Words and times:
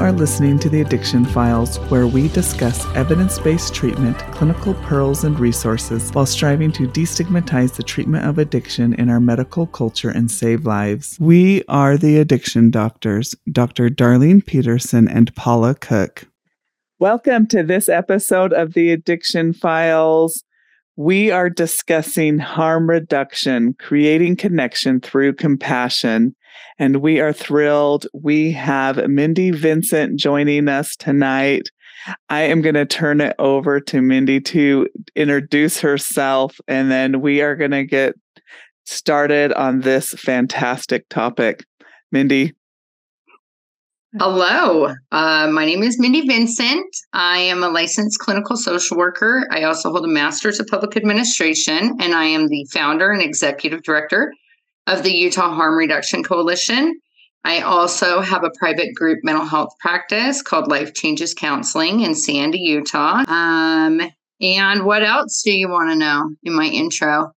are 0.00 0.12
listening 0.12 0.58
to 0.58 0.70
the 0.70 0.80
Addiction 0.80 1.26
Files, 1.26 1.76
where 1.90 2.06
we 2.06 2.28
discuss 2.28 2.86
evidence 2.96 3.38
based 3.38 3.74
treatment, 3.74 4.16
clinical 4.32 4.72
pearls, 4.72 5.24
and 5.24 5.38
resources 5.38 6.10
while 6.12 6.24
striving 6.24 6.72
to 6.72 6.88
destigmatize 6.88 7.74
the 7.74 7.82
treatment 7.82 8.24
of 8.24 8.38
addiction 8.38 8.94
in 8.94 9.10
our 9.10 9.20
medical 9.20 9.66
culture 9.66 10.08
and 10.08 10.30
save 10.30 10.64
lives. 10.64 11.18
We 11.20 11.64
are 11.68 11.98
the 11.98 12.16
addiction 12.16 12.70
doctors, 12.70 13.34
Dr. 13.52 13.90
Darlene 13.90 14.44
Petersen 14.44 15.06
and 15.06 15.34
Paula 15.34 15.74
Cook. 15.74 16.26
Welcome 16.98 17.46
to 17.48 17.62
this 17.62 17.90
episode 17.90 18.54
of 18.54 18.72
the 18.72 18.92
Addiction 18.92 19.52
Files. 19.52 20.42
We 20.96 21.30
are 21.30 21.50
discussing 21.50 22.38
harm 22.38 22.88
reduction, 22.88 23.74
creating 23.74 24.36
connection 24.36 25.00
through 25.00 25.34
compassion. 25.34 26.34
And 26.78 26.96
we 26.96 27.20
are 27.20 27.32
thrilled. 27.32 28.06
We 28.12 28.52
have 28.52 29.08
Mindy 29.08 29.50
Vincent 29.50 30.18
joining 30.18 30.68
us 30.68 30.96
tonight. 30.96 31.68
I 32.28 32.42
am 32.42 32.62
going 32.62 32.74
to 32.74 32.86
turn 32.86 33.20
it 33.20 33.34
over 33.38 33.80
to 33.80 34.00
Mindy 34.00 34.40
to 34.40 34.88
introduce 35.14 35.80
herself, 35.80 36.58
and 36.66 36.90
then 36.90 37.20
we 37.20 37.42
are 37.42 37.56
going 37.56 37.72
to 37.72 37.84
get 37.84 38.14
started 38.86 39.52
on 39.52 39.80
this 39.80 40.10
fantastic 40.12 41.08
topic. 41.08 41.64
Mindy, 42.10 42.54
Hello, 44.18 44.92
uh, 45.12 45.46
my 45.52 45.64
name 45.64 45.84
is 45.84 46.00
Mindy 46.00 46.26
Vincent. 46.26 46.84
I 47.12 47.38
am 47.38 47.62
a 47.62 47.68
licensed 47.68 48.18
clinical 48.18 48.56
social 48.56 48.96
worker. 48.96 49.46
I 49.52 49.62
also 49.62 49.92
hold 49.92 50.04
a 50.04 50.08
master's 50.08 50.58
of 50.58 50.66
public 50.66 50.96
administration, 50.96 51.96
and 52.00 52.12
I 52.12 52.24
am 52.24 52.48
the 52.48 52.66
founder 52.72 53.12
and 53.12 53.22
executive 53.22 53.84
director 53.84 54.32
of 54.86 55.02
the 55.02 55.12
Utah 55.12 55.54
Harm 55.54 55.76
Reduction 55.76 56.22
Coalition. 56.22 56.94
I 57.44 57.60
also 57.60 58.20
have 58.20 58.44
a 58.44 58.50
private 58.58 58.94
group 58.94 59.20
mental 59.22 59.46
health 59.46 59.70
practice 59.80 60.42
called 60.42 60.68
Life 60.68 60.94
Changes 60.94 61.32
Counseling 61.32 62.00
in 62.00 62.14
Sandy, 62.14 62.58
Utah. 62.58 63.24
Um, 63.26 64.00
and 64.40 64.84
what 64.84 65.02
else 65.02 65.42
do 65.42 65.52
you 65.52 65.68
want 65.68 65.90
to 65.90 65.96
know 65.96 66.30
in 66.42 66.54
my 66.54 66.66
intro? 66.66 67.32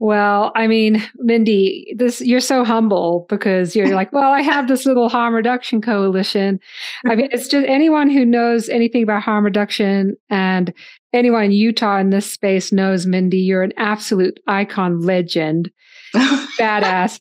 Well, 0.00 0.52
I 0.56 0.66
mean, 0.66 1.02
Mindy, 1.16 1.94
this 1.96 2.20
you're 2.20 2.40
so 2.40 2.64
humble 2.64 3.26
because 3.28 3.76
you're 3.76 3.94
like, 3.94 4.12
well, 4.12 4.32
I 4.32 4.42
have 4.42 4.66
this 4.66 4.84
little 4.84 5.08
harm 5.08 5.34
reduction 5.34 5.80
coalition. 5.80 6.58
I 7.06 7.14
mean, 7.14 7.28
it's 7.30 7.48
just 7.48 7.66
anyone 7.66 8.10
who 8.10 8.24
knows 8.24 8.68
anything 8.68 9.04
about 9.04 9.22
harm 9.22 9.44
reduction 9.44 10.16
and 10.28 10.74
anyone 11.12 11.44
in 11.44 11.52
Utah 11.52 11.98
in 11.98 12.10
this 12.10 12.30
space 12.30 12.72
knows 12.72 13.06
Mindy, 13.06 13.38
you're 13.38 13.62
an 13.62 13.72
absolute 13.76 14.38
icon 14.48 15.00
legend. 15.00 15.70
Badass. 16.58 17.20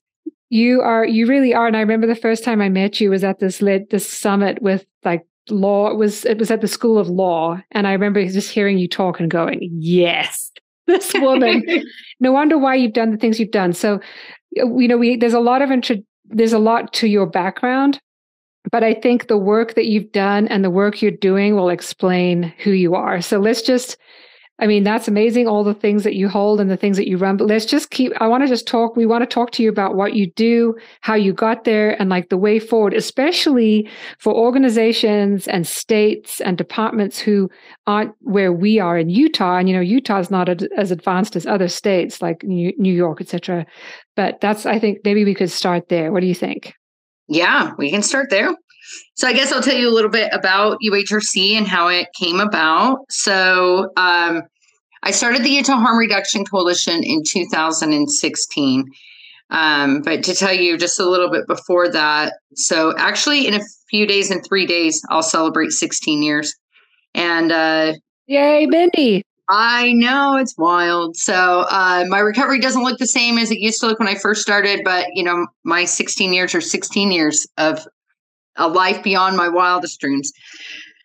You 0.50 0.82
are 0.82 1.06
you 1.06 1.26
really 1.26 1.54
are. 1.54 1.68
And 1.68 1.76
I 1.76 1.80
remember 1.80 2.06
the 2.06 2.16
first 2.16 2.44
time 2.44 2.62
I 2.62 2.70
met 2.70 3.02
you 3.02 3.10
was 3.10 3.24
at 3.24 3.40
this 3.40 3.62
lit 3.62 3.90
this 3.90 4.08
summit 4.08 4.62
with 4.62 4.86
like 5.04 5.26
law. 5.50 5.90
It 5.90 5.98
was 5.98 6.26
it 6.26 6.38
was 6.38 6.52
at 6.52 6.62
the 6.62 6.68
School 6.68 7.00
of 7.00 7.10
Law. 7.10 7.60
And 7.72 7.88
I 7.88 7.94
remember 7.94 8.24
just 8.28 8.52
hearing 8.52 8.78
you 8.78 8.88
talk 8.88 9.20
and 9.20 9.32
going, 9.32 9.68
Yes, 9.72 10.52
this 10.88 11.14
woman. 11.16 11.64
no 12.20 12.32
wonder 12.32 12.58
why 12.58 12.76
you've 12.76 12.94
done 12.94 13.12
the 13.12 13.18
things 13.18 13.40
you've 13.40 13.52
done. 13.52 13.74
So, 13.74 13.96
uh, 14.60 14.76
you 14.76 14.88
know, 14.88 14.98
we 14.98 15.18
there's 15.18 15.34
a 15.34 15.40
lot 15.40 15.62
of 15.62 15.72
intro, 15.72 15.98
there's 16.26 16.54
a 16.54 16.60
lot 16.60 16.94
to 16.94 17.08
your 17.08 17.26
background, 17.26 18.00
but 18.72 18.84
I 18.84 18.94
think 18.94 19.28
the 19.28 19.38
work 19.38 19.74
that 19.74 19.88
you've 19.88 20.12
done 20.12 20.48
and 20.50 20.64
the 20.64 20.70
work 20.70 21.02
you're 21.02 21.12
doing 21.12 21.56
will 21.56 21.70
explain 21.70 22.54
who 22.64 22.72
you 22.72 22.96
are. 22.96 23.22
So 23.22 23.40
let's 23.40 23.62
just 23.62 23.98
I 24.60 24.68
mean, 24.68 24.84
that's 24.84 25.08
amazing, 25.08 25.48
all 25.48 25.64
the 25.64 25.74
things 25.74 26.04
that 26.04 26.14
you 26.14 26.30
hold 26.30 26.62
and 26.62 26.70
the 26.70 26.78
things 26.78 26.96
that 26.98 27.08
you 27.08 27.18
run. 27.18 27.38
But 27.38 27.48
let's 27.48 27.66
just 27.66 27.90
keep, 27.90 28.14
I 28.22 28.28
want 28.28 28.44
to 28.44 28.48
just 28.48 28.68
talk, 28.68 28.96
we 28.96 29.08
want 29.08 29.24
to 29.24 29.26
talk 29.26 29.52
to 29.54 29.64
you 29.64 29.68
about 29.68 29.96
what 29.96 30.14
you 30.14 30.32
do, 30.32 30.76
how 31.02 31.16
you 31.16 31.34
got 31.34 31.64
there, 31.64 32.00
and 32.00 32.08
like 32.08 32.30
the 32.30 32.38
way 32.38 32.60
forward, 32.60 32.94
especially 32.94 33.90
for 34.20 34.32
organizations 34.32 35.48
and 35.48 35.66
states 35.66 36.40
and 36.40 36.56
departments 36.56 37.18
who 37.18 37.50
aren't 37.88 38.14
where 38.20 38.54
we 38.54 38.80
are 38.80 38.98
in 38.98 39.10
Utah. 39.10 39.58
And, 39.58 39.68
you 39.68 39.76
know, 39.76 39.82
Utah 39.82 40.20
is 40.20 40.30
not 40.30 40.48
as 40.78 40.92
advanced 40.92 41.36
as 41.36 41.48
other 41.48 41.68
states 41.68 42.22
like 42.22 42.44
New 42.44 42.94
York, 42.94 43.22
et 43.22 43.30
cetera. 43.30 43.66
But 44.16 44.40
that's, 44.40 44.68
I 44.68 44.78
think 44.78 45.00
maybe 45.04 45.26
we 45.26 45.34
could 45.34 45.50
start 45.50 45.90
there. 45.90 46.12
What 46.12 46.22
do 46.22 46.28
you 46.28 46.36
think? 46.36 46.76
Yeah, 47.28 47.72
we 47.78 47.90
can 47.90 48.04
start 48.04 48.30
there. 48.30 48.54
So 49.16 49.28
I 49.28 49.34
guess 49.34 49.52
I'll 49.52 49.62
tell 49.62 49.78
you 49.78 49.90
a 49.90 49.94
little 49.94 50.10
bit 50.10 50.30
about 50.34 50.78
UHRC 50.84 51.54
and 51.54 51.68
how 51.68 51.88
it 51.88 52.08
came 52.20 52.40
about. 52.40 53.00
So 53.10 53.92
um, 53.98 54.44
I 55.04 55.12
started 55.12 55.44
the 55.44 55.50
Utah 55.50 55.78
Harm 55.78 55.98
Reduction 55.98 56.46
Coalition 56.46 57.04
in 57.04 57.24
2016. 57.24 58.86
Um, 59.50 60.02
but 60.02 60.24
to 60.24 60.34
tell 60.34 60.54
you 60.54 60.78
just 60.78 61.00
a 61.00 61.06
little 61.06 61.30
bit 61.30 61.46
before 61.48 61.90
that, 61.90 62.34
so 62.56 62.94
actually 62.98 63.48
in 63.48 63.54
a 63.54 63.62
few 63.90 64.08
days, 64.08 64.32
in 64.32 64.42
three 64.42 64.66
days, 64.66 65.02
I'll 65.10 65.22
celebrate 65.22 65.72
16 65.72 66.24
years. 66.24 66.54
And 67.14 67.52
uh, 67.52 67.94
yay, 68.26 68.66
Mindy! 68.66 69.24
I 69.50 69.94
know 69.94 70.38
it's 70.38 70.58
wild. 70.58 71.18
So 71.18 71.66
uh, 71.70 72.06
my 72.08 72.20
recovery 72.20 72.60
doesn't 72.60 72.84
look 72.84 72.98
the 72.98 73.06
same 73.06 73.38
as 73.38 73.52
it 73.52 73.60
used 73.60 73.80
to 73.82 73.88
look 73.88 74.00
when 74.00 74.08
I 74.08 74.16
first 74.16 74.42
started, 74.42 74.82
but 74.84 75.08
you 75.14 75.24
know, 75.24 75.46
my 75.64 75.86
16 75.86 76.34
years 76.34 76.56
are 76.56 76.62
16 76.62 77.12
years 77.12 77.46
of 77.58 77.86
a 78.56 78.68
life 78.68 79.04
beyond 79.04 79.38
my 79.38 79.50
wildest 79.50 80.00
dreams. 80.00 80.32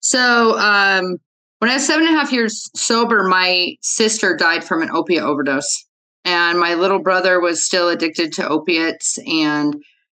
So, 0.00 0.59
um, 0.59 1.16
when 1.59 1.70
I 1.70 1.75
was 1.75 1.86
seven 1.86 2.06
and 2.06 2.14
a 2.14 2.19
half 2.19 2.32
years 2.32 2.70
sober, 2.76 3.25
my 3.25 3.75
sister 3.82 4.36
died 4.36 4.62
from 4.62 4.82
an 4.82 4.91
opiate 4.91 5.25
overdose. 5.25 5.84
And 6.25 6.58
my 6.60 6.75
little 6.75 7.00
brother 7.00 7.41
was 7.41 7.64
still 7.64 7.88
addicted 7.88 8.32
to 8.34 8.48
opiates. 8.48 9.19
And 9.26 9.75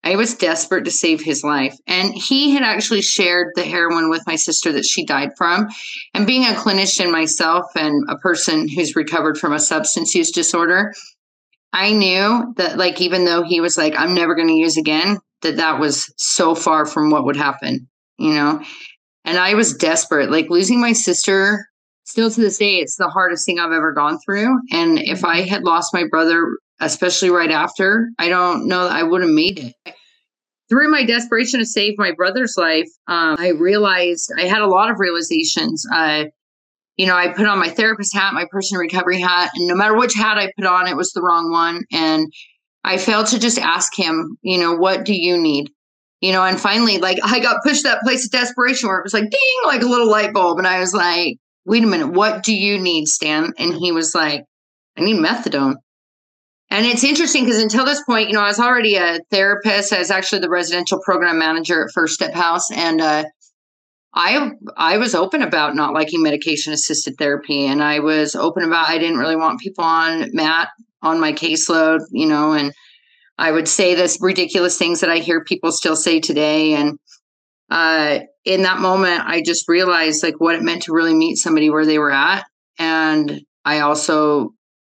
I 0.05 0.17
was 0.17 0.34
desperate 0.34 0.84
to 0.84 0.91
save 0.91 1.22
his 1.22 1.44
life. 1.44 1.77
And 1.87 2.15
he 2.15 2.50
had 2.53 2.62
actually 2.62 3.03
shared 3.03 3.49
the 3.55 3.65
heroin 3.65 4.11
with 4.11 4.27
my 4.27 4.37
sister 4.37 4.72
that 4.72 4.84
she 4.84 5.05
died 5.05 5.31
from. 5.37 5.69
And 6.15 6.27
being 6.27 6.44
a 6.44 6.55
clinician 6.55 7.12
myself 7.12 7.67
and 7.77 8.05
a 8.09 8.17
person 8.17 8.69
who's 8.69 8.97
recovered 8.97 9.38
from 9.38 9.53
a 9.53 9.61
substance 9.61 10.15
use 10.15 10.31
disorder, 10.31 10.94
I 11.72 11.93
knew 11.93 12.55
that, 12.56 12.78
like, 12.78 13.00
even 13.00 13.25
though 13.25 13.43
he 13.43 13.61
was 13.61 13.77
like, 13.77 13.94
I'm 13.97 14.15
never 14.15 14.34
going 14.34 14.49
to 14.49 14.55
use 14.55 14.77
again, 14.77 15.19
that 15.43 15.56
that 15.56 15.78
was 15.78 16.12
so 16.16 16.54
far 16.54 16.87
from 16.87 17.10
what 17.10 17.25
would 17.25 17.37
happen, 17.37 17.88
you 18.19 18.32
know? 18.32 18.62
And 19.25 19.38
I 19.38 19.54
was 19.54 19.75
desperate, 19.75 20.31
like 20.31 20.50
losing 20.50 20.81
my 20.81 20.93
sister. 20.93 21.66
Still 22.04 22.31
to 22.31 22.41
this 22.41 22.56
day, 22.56 22.76
it's 22.76 22.97
the 22.97 23.09
hardest 23.09 23.44
thing 23.44 23.59
I've 23.59 23.72
ever 23.72 23.93
gone 23.93 24.19
through. 24.25 24.59
And 24.72 24.99
if 24.99 25.25
I 25.25 25.43
had 25.43 25.65
lost 25.65 25.93
my 25.93 26.04
brother, 26.10 26.56
especially 26.81 27.28
right 27.28 27.50
after, 27.50 28.09
I 28.19 28.28
don't 28.28 28.66
know 28.66 28.84
that 28.84 28.97
I 28.97 29.03
would 29.03 29.21
have 29.21 29.31
made 29.31 29.59
it. 29.59 29.94
Through 30.71 30.91
my 30.91 31.04
desperation 31.04 31.60
to 31.60 31.66
save 31.66 31.94
my 31.99 32.12
brother's 32.12 32.55
life, 32.56 32.88
um, 33.06 33.37
I 33.38 33.50
realized 33.50 34.31
I 34.38 34.44
had 34.44 34.62
a 34.62 34.66
lot 34.66 34.91
of 34.91 34.99
realizations. 34.99 35.84
Uh, 35.94 36.25
you 36.97 37.06
know, 37.06 37.16
I 37.16 37.28
put 37.28 37.47
on 37.47 37.59
my 37.59 37.69
therapist 37.69 38.15
hat, 38.15 38.34
my 38.34 38.47
person 38.50 38.78
recovery 38.78 39.20
hat, 39.20 39.50
and 39.55 39.69
no 39.69 39.75
matter 39.75 39.97
which 39.97 40.15
hat 40.15 40.37
I 40.37 40.53
put 40.56 40.66
on, 40.66 40.88
it 40.88 40.97
was 40.97 41.12
the 41.12 41.22
wrong 41.22 41.50
one. 41.50 41.84
And 41.93 42.31
I 42.84 42.97
failed 42.97 43.27
to 43.28 43.39
just 43.39 43.59
ask 43.59 43.97
him, 43.97 44.39
you 44.43 44.59
know, 44.59 44.75
what 44.75 45.05
do 45.05 45.15
you 45.15 45.37
need? 45.37 45.71
You 46.21 46.33
know, 46.33 46.44
and 46.44 46.59
finally, 46.61 46.99
like 46.99 47.19
I 47.22 47.39
got 47.39 47.62
pushed 47.62 47.84
that 47.84 48.03
place 48.03 48.25
of 48.25 48.33
desperation 48.33 48.89
where 48.89 48.99
it 48.99 49.05
was 49.05 49.15
like 49.15 49.31
ding, 49.31 49.59
like 49.66 49.83
a 49.83 49.87
little 49.87 50.11
light 50.11 50.33
bulb. 50.33 50.59
And 50.59 50.66
I 50.66 50.81
was 50.81 50.93
like, 50.93 51.38
wait 51.65 51.84
a 51.84 51.87
minute, 51.87 52.09
what 52.09 52.43
do 52.43 52.55
you 52.55 52.78
need, 52.78 53.06
Stan? 53.06 53.53
And 53.59 53.75
he 53.75 53.93
was 53.93 54.15
like, 54.15 54.44
I 54.97 55.03
need 55.03 55.17
methadone. 55.17 55.77
And 56.71 56.84
it's 56.84 57.05
interesting 57.05 57.44
because 57.44 57.62
until 57.62 57.84
this 57.84 58.03
point, 58.03 58.28
you 58.28 58.34
know, 58.34 58.43
I 58.43 58.49
was 58.49 58.61
already 58.61 58.97
a 58.97 59.21
therapist. 59.31 59.93
I 59.93 60.00
was 60.00 60.11
actually 60.11 60.41
the 60.41 60.50
residential 60.50 61.00
program 61.03 61.38
manager 61.38 61.84
at 61.84 61.93
First 61.94 62.15
Step 62.15 62.34
House. 62.34 62.71
And 62.71 63.00
uh, 63.00 63.25
I 64.12 64.50
I 64.77 64.99
was 64.99 65.15
open 65.15 65.43
about 65.43 65.77
not 65.77 65.94
liking 65.94 66.22
medication 66.22 66.72
assisted 66.72 67.17
therapy. 67.17 67.67
And 67.67 67.83
I 67.83 68.00
was 68.00 68.35
open 68.35 68.64
about 68.64 68.88
I 68.88 68.99
didn't 68.99 69.19
really 69.19 69.37
want 69.37 69.61
people 69.61 69.85
on 69.85 70.31
MAT 70.35 70.69
on 71.03 71.21
my 71.21 71.33
caseload, 71.33 72.00
you 72.11 72.27
know, 72.27 72.53
and 72.53 72.73
I 73.39 73.53
would 73.53 73.69
say 73.69 73.95
this 73.95 74.19
ridiculous 74.21 74.77
things 74.77 75.00
that 75.00 75.11
I 75.11 75.19
hear 75.19 75.45
people 75.45 75.71
still 75.71 75.97
say 75.97 76.21
today. 76.21 76.75
And 76.75 76.99
uh, 77.71 78.21
in 78.45 78.62
that 78.62 78.81
moment, 78.81 79.23
I 79.25 79.43
just 79.43 79.69
realized 79.69 80.23
like 80.23 80.41
what 80.41 80.56
it 80.56 80.62
meant 80.62 80.83
to 80.83 80.93
really 80.93 81.15
meet 81.15 81.37
somebody 81.37 81.71
where 81.71 81.87
they 81.87 81.99
were 81.99 82.11
at. 82.11 82.45
And 82.79 83.43
I 83.65 83.81
also 83.81 84.50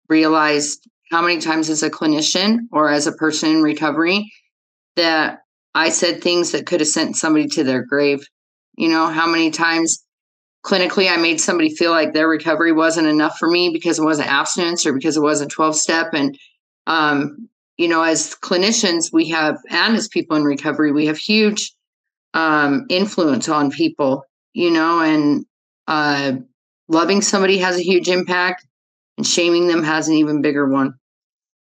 realized 0.09 0.87
how 1.11 1.21
many 1.21 1.39
times 1.39 1.69
as 1.69 1.83
a 1.83 1.89
clinician 1.89 2.59
or 2.71 2.89
as 2.89 3.05
a 3.05 3.11
person 3.11 3.51
in 3.51 3.61
recovery 3.61 4.31
that 4.95 5.39
I 5.75 5.89
said 5.89 6.21
things 6.21 6.51
that 6.51 6.65
could 6.65 6.79
have 6.79 6.89
sent 6.89 7.17
somebody 7.17 7.47
to 7.49 7.63
their 7.63 7.85
grave. 7.85 8.25
You 8.77 8.89
know, 8.89 9.07
how 9.07 9.27
many 9.27 9.51
times 9.51 10.03
clinically 10.63 11.11
i 11.11 11.17
made 11.17 11.41
somebody 11.41 11.73
feel 11.73 11.91
like 11.91 12.13
their 12.13 12.27
recovery 12.27 12.71
wasn't 12.71 13.07
enough 13.07 13.37
for 13.37 13.49
me 13.49 13.69
because 13.69 13.99
it 13.99 14.03
wasn't 14.03 14.27
abstinence 14.27 14.85
or 14.85 14.93
because 14.93 15.17
it 15.17 15.21
wasn't 15.21 15.51
12 15.51 15.75
step 15.75 16.13
and 16.13 16.37
um, 16.87 17.47
you 17.77 17.87
know 17.87 18.03
as 18.03 18.35
clinicians 18.35 19.11
we 19.11 19.29
have 19.29 19.57
and 19.69 19.95
as 19.95 20.07
people 20.07 20.35
in 20.37 20.43
recovery 20.43 20.91
we 20.91 21.05
have 21.07 21.17
huge 21.17 21.73
um, 22.33 22.85
influence 22.89 23.49
on 23.49 23.71
people 23.71 24.23
you 24.53 24.71
know 24.71 25.01
and 25.01 25.45
uh, 25.87 26.33
loving 26.87 27.21
somebody 27.21 27.57
has 27.57 27.77
a 27.77 27.83
huge 27.83 28.07
impact 28.07 28.65
and 29.17 29.25
shaming 29.25 29.67
them 29.67 29.83
has 29.83 30.07
an 30.07 30.13
even 30.15 30.41
bigger 30.41 30.67
one 30.67 30.93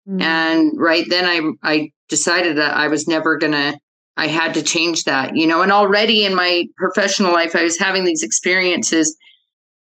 mm. 0.07 0.21
and 0.21 0.73
right 0.77 1.05
then 1.09 1.25
i 1.25 1.71
i 1.71 1.91
decided 2.09 2.57
that 2.57 2.75
i 2.75 2.87
was 2.87 3.07
never 3.07 3.37
going 3.37 3.53
to 3.53 3.77
I 4.15 4.27
had 4.27 4.53
to 4.53 4.63
change 4.63 5.05
that, 5.05 5.35
you 5.35 5.47
know, 5.47 5.61
and 5.61 5.71
already 5.71 6.25
in 6.25 6.35
my 6.35 6.67
professional 6.77 7.33
life, 7.33 7.55
I 7.55 7.63
was 7.63 7.79
having 7.79 8.03
these 8.03 8.23
experiences 8.23 9.15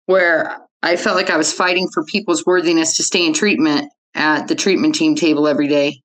where 0.06 0.57
I 0.83 0.95
felt 0.97 1.15
like 1.15 1.29
I 1.29 1.38
was 1.38 1.53
fighting 1.53 1.88
for 1.94 2.03
people's 2.03 2.45
worthiness 2.45 2.97
to 2.97 3.03
stay 3.03 3.25
in 3.25 3.33
treatment 3.33 3.91
at 4.13 4.47
the 4.47 4.56
treatment 4.56 4.95
team 4.95 5.15
table 5.15 5.47
every 5.47 5.68
day 5.68 6.01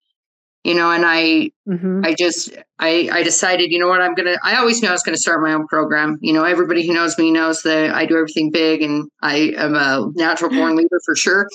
you 0.65 0.75
know 0.75 0.91
and 0.91 1.05
i 1.05 1.51
mm-hmm. 1.69 2.01
i 2.05 2.15
just 2.15 2.51
i 2.79 3.09
i 3.13 3.23
decided 3.23 3.71
you 3.71 3.79
know 3.79 3.89
what 3.89 4.01
i'm 4.01 4.15
gonna 4.15 4.37
i 4.45 4.57
always 4.57 4.81
knew 4.81 4.89
i 4.89 4.93
was 4.93 5.03
gonna 5.03 5.17
start 5.17 5.43
my 5.43 5.53
own 5.53 5.67
program 5.67 6.19
you 6.21 6.33
know 6.33 6.45
everybody 6.45 6.87
who 6.87 6.93
knows 6.93 7.19
me 7.19 7.31
knows 7.31 7.63
that 7.63 7.93
i 7.95 8.07
do 8.07 8.17
everything 8.17 8.51
big 8.51 8.83
and 8.83 9.09
i 9.23 9.53
am 9.57 9.75
a 9.75 10.11
natural 10.15 10.51
born 10.57 10.77
leader 10.77 11.01
for 11.05 11.17
sure 11.17 11.49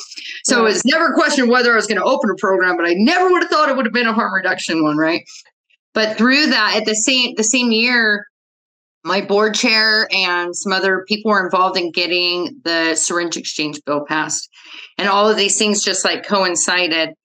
so 0.43 0.63
yeah. 0.63 0.71
it's 0.71 0.85
never 0.85 1.07
a 1.07 1.13
question 1.13 1.47
whether 1.47 1.71
i 1.71 1.75
was 1.75 1.87
to 1.87 2.03
open 2.03 2.29
a 2.29 2.35
program 2.35 2.75
but 2.75 2.85
i 2.85 2.93
never 2.93 3.31
would 3.31 3.43
have 3.43 3.51
thought 3.51 3.69
it 3.69 3.75
would 3.75 3.85
have 3.85 3.93
been 3.93 4.07
a 4.07 4.13
harm 4.13 4.33
reduction 4.33 4.83
one 4.83 4.97
right 4.97 5.23
but 5.97 6.15
through 6.15 6.45
that 6.45 6.75
at 6.75 6.85
the 6.85 6.93
same 6.93 7.33
the 7.37 7.43
same 7.43 7.71
year 7.71 8.27
my 9.03 9.19
board 9.19 9.55
chair 9.55 10.07
and 10.11 10.55
some 10.55 10.71
other 10.71 11.03
people 11.07 11.31
were 11.31 11.43
involved 11.43 11.75
in 11.75 11.91
getting 11.91 12.61
the 12.63 12.93
syringe 12.93 13.37
exchange 13.37 13.79
bill 13.85 14.05
passed. 14.05 14.49
And 14.97 15.07
all 15.07 15.29
of 15.29 15.37
these 15.37 15.57
things 15.57 15.81
just 15.81 16.05
like 16.05 16.25
coincided 16.25 17.15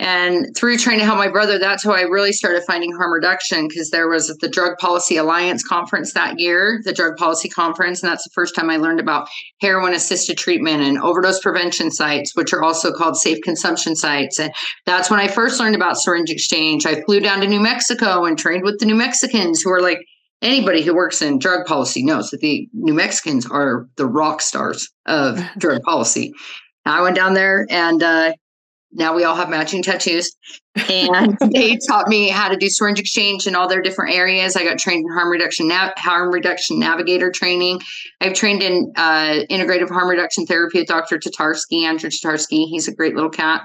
and 0.00 0.54
through 0.56 0.78
trying 0.78 0.98
to 1.00 1.04
help 1.04 1.18
my 1.18 1.28
brother, 1.28 1.58
that's 1.58 1.82
how 1.82 1.90
I 1.90 2.02
really 2.02 2.32
started 2.32 2.62
finding 2.64 2.92
harm 2.92 3.12
reduction 3.12 3.66
because 3.66 3.90
there 3.90 4.08
was 4.08 4.28
the 4.40 4.48
Drug 4.48 4.78
Policy 4.78 5.16
Alliance 5.16 5.66
conference 5.66 6.12
that 6.14 6.38
year, 6.38 6.80
the 6.84 6.92
Drug 6.92 7.16
Policy 7.16 7.48
Conference. 7.48 8.00
And 8.00 8.10
that's 8.10 8.22
the 8.22 8.30
first 8.32 8.54
time 8.54 8.70
I 8.70 8.76
learned 8.76 9.00
about 9.00 9.28
heroin 9.60 9.94
assisted 9.94 10.38
treatment 10.38 10.82
and 10.82 10.98
overdose 10.98 11.40
prevention 11.40 11.90
sites, 11.90 12.36
which 12.36 12.52
are 12.52 12.62
also 12.62 12.92
called 12.92 13.16
safe 13.16 13.42
consumption 13.42 13.96
sites. 13.96 14.38
And 14.38 14.52
that's 14.86 15.10
when 15.10 15.18
I 15.18 15.26
first 15.26 15.58
learned 15.58 15.74
about 15.74 15.98
syringe 15.98 16.30
exchange. 16.30 16.86
I 16.86 17.02
flew 17.02 17.18
down 17.18 17.40
to 17.40 17.48
New 17.48 17.60
Mexico 17.60 18.24
and 18.24 18.38
trained 18.38 18.62
with 18.62 18.78
the 18.78 18.86
New 18.86 18.94
Mexicans 18.94 19.62
who 19.62 19.72
are 19.72 19.82
like, 19.82 19.98
anybody 20.42 20.82
who 20.82 20.94
works 20.94 21.20
in 21.20 21.40
drug 21.40 21.66
policy 21.66 22.04
knows 22.04 22.30
that 22.30 22.40
the 22.40 22.68
New 22.72 22.94
Mexicans 22.94 23.46
are 23.50 23.88
the 23.96 24.06
rock 24.06 24.40
stars 24.42 24.88
of 25.06 25.40
drug 25.58 25.82
policy. 25.82 26.32
I 26.86 27.02
went 27.02 27.16
down 27.16 27.34
there 27.34 27.66
and 27.68 28.00
uh, 28.02 28.32
now 28.92 29.14
we 29.14 29.24
all 29.24 29.34
have 29.34 29.50
matching 29.50 29.82
tattoos. 29.82 30.34
And 30.88 31.36
they 31.52 31.76
taught 31.88 32.08
me 32.08 32.28
how 32.28 32.48
to 32.48 32.56
do 32.56 32.68
syringe 32.68 32.98
exchange 32.98 33.46
in 33.46 33.54
all 33.54 33.68
their 33.68 33.82
different 33.82 34.14
areas. 34.14 34.56
I 34.56 34.64
got 34.64 34.78
trained 34.78 35.04
in 35.04 35.12
harm 35.12 35.28
reduction, 35.28 35.70
harm 35.70 36.32
reduction 36.32 36.78
navigator 36.78 37.30
training. 37.30 37.80
I've 38.20 38.34
trained 38.34 38.62
in 38.62 38.92
uh, 38.96 39.44
integrative 39.50 39.90
harm 39.90 40.08
reduction 40.08 40.46
therapy 40.46 40.78
with 40.78 40.88
Dr. 40.88 41.18
Tatarsky, 41.18 41.82
Andrew 41.84 42.10
Tatarsky. 42.10 42.68
He's 42.68 42.88
a 42.88 42.94
great 42.94 43.14
little 43.14 43.30
cat. 43.30 43.62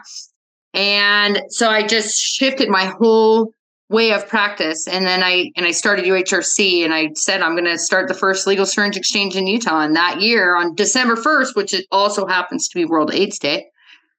And 0.74 1.42
so 1.50 1.70
I 1.70 1.86
just 1.86 2.18
shifted 2.18 2.70
my 2.70 2.86
whole 2.86 3.54
way 3.90 4.12
of 4.12 4.28
practice. 4.28 4.88
And 4.88 5.06
then 5.06 5.22
I 5.22 5.52
and 5.56 5.66
I 5.66 5.72
started 5.72 6.06
UHRC 6.06 6.84
and 6.84 6.94
I 6.94 7.12
said 7.14 7.42
I'm 7.42 7.56
going 7.56 7.66
to 7.66 7.78
start 7.78 8.08
the 8.08 8.16
first 8.16 8.48
legal 8.48 8.66
syringe 8.66 8.98
exchange 8.98 9.36
in 9.36 9.46
Utah. 9.46 9.82
And 9.82 9.96
that 9.96 10.20
year 10.20 10.56
on 10.56 10.74
December 10.74 11.16
1st, 11.16 11.56
which 11.56 11.74
it 11.74 11.86
also 11.92 12.26
happens 12.26 12.68
to 12.68 12.76
be 12.76 12.86
World 12.86 13.14
AIDS 13.14 13.38
Day, 13.38 13.68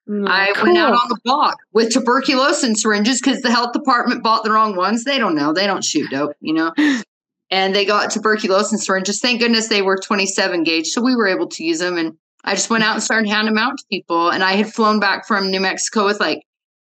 Mm, 0.09 0.29
I 0.29 0.53
cool. 0.53 0.65
went 0.65 0.79
out 0.79 0.93
on 0.93 1.09
the 1.09 1.19
block 1.25 1.57
with 1.73 1.93
tuberculosis 1.93 2.83
syringes 2.83 3.21
because 3.21 3.41
the 3.41 3.51
health 3.51 3.73
department 3.73 4.23
bought 4.23 4.45
the 4.45 4.51
wrong 4.51 4.77
ones. 4.77 5.05
They 5.05 5.19
don't 5.19 5.35
know. 5.35 5.53
They 5.53 5.67
don't 5.67 5.85
shoot 5.85 6.11
dope, 6.11 6.37
you 6.41 6.53
know. 6.53 6.73
and 7.51 7.75
they 7.75 7.85
got 7.85 8.11
tuberculosis 8.11 8.85
syringes. 8.85 9.21
Thank 9.21 9.41
goodness 9.41 9.69
they 9.69 9.83
were 9.83 9.97
27 9.97 10.65
gauge, 10.65 10.89
so 10.89 11.03
we 11.03 11.17
were 11.17 11.27
able 11.27 11.49
to 11.49 11.65
use 11.65 11.79
them. 11.79 11.97
And 11.97 12.17
I 12.45 12.55
just 12.55 12.69
went 12.69 12.85
out 12.85 12.95
and 12.95 13.03
started 13.03 13.29
handing 13.29 13.55
them 13.55 13.63
out 13.63 13.79
to 13.79 13.85
people. 13.91 14.31
And 14.31 14.45
I 14.45 14.53
had 14.53 14.73
flown 14.73 15.01
back 15.01 15.27
from 15.27 15.51
New 15.51 15.61
Mexico 15.61 16.05
with 16.05 16.21
like 16.21 16.43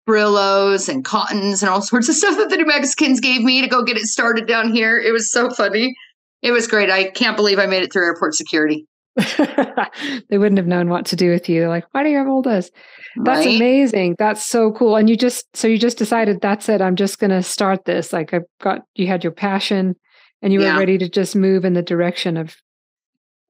Brillos 0.08 0.88
and 0.88 1.04
cottons 1.04 1.62
and 1.62 1.70
all 1.70 1.82
sorts 1.82 2.08
of 2.08 2.14
stuff 2.16 2.36
that 2.36 2.50
the 2.50 2.56
New 2.56 2.66
Mexicans 2.66 3.20
gave 3.20 3.42
me 3.42 3.60
to 3.60 3.68
go 3.68 3.84
get 3.84 3.96
it 3.96 4.06
started 4.06 4.46
down 4.46 4.72
here. 4.72 4.98
It 4.98 5.12
was 5.12 5.30
so 5.30 5.50
funny. 5.50 5.94
It 6.42 6.50
was 6.50 6.66
great. 6.66 6.90
I 6.90 7.10
can't 7.10 7.36
believe 7.36 7.58
I 7.58 7.66
made 7.66 7.82
it 7.84 7.92
through 7.92 8.04
airport 8.04 8.34
security. 8.34 8.86
they 9.16 10.38
wouldn't 10.38 10.58
have 10.58 10.66
known 10.66 10.88
what 10.88 11.06
to 11.06 11.16
do 11.16 11.30
with 11.30 11.48
you. 11.48 11.60
They're 11.60 11.68
like, 11.68 11.86
why 11.92 12.02
do 12.02 12.10
you 12.10 12.18
have 12.18 12.28
all 12.28 12.42
this? 12.42 12.70
That's 13.16 13.46
right? 13.46 13.56
amazing. 13.56 14.16
That's 14.18 14.44
so 14.44 14.72
cool. 14.72 14.96
And 14.96 15.08
you 15.08 15.16
just, 15.16 15.56
so 15.56 15.68
you 15.68 15.78
just 15.78 15.98
decided 15.98 16.40
that's 16.40 16.68
it. 16.68 16.80
I'm 16.80 16.96
just 16.96 17.18
going 17.18 17.30
to 17.30 17.42
start 17.42 17.84
this. 17.84 18.12
Like 18.12 18.34
I've 18.34 18.46
got, 18.60 18.82
you 18.94 19.06
had 19.06 19.22
your 19.22 19.32
passion 19.32 19.94
and 20.42 20.52
you 20.52 20.60
yeah. 20.60 20.74
were 20.74 20.80
ready 20.80 20.98
to 20.98 21.08
just 21.08 21.36
move 21.36 21.64
in 21.64 21.74
the 21.74 21.82
direction 21.82 22.36
of, 22.36 22.56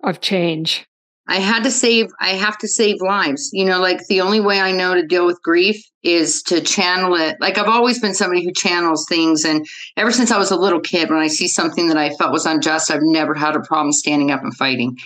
of 0.03 0.21
change. 0.21 0.87
I 1.27 1.37
had 1.37 1.65
to 1.65 1.71
save, 1.71 2.09
I 2.21 2.31
have 2.31 2.59
to 2.59 2.69
save 2.69 2.97
lives. 3.01 3.49
You 3.55 3.65
know, 3.65 3.81
like 3.81 4.07
the 4.09 4.21
only 4.21 4.41
way 4.41 4.61
I 4.61 4.73
know 4.73 4.95
to 4.95 5.07
deal 5.07 5.25
with 5.25 5.41
grief 5.43 5.83
is 6.03 6.43
to 6.43 6.61
channel 6.61 7.15
it. 7.15 7.39
Like 7.41 7.57
I've 7.57 7.69
always 7.69 7.99
been 7.99 8.13
somebody 8.13 8.45
who 8.45 8.53
channels 8.53 9.07
things. 9.09 9.45
And 9.45 9.67
ever 9.97 10.13
since 10.13 10.31
I 10.31 10.37
was 10.37 10.51
a 10.51 10.57
little 10.57 10.81
kid, 10.81 11.09
when 11.09 11.21
I 11.21 11.29
see 11.29 11.49
something 11.49 11.89
that 11.89 11.97
I 11.97 12.11
felt 12.17 12.33
was 12.33 12.45
unjust, 12.45 12.91
I've 12.91 13.01
never 13.03 13.33
had 13.35 13.57
a 13.57 13.61
problem 13.61 13.93
standing 13.93 14.31
up 14.31 14.43
and 14.43 14.55
fighting 14.55 14.99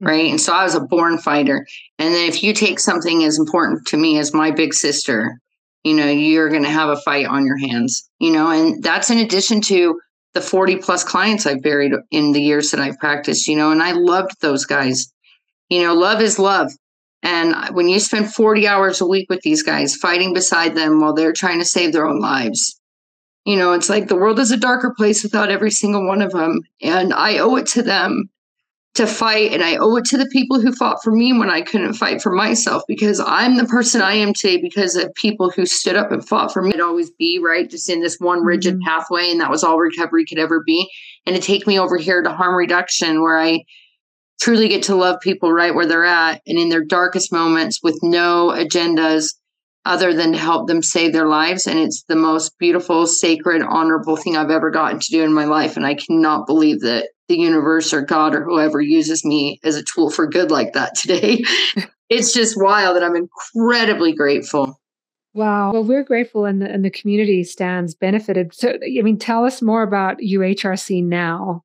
right? 0.00 0.30
And 0.30 0.40
so 0.40 0.52
I 0.52 0.64
was 0.64 0.74
a 0.74 0.80
born 0.80 1.18
fighter. 1.18 1.66
And 1.98 2.14
then 2.14 2.28
if 2.28 2.42
you 2.42 2.52
take 2.52 2.78
something 2.78 3.24
as 3.24 3.38
important 3.38 3.86
to 3.88 3.96
me 3.96 4.18
as 4.18 4.34
my 4.34 4.50
big 4.50 4.74
sister, 4.74 5.38
you 5.84 5.94
know, 5.94 6.08
you're 6.08 6.48
going 6.48 6.62
to 6.62 6.70
have 6.70 6.88
a 6.88 7.00
fight 7.00 7.26
on 7.26 7.46
your 7.46 7.58
hands, 7.58 8.08
you 8.18 8.32
know, 8.32 8.50
and 8.50 8.82
that's 8.82 9.10
in 9.10 9.18
addition 9.18 9.60
to 9.62 10.00
the 10.32 10.40
40 10.40 10.76
plus 10.76 11.04
clients 11.04 11.46
I've 11.46 11.62
buried 11.62 11.92
in 12.10 12.32
the 12.32 12.42
years 12.42 12.70
that 12.70 12.80
I've 12.80 12.98
practiced, 12.98 13.46
you 13.46 13.56
know, 13.56 13.70
and 13.70 13.82
I 13.82 13.92
loved 13.92 14.40
those 14.40 14.64
guys. 14.64 15.12
You 15.68 15.82
know, 15.82 15.94
love 15.94 16.20
is 16.20 16.38
love. 16.38 16.72
And 17.22 17.54
when 17.74 17.88
you 17.88 18.00
spend 18.00 18.32
40 18.32 18.66
hours 18.66 19.00
a 19.00 19.06
week 19.06 19.30
with 19.30 19.40
these 19.42 19.62
guys 19.62 19.94
fighting 19.94 20.34
beside 20.34 20.74
them 20.74 21.00
while 21.00 21.14
they're 21.14 21.32
trying 21.32 21.58
to 21.58 21.64
save 21.64 21.92
their 21.92 22.06
own 22.06 22.20
lives, 22.20 22.78
you 23.46 23.56
know, 23.56 23.72
it's 23.72 23.88
like 23.88 24.08
the 24.08 24.16
world 24.16 24.38
is 24.38 24.50
a 24.50 24.56
darker 24.56 24.92
place 24.96 25.22
without 25.22 25.50
every 25.50 25.70
single 25.70 26.06
one 26.06 26.20
of 26.20 26.32
them. 26.32 26.60
And 26.82 27.14
I 27.14 27.38
owe 27.38 27.56
it 27.56 27.66
to 27.68 27.82
them 27.82 28.28
to 28.94 29.06
fight 29.08 29.52
and 29.52 29.62
I 29.62 29.76
owe 29.76 29.96
it 29.96 30.04
to 30.06 30.16
the 30.16 30.26
people 30.26 30.60
who 30.60 30.72
fought 30.72 31.02
for 31.02 31.10
me 31.10 31.32
when 31.32 31.50
I 31.50 31.62
couldn't 31.62 31.94
fight 31.94 32.22
for 32.22 32.32
myself 32.32 32.84
because 32.86 33.20
I'm 33.20 33.56
the 33.56 33.64
person 33.64 34.00
I 34.00 34.14
am 34.14 34.32
today 34.32 34.58
because 34.58 34.94
of 34.94 35.12
people 35.14 35.50
who 35.50 35.66
stood 35.66 35.96
up 35.96 36.12
and 36.12 36.26
fought 36.26 36.52
for 36.52 36.62
me. 36.62 36.70
It'd 36.70 36.80
always 36.80 37.10
be 37.10 37.40
right, 37.40 37.68
just 37.68 37.90
in 37.90 38.00
this 38.00 38.18
one 38.20 38.44
rigid 38.44 38.74
mm-hmm. 38.74 38.86
pathway, 38.86 39.30
and 39.30 39.40
that 39.40 39.50
was 39.50 39.64
all 39.64 39.78
recovery 39.78 40.24
could 40.24 40.38
ever 40.38 40.62
be. 40.64 40.88
And 41.26 41.34
to 41.34 41.42
take 41.42 41.66
me 41.66 41.78
over 41.78 41.96
here 41.96 42.22
to 42.22 42.30
harm 42.30 42.54
reduction 42.54 43.20
where 43.20 43.38
I 43.38 43.64
truly 44.40 44.68
get 44.68 44.82
to 44.84 44.94
love 44.94 45.20
people 45.20 45.52
right 45.52 45.74
where 45.74 45.86
they're 45.86 46.04
at 46.04 46.40
and 46.46 46.58
in 46.58 46.68
their 46.68 46.84
darkest 46.84 47.32
moments 47.32 47.80
with 47.82 47.98
no 48.02 48.48
agendas 48.50 49.34
other 49.84 50.14
than 50.14 50.32
to 50.32 50.38
help 50.38 50.66
them 50.66 50.82
save 50.82 51.12
their 51.12 51.26
lives. 51.26 51.66
And 51.66 51.78
it's 51.78 52.04
the 52.04 52.16
most 52.16 52.58
beautiful, 52.58 53.06
sacred, 53.06 53.62
honorable 53.62 54.16
thing 54.16 54.36
I've 54.36 54.50
ever 54.50 54.70
gotten 54.70 54.98
to 54.98 55.10
do 55.10 55.22
in 55.22 55.32
my 55.32 55.44
life. 55.44 55.76
And 55.76 55.86
I 55.86 55.94
cannot 55.94 56.46
believe 56.46 56.80
that 56.80 57.08
the 57.28 57.36
universe 57.36 57.92
or 57.92 58.02
God 58.02 58.34
or 58.34 58.44
whoever 58.44 58.80
uses 58.80 59.24
me 59.24 59.60
as 59.64 59.76
a 59.76 59.82
tool 59.82 60.10
for 60.10 60.26
good 60.26 60.50
like 60.50 60.72
that 60.72 60.94
today. 60.94 61.42
it's 62.08 62.32
just 62.32 62.60
wild 62.60 62.96
and 62.96 63.04
I'm 63.04 63.16
incredibly 63.16 64.14
grateful. 64.14 64.80
Wow. 65.34 65.72
Well, 65.72 65.84
we're 65.84 66.04
grateful 66.04 66.44
and 66.44 66.62
the, 66.62 66.70
and 66.70 66.84
the 66.84 66.90
community 66.90 67.42
stands 67.42 67.94
benefited. 67.94 68.54
So, 68.54 68.70
I 68.70 69.02
mean, 69.02 69.18
tell 69.18 69.44
us 69.44 69.60
more 69.60 69.82
about 69.82 70.18
UHRC 70.18 71.04
now. 71.04 71.62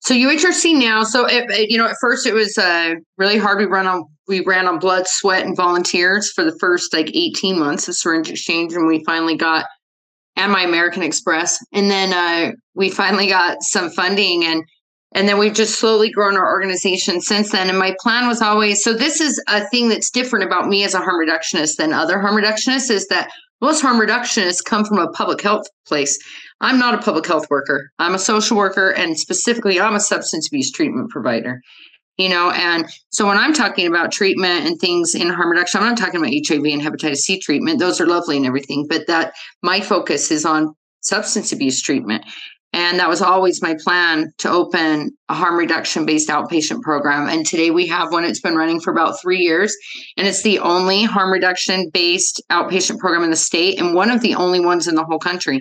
So 0.00 0.14
UHRC 0.14 0.78
now, 0.78 1.02
so 1.02 1.26
it, 1.26 1.70
you 1.70 1.78
know, 1.78 1.88
at 1.88 1.96
first 2.00 2.26
it 2.26 2.34
was 2.34 2.56
uh, 2.56 2.94
really 3.16 3.38
hard. 3.38 3.58
We 3.58 3.64
run 3.64 3.86
on 3.86 4.04
we 4.28 4.40
ran 4.40 4.66
on 4.66 4.78
blood, 4.78 5.06
sweat, 5.06 5.44
and 5.44 5.56
volunteers 5.56 6.30
for 6.32 6.44
the 6.44 6.56
first 6.58 6.92
like 6.92 7.10
18 7.14 7.58
months 7.58 7.88
of 7.88 7.96
syringe 7.96 8.30
exchange, 8.30 8.74
and 8.74 8.86
we 8.86 9.02
finally 9.04 9.36
got 9.36 9.66
and 10.36 10.52
my 10.52 10.62
American 10.62 11.02
Express, 11.02 11.58
and 11.72 11.90
then 11.90 12.12
uh, 12.12 12.52
we 12.74 12.90
finally 12.90 13.26
got 13.26 13.58
some 13.60 13.90
funding 13.90 14.44
and 14.44 14.62
and 15.12 15.26
then 15.26 15.38
we've 15.38 15.54
just 15.54 15.78
slowly 15.78 16.10
grown 16.10 16.36
our 16.36 16.52
organization 16.52 17.22
since 17.22 17.50
then. 17.50 17.70
And 17.70 17.78
my 17.78 17.96
plan 17.98 18.28
was 18.28 18.42
always 18.42 18.84
so 18.84 18.92
this 18.92 19.20
is 19.20 19.42
a 19.48 19.66
thing 19.68 19.88
that's 19.88 20.10
different 20.10 20.44
about 20.44 20.68
me 20.68 20.84
as 20.84 20.94
a 20.94 20.98
harm 20.98 21.16
reductionist 21.26 21.76
than 21.76 21.92
other 21.92 22.20
harm 22.20 22.36
reductionists 22.40 22.90
is 22.90 23.08
that 23.08 23.30
most 23.60 23.80
harm 23.80 23.98
reductionists 23.98 24.64
come 24.64 24.84
from 24.84 24.98
a 24.98 25.10
public 25.10 25.40
health 25.40 25.66
place. 25.86 26.18
I'm 26.60 26.78
not 26.78 26.94
a 26.94 27.02
public 27.02 27.26
health 27.26 27.48
worker. 27.50 27.90
I'm 27.98 28.14
a 28.14 28.18
social 28.18 28.56
worker, 28.56 28.90
and 28.90 29.18
specifically, 29.18 29.80
I'm 29.80 29.94
a 29.94 30.00
substance 30.00 30.48
abuse 30.48 30.70
treatment 30.70 31.10
provider. 31.10 31.60
You 32.18 32.28
know, 32.28 32.50
and 32.50 32.84
so 33.10 33.26
when 33.28 33.38
I'm 33.38 33.54
talking 33.54 33.86
about 33.86 34.10
treatment 34.10 34.66
and 34.66 34.78
things 34.80 35.14
in 35.14 35.28
harm 35.28 35.50
reduction, 35.50 35.80
I'm 35.80 35.90
not 35.90 35.98
talking 35.98 36.20
about 36.20 36.32
HIV 36.32 36.64
and 36.64 36.82
hepatitis 36.82 37.18
C 37.18 37.38
treatment. 37.38 37.78
Those 37.78 38.00
are 38.00 38.06
lovely 38.06 38.36
and 38.36 38.44
everything, 38.44 38.86
but 38.88 39.06
that 39.06 39.34
my 39.62 39.80
focus 39.80 40.32
is 40.32 40.44
on 40.44 40.74
substance 41.00 41.52
abuse 41.52 41.80
treatment. 41.80 42.24
And 42.78 43.00
that 43.00 43.08
was 43.08 43.20
always 43.20 43.60
my 43.60 43.74
plan 43.82 44.30
to 44.38 44.48
open 44.48 45.10
a 45.28 45.34
harm 45.34 45.56
reduction 45.56 46.06
based 46.06 46.28
outpatient 46.28 46.80
program. 46.80 47.28
And 47.28 47.44
today 47.44 47.72
we 47.72 47.88
have 47.88 48.12
one. 48.12 48.22
It's 48.22 48.40
been 48.40 48.54
running 48.54 48.78
for 48.78 48.92
about 48.92 49.20
three 49.20 49.40
years. 49.40 49.76
And 50.16 50.28
it's 50.28 50.44
the 50.44 50.60
only 50.60 51.02
harm 51.02 51.32
reduction 51.32 51.90
based 51.92 52.40
outpatient 52.52 53.00
program 53.00 53.24
in 53.24 53.30
the 53.30 53.36
state 53.36 53.80
and 53.80 53.96
one 53.96 54.12
of 54.12 54.20
the 54.20 54.36
only 54.36 54.60
ones 54.60 54.86
in 54.86 54.94
the 54.94 55.02
whole 55.02 55.18
country. 55.18 55.60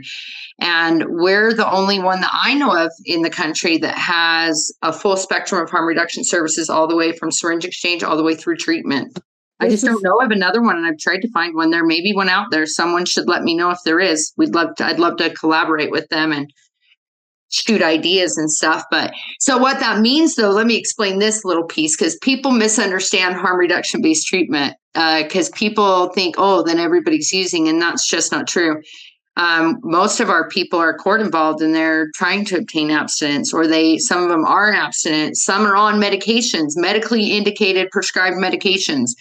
And 0.61 1.05
we're 1.07 1.53
the 1.53 1.67
only 1.67 1.99
one 1.99 2.21
that 2.21 2.29
I 2.31 2.53
know 2.53 2.85
of 2.85 2.91
in 3.03 3.23
the 3.23 3.31
country 3.31 3.79
that 3.79 3.97
has 3.97 4.71
a 4.83 4.93
full 4.93 5.17
spectrum 5.17 5.59
of 5.59 5.71
harm 5.71 5.87
reduction 5.87 6.23
services, 6.23 6.69
all 6.69 6.87
the 6.87 6.95
way 6.95 7.13
from 7.13 7.31
syringe 7.31 7.65
exchange 7.65 8.03
all 8.03 8.15
the 8.15 8.23
way 8.23 8.35
through 8.35 8.57
treatment. 8.57 9.17
I 9.59 9.69
just 9.69 9.83
don't 9.83 10.03
know 10.03 10.19
of 10.21 10.29
another 10.29 10.61
one, 10.61 10.77
and 10.77 10.85
I've 10.85 10.99
tried 10.99 11.23
to 11.23 11.31
find 11.31 11.55
one. 11.55 11.71
There 11.71 11.83
may 11.83 12.01
be 12.01 12.13
one 12.13 12.29
out 12.29 12.51
there. 12.51 12.67
Someone 12.67 13.05
should 13.05 13.27
let 13.27 13.41
me 13.41 13.55
know 13.55 13.71
if 13.71 13.79
there 13.85 13.99
is. 13.99 14.31
We'd 14.37 14.53
love 14.53 14.75
to. 14.75 14.85
I'd 14.85 14.99
love 14.99 15.17
to 15.17 15.33
collaborate 15.33 15.89
with 15.89 16.07
them 16.09 16.31
and 16.31 16.47
shoot 17.49 17.81
ideas 17.81 18.37
and 18.37 18.51
stuff. 18.51 18.83
But 18.91 19.13
so 19.39 19.57
what 19.57 19.79
that 19.79 19.99
means 19.99 20.35
though, 20.35 20.51
let 20.51 20.67
me 20.67 20.75
explain 20.75 21.19
this 21.19 21.45
little 21.45 21.63
piece 21.63 21.95
because 21.95 22.17
people 22.17 22.51
misunderstand 22.51 23.35
harm 23.35 23.57
reduction 23.57 24.01
based 24.01 24.27
treatment 24.27 24.75
because 24.93 25.49
uh, 25.49 25.55
people 25.55 26.09
think, 26.09 26.35
oh, 26.37 26.63
then 26.63 26.79
everybody's 26.79 27.31
using, 27.31 27.67
and 27.67 27.81
that's 27.81 28.07
just 28.07 28.31
not 28.31 28.47
true. 28.47 28.81
Um, 29.35 29.79
most 29.83 30.19
of 30.19 30.31
our 30.31 30.49
people 30.49 30.79
are 30.79 30.97
court 30.97 31.21
involved 31.21 31.61
and 31.61 31.75
they're 31.75 32.09
trying 32.15 32.43
to 32.45 32.57
obtain 32.57 32.89
abstinence, 32.89 33.53
or 33.53 33.67
they 33.67 33.99
some 33.99 34.23
of 34.23 34.29
them 34.29 34.43
are 34.43 34.69
an 34.69 34.75
abstinent. 34.75 35.37
Some 35.37 35.67
are 35.67 35.75
on 35.75 36.01
medications, 36.01 36.71
medically 36.75 37.37
indicated 37.37 37.91
prescribed 37.91 38.37
medications 38.37 39.11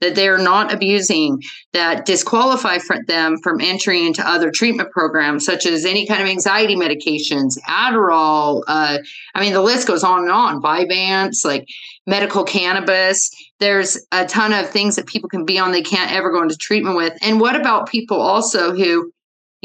that 0.00 0.14
they're 0.14 0.38
not 0.38 0.72
abusing 0.72 1.42
that 1.72 2.04
disqualify 2.04 2.78
them 3.06 3.36
from 3.42 3.60
entering 3.60 4.06
into 4.06 4.26
other 4.26 4.50
treatment 4.50 4.90
programs, 4.90 5.44
such 5.44 5.66
as 5.66 5.84
any 5.84 6.06
kind 6.06 6.22
of 6.22 6.28
anxiety 6.28 6.76
medications, 6.76 7.58
Adderall. 7.68 8.62
Uh, 8.66 8.98
I 9.34 9.40
mean, 9.40 9.52
the 9.52 9.62
list 9.62 9.86
goes 9.86 10.04
on 10.04 10.22
and 10.22 10.30
on. 10.30 10.62
Vyvanse, 10.62 11.44
like 11.44 11.66
medical 12.06 12.44
cannabis. 12.44 13.30
There's 13.58 13.98
a 14.12 14.26
ton 14.26 14.52
of 14.52 14.68
things 14.68 14.96
that 14.96 15.06
people 15.06 15.28
can 15.28 15.44
be 15.44 15.58
on 15.58 15.72
they 15.72 15.82
can't 15.82 16.12
ever 16.12 16.30
go 16.30 16.42
into 16.42 16.56
treatment 16.56 16.96
with. 16.96 17.14
And 17.22 17.40
what 17.40 17.56
about 17.56 17.88
people 17.88 18.20
also 18.20 18.74
who 18.74 19.12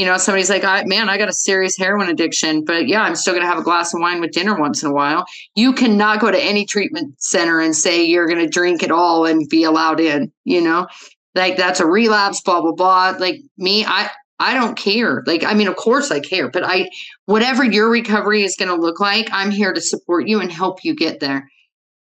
you 0.01 0.07
know, 0.07 0.17
somebody's 0.17 0.49
like, 0.49 0.63
I, 0.63 0.83
man, 0.85 1.09
I 1.09 1.19
got 1.19 1.29
a 1.29 1.33
serious 1.33 1.77
heroin 1.77 2.09
addiction, 2.09 2.65
but 2.65 2.87
yeah, 2.87 3.03
I'm 3.03 3.13
still 3.13 3.35
going 3.35 3.43
to 3.43 3.47
have 3.47 3.59
a 3.59 3.63
glass 3.63 3.93
of 3.93 3.99
wine 4.01 4.19
with 4.19 4.31
dinner 4.31 4.59
once 4.59 4.81
in 4.81 4.89
a 4.89 4.93
while. 4.93 5.25
You 5.53 5.73
cannot 5.73 6.19
go 6.19 6.31
to 6.31 6.43
any 6.43 6.65
treatment 6.65 7.21
center 7.21 7.59
and 7.59 7.75
say 7.75 8.03
you're 8.03 8.25
going 8.25 8.39
to 8.39 8.49
drink 8.49 8.81
it 8.81 8.89
all 8.89 9.27
and 9.27 9.47
be 9.47 9.63
allowed 9.63 9.99
in, 9.99 10.31
you 10.43 10.59
know, 10.59 10.87
like 11.35 11.55
that's 11.55 11.79
a 11.79 11.85
relapse, 11.85 12.41
blah, 12.41 12.61
blah, 12.61 12.71
blah. 12.71 13.15
Like 13.19 13.41
me, 13.59 13.85
I, 13.85 14.09
I 14.39 14.55
don't 14.55 14.75
care. 14.75 15.21
Like, 15.27 15.43
I 15.43 15.53
mean, 15.53 15.67
of 15.67 15.75
course 15.75 16.09
I 16.09 16.19
care, 16.19 16.49
but 16.49 16.63
I, 16.63 16.89
whatever 17.27 17.63
your 17.63 17.87
recovery 17.91 18.41
is 18.41 18.55
going 18.57 18.69
to 18.69 18.81
look 18.81 18.99
like, 18.99 19.29
I'm 19.31 19.51
here 19.51 19.71
to 19.71 19.81
support 19.81 20.27
you 20.27 20.41
and 20.41 20.51
help 20.51 20.83
you 20.83 20.95
get 20.95 21.19
there. 21.19 21.47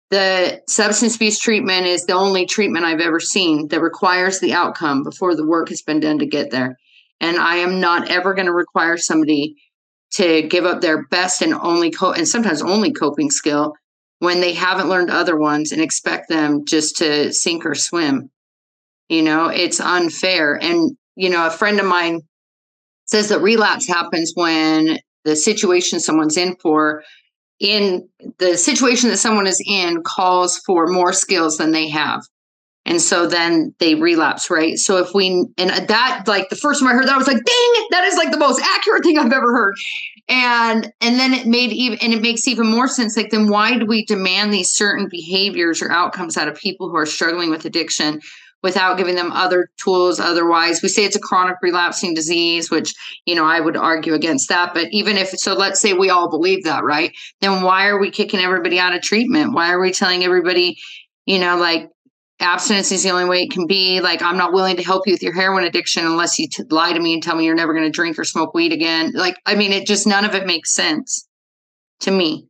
The 0.09 0.61
substance 0.67 1.15
abuse 1.15 1.39
treatment 1.39 1.85
is 1.85 2.07
the 2.07 2.13
only 2.13 2.45
treatment 2.45 2.83
I've 2.83 2.99
ever 2.99 3.21
seen 3.21 3.69
that 3.69 3.79
requires 3.79 4.41
the 4.41 4.51
outcome 4.51 5.01
before 5.01 5.33
the 5.33 5.47
work 5.47 5.69
has 5.69 5.81
been 5.81 6.01
done 6.01 6.19
to 6.19 6.25
get 6.25 6.51
there. 6.51 6.77
And 7.21 7.37
I 7.37 7.57
am 7.57 7.79
not 7.79 8.09
ever 8.09 8.33
going 8.33 8.47
to 8.47 8.53
require 8.53 8.97
somebody 8.97 9.55
to 10.11 10.43
give 10.43 10.65
up 10.65 10.81
their 10.81 11.05
best 11.07 11.41
and 11.41 11.53
only 11.53 11.91
co- 11.91 12.11
and 12.11 12.27
sometimes 12.27 12.61
only 12.61 12.91
coping 12.91 13.31
skill 13.31 13.73
when 14.19 14.41
they 14.41 14.53
haven't 14.53 14.89
learned 14.89 15.09
other 15.09 15.37
ones 15.37 15.71
and 15.71 15.81
expect 15.81 16.29
them 16.29 16.65
just 16.65 16.97
to 16.97 17.33
sink 17.33 17.65
or 17.65 17.75
swim. 17.75 18.29
You 19.09 19.21
know, 19.21 19.47
it's 19.47 19.79
unfair. 19.79 20.57
And, 20.61 20.97
you 21.15 21.29
know, 21.29 21.45
a 21.45 21.51
friend 21.51 21.79
of 21.79 21.85
mine 21.85 22.21
says 23.05 23.29
that 23.29 23.41
relapse 23.41 23.87
happens 23.87 24.31
when 24.35 24.99
the 25.25 25.35
situation 25.35 25.99
someone's 25.99 26.37
in 26.37 26.55
for 26.61 27.03
in 27.59 28.07
the 28.39 28.57
situation 28.57 29.09
that 29.09 29.17
someone 29.17 29.47
is 29.47 29.61
in 29.65 30.03
calls 30.03 30.57
for 30.65 30.87
more 30.87 31.13
skills 31.13 31.57
than 31.57 31.71
they 31.71 31.87
have 31.87 32.21
and 32.85 33.01
so 33.01 33.27
then 33.27 33.73
they 33.79 33.95
relapse 33.95 34.49
right? 34.49 34.77
So 34.77 34.97
if 34.97 35.13
we 35.13 35.45
and 35.57 35.69
that 35.87 36.23
like 36.27 36.49
the 36.49 36.55
first 36.55 36.79
time 36.79 36.89
i 36.89 36.93
heard 36.93 37.07
that 37.07 37.15
i 37.15 37.17
was 37.17 37.27
like 37.27 37.43
dang 37.43 37.87
that 37.91 38.05
is 38.05 38.15
like 38.15 38.31
the 38.31 38.37
most 38.37 38.61
accurate 38.61 39.03
thing 39.03 39.17
i've 39.17 39.31
ever 39.31 39.53
heard. 39.53 39.75
And 40.27 40.91
and 41.01 41.19
then 41.19 41.33
it 41.33 41.45
made 41.45 41.71
even 41.71 41.99
and 41.99 42.13
it 42.13 42.21
makes 42.21 42.47
even 42.47 42.67
more 42.67 42.87
sense 42.87 43.15
like 43.15 43.29
then 43.29 43.47
why 43.47 43.77
do 43.77 43.85
we 43.85 44.05
demand 44.05 44.53
these 44.53 44.69
certain 44.69 45.07
behaviors 45.09 45.81
or 45.81 45.91
outcomes 45.91 46.37
out 46.37 46.47
of 46.47 46.55
people 46.55 46.89
who 46.89 46.95
are 46.95 47.05
struggling 47.05 47.49
with 47.49 47.65
addiction 47.65 48.21
without 48.63 48.97
giving 48.97 49.13
them 49.13 49.31
other 49.31 49.69
tools 49.83 50.19
otherwise? 50.19 50.81
We 50.81 50.89
say 50.89 51.05
it's 51.05 51.15
a 51.15 51.19
chronic 51.19 51.57
relapsing 51.61 52.15
disease 52.15 52.71
which 52.71 52.93
you 53.25 53.35
know 53.35 53.45
i 53.45 53.59
would 53.59 53.77
argue 53.77 54.15
against 54.15 54.49
that 54.49 54.73
but 54.73 54.87
even 54.91 55.17
if 55.17 55.29
so 55.29 55.53
let's 55.53 55.79
say 55.79 55.93
we 55.93 56.09
all 56.09 56.29
believe 56.29 56.63
that 56.63 56.83
right? 56.83 57.11
Then 57.41 57.61
why 57.61 57.85
are 57.87 57.99
we 57.99 58.09
kicking 58.09 58.39
everybody 58.39 58.79
out 58.79 58.95
of 58.95 59.03
treatment? 59.03 59.53
Why 59.53 59.71
are 59.71 59.79
we 59.79 59.91
telling 59.91 60.23
everybody 60.23 60.77
you 61.27 61.37
know 61.37 61.57
like 61.57 61.89
abstinence 62.39 62.91
is 62.91 63.03
the 63.03 63.11
only 63.11 63.25
way 63.25 63.43
it 63.43 63.51
can 63.51 63.67
be. 63.67 64.01
Like, 64.01 64.21
I'm 64.21 64.37
not 64.37 64.53
willing 64.53 64.75
to 64.77 64.83
help 64.83 65.07
you 65.07 65.13
with 65.13 65.23
your 65.23 65.33
heroin 65.33 65.63
addiction 65.63 66.05
unless 66.05 66.37
you 66.37 66.47
t- 66.47 66.63
lie 66.69 66.93
to 66.93 66.99
me 66.99 67.13
and 67.13 67.23
tell 67.23 67.35
me 67.35 67.45
you're 67.45 67.55
never 67.55 67.73
going 67.73 67.85
to 67.85 67.91
drink 67.91 68.19
or 68.19 68.23
smoke 68.23 68.53
weed 68.53 68.73
again. 68.73 69.11
Like, 69.13 69.37
I 69.45 69.55
mean, 69.55 69.71
it 69.71 69.87
just 69.87 70.05
none 70.05 70.25
of 70.25 70.35
it 70.35 70.45
makes 70.45 70.73
sense 70.73 71.27
to 72.01 72.11
me. 72.11 72.47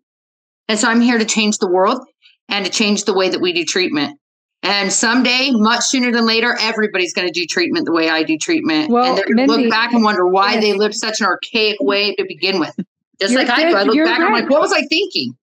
And 0.67 0.79
so 0.79 0.87
I'm 0.87 1.01
here 1.01 1.17
to 1.17 1.25
change 1.25 1.59
the 1.59 1.69
world 1.69 2.03
and 2.49 2.65
to 2.65 2.71
change 2.71 3.05
the 3.05 3.13
way 3.13 3.29
that 3.29 3.41
we 3.41 3.53
do 3.53 3.63
treatment. 3.63 4.19
And 4.63 4.91
someday, 4.91 5.51
much 5.51 5.83
sooner 5.83 6.11
than 6.11 6.25
later, 6.25 6.57
everybody's 6.59 7.13
going 7.13 7.27
to 7.27 7.31
do 7.31 7.45
treatment 7.45 7.85
the 7.85 7.91
way 7.91 8.09
I 8.09 8.23
do 8.23 8.35
treatment. 8.35 8.89
Well, 8.89 9.09
and 9.09 9.17
they're 9.17 9.25
going 9.25 9.47
to 9.47 9.55
look 9.55 9.69
back 9.69 9.93
and 9.93 10.03
wonder 10.03 10.27
why 10.27 10.59
they 10.59 10.73
lived 10.73 10.95
such 10.95 11.19
an 11.21 11.27
archaic 11.27 11.77
way 11.79 12.15
to 12.15 12.25
begin 12.27 12.59
with. 12.59 12.75
Just 13.21 13.35
like 13.35 13.47
I 13.47 13.69
do. 13.69 13.75
I 13.75 13.83
look 13.83 13.95
back 13.95 14.07
right. 14.07 14.15
and 14.15 14.23
I'm 14.23 14.33
like, 14.33 14.49
what 14.49 14.61
was 14.61 14.73
I 14.73 14.81
thinking? 14.87 15.37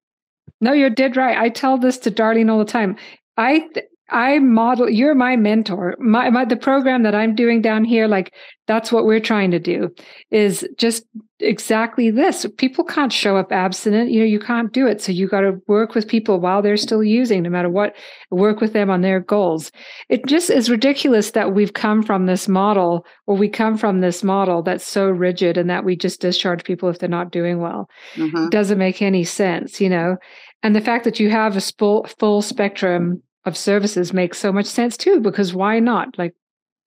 No, 0.61 0.72
you're 0.72 0.90
dead 0.90 1.16
right. 1.16 1.38
I 1.38 1.49
tell 1.50 1.78
this 1.78 1.99
to 1.99 2.11
Darlene 2.11 2.50
all 2.50 2.58
the 2.58 2.64
time. 2.64 2.96
I 3.37 3.68
I 4.12 4.38
model, 4.38 4.90
you're 4.90 5.14
my 5.14 5.37
mentor. 5.37 5.97
My, 5.99 6.28
my, 6.28 6.45
the 6.45 6.57
program 6.57 7.02
that 7.02 7.14
I'm 7.14 7.35
doing 7.35 7.62
down 7.62 7.85
here, 7.85 8.07
like 8.07 8.35
that's 8.66 8.92
what 8.92 9.07
we're 9.07 9.21
trying 9.21 9.50
to 9.52 9.59
do 9.59 9.92
is 10.31 10.69
just 10.76 11.04
exactly 11.40 12.11
this. 12.11 12.47
People 12.59 12.85
can't 12.85 13.12
show 13.12 13.37
up 13.38 13.50
abstinent. 13.50 14.11
You 14.11 14.21
know, 14.21 14.26
you 14.26 14.38
can't 14.38 14.71
do 14.73 14.87
it. 14.87 15.00
So 15.00 15.12
you 15.12 15.26
got 15.26 15.40
to 15.40 15.61
work 15.66 15.95
with 15.95 16.07
people 16.07 16.40
while 16.40 16.61
they're 16.61 16.76
still 16.76 17.02
using, 17.02 17.42
no 17.42 17.50
matter 17.50 17.71
what, 17.71 17.97
work 18.31 18.61
with 18.61 18.75
them 18.75 18.90
on 18.90 19.00
their 19.00 19.19
goals. 19.19 19.73
It 20.11 20.26
just 20.26 20.50
is 20.50 20.71
ridiculous 20.71 21.31
that 21.31 21.54
we've 21.54 21.73
come 21.73 22.02
from 22.02 22.26
this 22.26 22.47
model 22.49 23.07
or 23.26 23.37
we 23.37 23.49
come 23.49 23.78
from 23.78 24.02
this 24.02 24.23
model 24.23 24.62
that's 24.62 24.87
so 24.87 25.09
rigid 25.09 25.57
and 25.57 25.71
that 25.71 25.85
we 25.85 25.97
just 25.97 26.21
discharge 26.21 26.64
people 26.64 26.90
if 26.90 26.99
they're 26.99 27.09
not 27.09 27.33
doing 27.33 27.61
well. 27.61 27.88
Mm-hmm. 28.14 28.50
Doesn't 28.50 28.78
make 28.78 29.00
any 29.00 29.25
sense, 29.25 29.81
you 29.81 29.88
know? 29.88 30.19
And 30.62 30.76
the 30.76 30.81
fact 30.81 31.04
that 31.04 31.19
you 31.19 31.31
have 31.31 31.57
a 31.57 31.61
full, 31.61 32.07
full 32.19 32.42
spectrum 32.42 33.23
of 33.44 33.56
services 33.56 34.12
makes 34.12 34.38
so 34.38 34.52
much 34.52 34.66
sense 34.66 34.96
too 34.96 35.20
because 35.20 35.54
why 35.54 35.78
not 35.80 36.16
like 36.18 36.34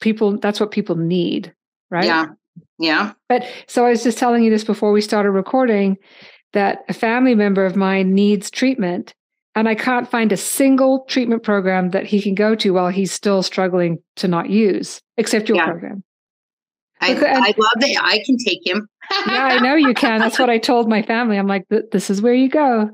people 0.01 0.38
that's 0.39 0.59
what 0.59 0.71
people 0.71 0.95
need 0.95 1.53
right 1.89 2.05
yeah 2.05 2.27
yeah 2.79 3.13
but 3.29 3.45
so 3.67 3.85
i 3.85 3.89
was 3.89 4.03
just 4.03 4.17
telling 4.17 4.43
you 4.43 4.50
this 4.50 4.63
before 4.63 4.91
we 4.91 5.01
started 5.01 5.31
recording 5.31 5.97
that 6.53 6.83
a 6.89 6.93
family 6.93 7.35
member 7.35 7.65
of 7.65 7.75
mine 7.75 8.13
needs 8.13 8.50
treatment 8.50 9.13
and 9.55 9.67
i 9.67 9.75
can't 9.75 10.09
find 10.09 10.31
a 10.31 10.38
single 10.38 11.05
treatment 11.05 11.43
program 11.43 11.91
that 11.91 12.05
he 12.05 12.21
can 12.21 12.35
go 12.35 12.55
to 12.55 12.71
while 12.71 12.89
he's 12.89 13.12
still 13.12 13.43
struggling 13.43 13.97
to 14.15 14.27
not 14.27 14.50
use 14.50 15.01
except 15.17 15.50
your 15.50 15.57
yeah. 15.57 15.65
program 15.65 16.03
I, 17.01 17.13
I 17.13 17.53
love 17.57 17.74
that 17.75 18.01
I 18.01 18.24
can 18.25 18.38
take 18.38 18.65
him. 18.65 18.88
yeah, 19.27 19.43
I 19.45 19.59
know 19.59 19.75
you 19.75 19.93
can. 19.93 20.19
That's 20.19 20.39
what 20.39 20.50
I 20.50 20.57
told 20.59 20.89
my 20.89 21.01
family. 21.01 21.38
I'm 21.38 21.45
like, 21.45 21.67
this 21.69 22.09
is 22.09 22.21
where 22.21 22.33
you 22.33 22.50
go, 22.50 22.89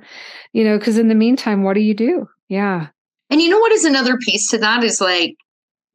you 0.54 0.64
know, 0.64 0.78
because 0.78 0.98
in 0.98 1.08
the 1.08 1.16
meantime, 1.16 1.64
what 1.64 1.74
do 1.74 1.82
you 1.82 1.94
do? 1.94 2.28
Yeah. 2.50 2.88
And 3.32 3.42
you 3.42 3.50
know 3.50 3.60
what 3.60 3.72
is 3.72 3.86
another 3.86 4.18
piece 4.18 4.50
to 4.50 4.58
that 4.60 4.84
is 4.84 5.02
like, 5.02 5.36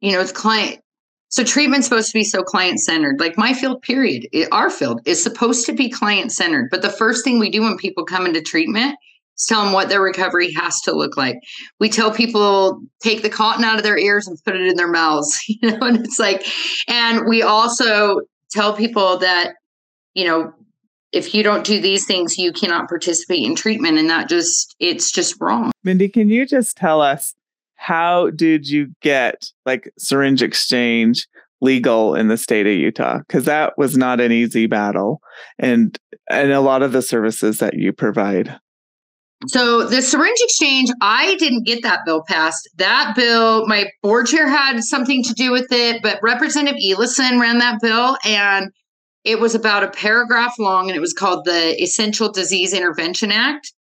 you 0.01 0.11
know, 0.11 0.19
it's 0.19 0.31
client. 0.31 0.81
So 1.29 1.43
treatment's 1.43 1.87
supposed 1.87 2.07
to 2.07 2.17
be 2.17 2.23
so 2.23 2.41
client 2.41 2.79
centered. 2.79 3.19
Like 3.19 3.37
my 3.37 3.53
field, 3.53 3.81
period, 3.83 4.27
our 4.51 4.69
field 4.69 5.01
is 5.05 5.21
supposed 5.21 5.65
to 5.67 5.73
be 5.73 5.89
client 5.89 6.31
centered. 6.31 6.69
But 6.71 6.81
the 6.81 6.89
first 6.89 7.23
thing 7.23 7.37
we 7.37 7.51
do 7.51 7.61
when 7.61 7.77
people 7.77 8.05
come 8.05 8.25
into 8.25 8.41
treatment 8.41 8.95
is 9.37 9.45
tell 9.45 9.63
them 9.63 9.73
what 9.73 9.89
their 9.89 10.01
recovery 10.01 10.51
has 10.53 10.81
to 10.81 10.93
look 10.93 11.15
like. 11.15 11.37
We 11.79 11.89
tell 11.89 12.11
people 12.11 12.81
take 13.01 13.21
the 13.21 13.29
cotton 13.29 13.65
out 13.65 13.77
of 13.77 13.83
their 13.83 13.97
ears 13.97 14.25
and 14.25 14.37
put 14.43 14.55
it 14.55 14.65
in 14.65 14.75
their 14.75 14.89
mouths, 14.89 15.37
you 15.47 15.69
know, 15.69 15.85
and 15.85 15.97
it's 15.97 16.19
like, 16.19 16.47
and 16.87 17.27
we 17.27 17.43
also 17.43 18.21
tell 18.51 18.73
people 18.73 19.17
that, 19.17 19.53
you 20.13 20.25
know, 20.25 20.53
if 21.11 21.33
you 21.33 21.43
don't 21.43 21.65
do 21.65 21.79
these 21.79 22.05
things, 22.05 22.37
you 22.37 22.51
cannot 22.51 22.89
participate 22.89 23.43
in 23.43 23.55
treatment. 23.55 23.97
And 23.97 24.09
that 24.09 24.29
just, 24.29 24.75
it's 24.79 25.11
just 25.11 25.39
wrong. 25.39 25.71
Mindy, 25.83 26.09
can 26.09 26.29
you 26.29 26.45
just 26.45 26.77
tell 26.77 27.01
us 27.01 27.33
how 27.75 28.31
did 28.31 28.67
you 28.67 28.93
get 29.01 29.51
like 29.65 29.91
syringe 29.97 30.41
exchange 30.41 31.27
legal 31.61 32.15
in 32.15 32.27
the 32.27 32.37
state 32.37 32.67
of 32.67 32.73
Utah? 32.73 33.19
Because 33.19 33.45
that 33.45 33.77
was 33.77 33.95
not 33.95 34.19
an 34.19 34.31
easy 34.31 34.67
battle. 34.67 35.21
And 35.57 35.97
and 36.29 36.51
a 36.51 36.61
lot 36.61 36.83
of 36.83 36.91
the 36.91 37.01
services 37.01 37.59
that 37.59 37.75
you 37.75 37.93
provide. 37.93 38.59
So 39.45 39.83
the 39.83 40.01
syringe 40.01 40.39
exchange, 40.41 40.89
I 40.99 41.35
didn't 41.35 41.63
get 41.63 41.83
that 41.83 41.99
bill 42.05 42.23
passed. 42.27 42.67
That 42.77 43.13
bill, 43.15 43.67
my 43.67 43.85
board 44.01 44.25
chair 44.25 44.47
had 44.47 44.83
something 44.83 45.23
to 45.23 45.33
do 45.33 45.51
with 45.51 45.67
it, 45.71 46.01
but 46.01 46.19
Representative 46.23 46.81
Eliason 46.83 47.39
ran 47.39 47.59
that 47.59 47.79
bill 47.79 48.17
and 48.25 48.71
it 49.27 49.41
was 49.41 49.53
about 49.53 49.83
a 49.83 49.89
paragraph 49.89 50.57
long 50.57 50.87
and 50.87 50.95
it 50.95 51.01
was 51.01 51.11
called 51.11 51.43
the 51.43 51.81
Essential 51.83 52.31
Disease 52.31 52.73
Intervention 52.73 53.29
Act. 53.29 53.73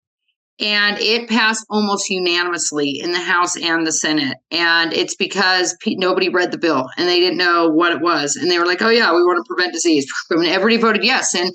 And 0.58 0.98
it 1.00 1.28
passed 1.28 1.66
almost 1.68 2.08
unanimously 2.08 2.98
in 3.00 3.12
the 3.12 3.18
House 3.18 3.54
and 3.56 3.86
the 3.86 3.92
Senate. 3.92 4.38
And 4.50 4.92
it's 4.94 5.14
because 5.14 5.76
pe- 5.82 5.96
nobody 5.96 6.30
read 6.30 6.50
the 6.50 6.58
bill 6.58 6.88
and 6.96 7.06
they 7.06 7.20
didn't 7.20 7.36
know 7.36 7.68
what 7.68 7.92
it 7.92 8.00
was. 8.00 8.36
And 8.36 8.50
they 8.50 8.58
were 8.58 8.64
like, 8.64 8.80
oh, 8.80 8.88
yeah, 8.88 9.14
we 9.14 9.22
want 9.22 9.44
to 9.44 9.46
prevent 9.46 9.74
disease. 9.74 10.10
And 10.30 10.46
everybody 10.46 10.78
voted 10.78 11.04
yes. 11.04 11.34
And 11.34 11.52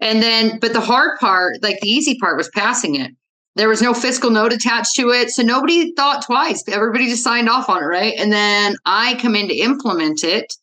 and 0.00 0.22
then, 0.22 0.58
but 0.60 0.72
the 0.72 0.80
hard 0.80 1.18
part, 1.18 1.62
like 1.62 1.78
the 1.80 1.88
easy 1.88 2.18
part, 2.18 2.36
was 2.36 2.50
passing 2.54 2.96
it. 2.96 3.12
There 3.54 3.68
was 3.68 3.82
no 3.82 3.92
fiscal 3.94 4.30
note 4.30 4.52
attached 4.52 4.94
to 4.96 5.10
it. 5.10 5.30
So 5.30 5.42
nobody 5.42 5.92
thought 5.94 6.24
twice. 6.24 6.62
Everybody 6.68 7.08
just 7.08 7.24
signed 7.24 7.48
off 7.48 7.68
on 7.68 7.82
it, 7.82 7.86
right? 7.86 8.14
And 8.16 8.32
then 8.32 8.76
I 8.84 9.14
come 9.20 9.34
in 9.34 9.48
to 9.48 9.56
implement 9.56 10.24
it 10.24 10.54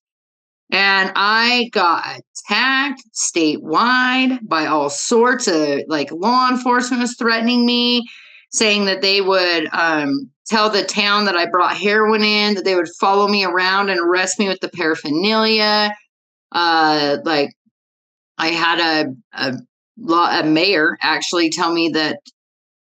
And 0.71 1.11
I 1.15 1.69
got 1.71 2.19
attacked 2.49 3.03
statewide 3.13 4.39
by 4.47 4.65
all 4.65 4.89
sorts 4.89 5.47
of 5.47 5.81
like 5.87 6.11
law 6.11 6.49
enforcement 6.49 7.01
was 7.01 7.15
threatening 7.17 7.65
me, 7.65 8.07
saying 8.51 8.85
that 8.85 9.01
they 9.01 9.21
would 9.21 9.67
um, 9.73 10.31
tell 10.47 10.69
the 10.69 10.83
town 10.83 11.25
that 11.25 11.35
I 11.35 11.45
brought 11.45 11.77
heroin 11.77 12.23
in, 12.23 12.55
that 12.55 12.65
they 12.65 12.75
would 12.75 12.89
follow 12.99 13.27
me 13.27 13.45
around 13.45 13.89
and 13.89 13.99
arrest 13.99 14.39
me 14.39 14.47
with 14.47 14.59
the 14.59 14.69
paraphernalia. 14.69 15.93
Uh, 16.51 17.17
like 17.23 17.49
I 18.37 18.47
had 18.47 18.79
a, 18.79 19.13
a 19.33 19.53
law, 19.97 20.39
a 20.39 20.43
mayor 20.43 20.97
actually 21.01 21.49
tell 21.49 21.71
me 21.71 21.89
that 21.89 22.19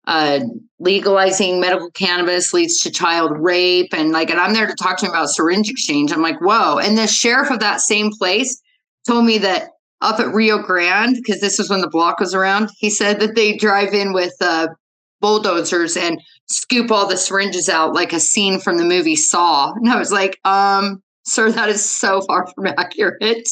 uh, 0.06 0.40
legalizing 0.78 1.60
medical 1.60 1.90
cannabis 1.90 2.52
leads 2.52 2.80
to 2.80 2.90
child 2.90 3.32
rape. 3.38 3.92
And 3.92 4.12
like 4.12 4.30
and 4.30 4.40
i'm 4.40 4.54
there 4.54 4.66
to 4.66 4.74
talk 4.74 4.98
to 4.98 5.06
him 5.06 5.12
about 5.12 5.30
syringe 5.30 5.70
exchange. 5.70 6.12
I'm 6.12 6.22
like 6.22 6.40
whoa. 6.40 6.78
And 6.78 6.96
the 6.96 7.06
sheriff 7.06 7.50
of 7.50 7.60
that 7.60 7.80
same 7.80 8.10
place 8.12 8.60
told 9.06 9.24
me 9.24 9.38
that 9.38 9.70
up 10.02 10.20
at 10.20 10.32
rio 10.34 10.58
grande 10.58 11.16
because 11.16 11.40
this 11.40 11.58
was 11.58 11.70
when 11.70 11.80
the 11.80 11.88
block 11.88 12.20
was 12.20 12.34
around 12.34 12.68
he 12.76 12.90
said 12.90 13.18
that 13.18 13.34
they 13.34 13.56
drive 13.56 13.94
in 13.94 14.12
with 14.12 14.34
uh, 14.42 14.68
bulldozers 15.22 15.96
and 15.96 16.20
scoop 16.48 16.90
all 16.90 17.08
the 17.08 17.16
syringes 17.16 17.68
out 17.68 17.94
like 17.94 18.12
a 18.12 18.20
scene 18.20 18.60
from 18.60 18.76
the 18.76 18.84
movie 18.84 19.16
saw. 19.16 19.72
And 19.72 19.88
i 19.88 19.98
was 19.98 20.12
like 20.12 20.38
um 20.44 21.02
sir 21.24 21.50
that 21.50 21.68
is 21.68 21.84
so 21.84 22.20
far 22.22 22.46
from 22.54 22.66
accurate. 22.66 23.48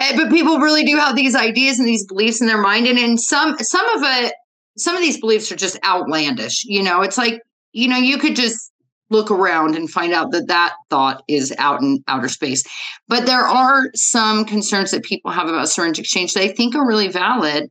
Eh, 0.00 0.16
but 0.16 0.28
people 0.30 0.58
really 0.58 0.84
do 0.84 0.96
have 0.96 1.14
these 1.16 1.36
ideas 1.36 1.78
and 1.78 1.86
these 1.86 2.04
beliefs 2.04 2.40
in 2.40 2.48
their 2.48 2.60
mind. 2.60 2.86
And 2.86 2.98
in 2.98 3.16
some 3.16 3.56
some 3.58 3.88
of 3.90 4.02
it 4.02 4.34
some 4.76 4.96
of 4.96 5.02
these 5.02 5.20
beliefs 5.20 5.50
are 5.52 5.56
just 5.56 5.78
outlandish. 5.84 6.64
You 6.64 6.82
know, 6.82 7.02
it's 7.02 7.18
like, 7.18 7.40
you 7.72 7.88
know, 7.88 7.96
you 7.96 8.18
could 8.18 8.36
just 8.36 8.72
look 9.10 9.30
around 9.30 9.76
and 9.76 9.90
find 9.90 10.12
out 10.12 10.32
that 10.32 10.48
that 10.48 10.74
thought 10.90 11.22
is 11.28 11.54
out 11.58 11.80
in 11.80 12.02
outer 12.08 12.28
space. 12.28 12.64
But 13.08 13.26
there 13.26 13.46
are 13.46 13.90
some 13.94 14.44
concerns 14.44 14.90
that 14.90 15.04
people 15.04 15.30
have 15.30 15.48
about 15.48 15.68
syringe 15.68 15.98
exchange 15.98 16.32
that 16.32 16.42
I 16.42 16.48
think 16.48 16.74
are 16.74 16.86
really 16.86 17.08
valid. 17.08 17.70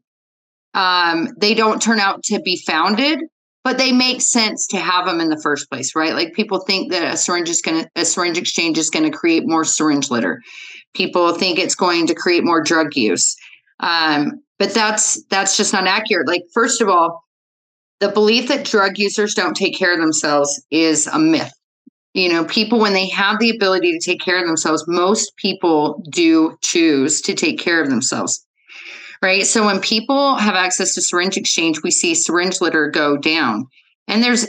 Um, 0.74 1.30
they 1.38 1.54
don't 1.54 1.82
turn 1.82 2.00
out 2.00 2.24
to 2.24 2.40
be 2.42 2.62
founded, 2.66 3.20
but 3.64 3.78
they 3.78 3.92
make 3.92 4.22
sense 4.22 4.68
to 4.68 4.78
have 4.78 5.06
them 5.06 5.20
in 5.20 5.30
the 5.30 5.42
first 5.42 5.70
place, 5.70 5.96
right? 5.96 6.14
Like 6.14 6.34
people 6.34 6.60
think 6.60 6.92
that 6.92 7.14
a 7.14 7.18
syringe 7.18 7.50
is 7.50 7.62
going 7.62 7.84
to 7.84 7.90
a 7.96 8.06
syringe 8.06 8.38
exchange 8.38 8.78
is 8.78 8.90
going 8.90 9.10
to 9.10 9.16
create 9.16 9.44
more 9.46 9.64
syringe 9.64 10.10
litter. 10.10 10.42
People 10.94 11.34
think 11.34 11.58
it's 11.58 11.76
going 11.76 12.08
to 12.08 12.16
create 12.16 12.44
more 12.44 12.62
drug 12.62 12.96
use. 12.96 13.36
Um, 13.80 14.42
but 14.60 14.74
that's 14.74 15.22
that's 15.26 15.58
just 15.58 15.74
not 15.74 15.88
accurate. 15.88 16.28
Like 16.28 16.44
first 16.54 16.82
of 16.82 16.90
all 16.90 17.24
the 18.00 18.10
belief 18.10 18.50
that 18.50 18.66
drug 18.66 18.98
users 18.98 19.34
don't 19.34 19.56
take 19.56 19.78
care 19.78 19.94
of 19.94 20.00
themselves 20.00 20.62
is 20.72 21.08
a 21.08 21.20
myth. 21.20 21.54
You 22.14 22.30
know 22.30 22.46
people 22.46 22.80
when 22.80 22.94
they 22.94 23.10
have 23.10 23.40
the 23.40 23.50
ability 23.50 23.92
to 23.92 24.00
take 24.00 24.22
care 24.22 24.40
of 24.40 24.46
themselves 24.46 24.86
most 24.88 25.36
people 25.38 26.04
do 26.10 26.58
choose 26.62 27.22
to 27.22 27.34
take 27.34 27.60
care 27.60 27.82
of 27.82 27.90
themselves 27.90 28.46
right? 29.24 29.48
So 29.48 29.66
when 29.66 29.80
people 29.80 30.36
have 30.36 30.54
access 30.54 30.94
to 30.96 31.02
syringe 31.02 31.38
exchange 31.38 31.82
we 31.82 31.92
see 31.92 32.14
syringe 32.14 32.62
litter 32.62 32.90
go 32.90 33.18
down. 33.18 33.68
And 34.08 34.22
there's 34.22 34.46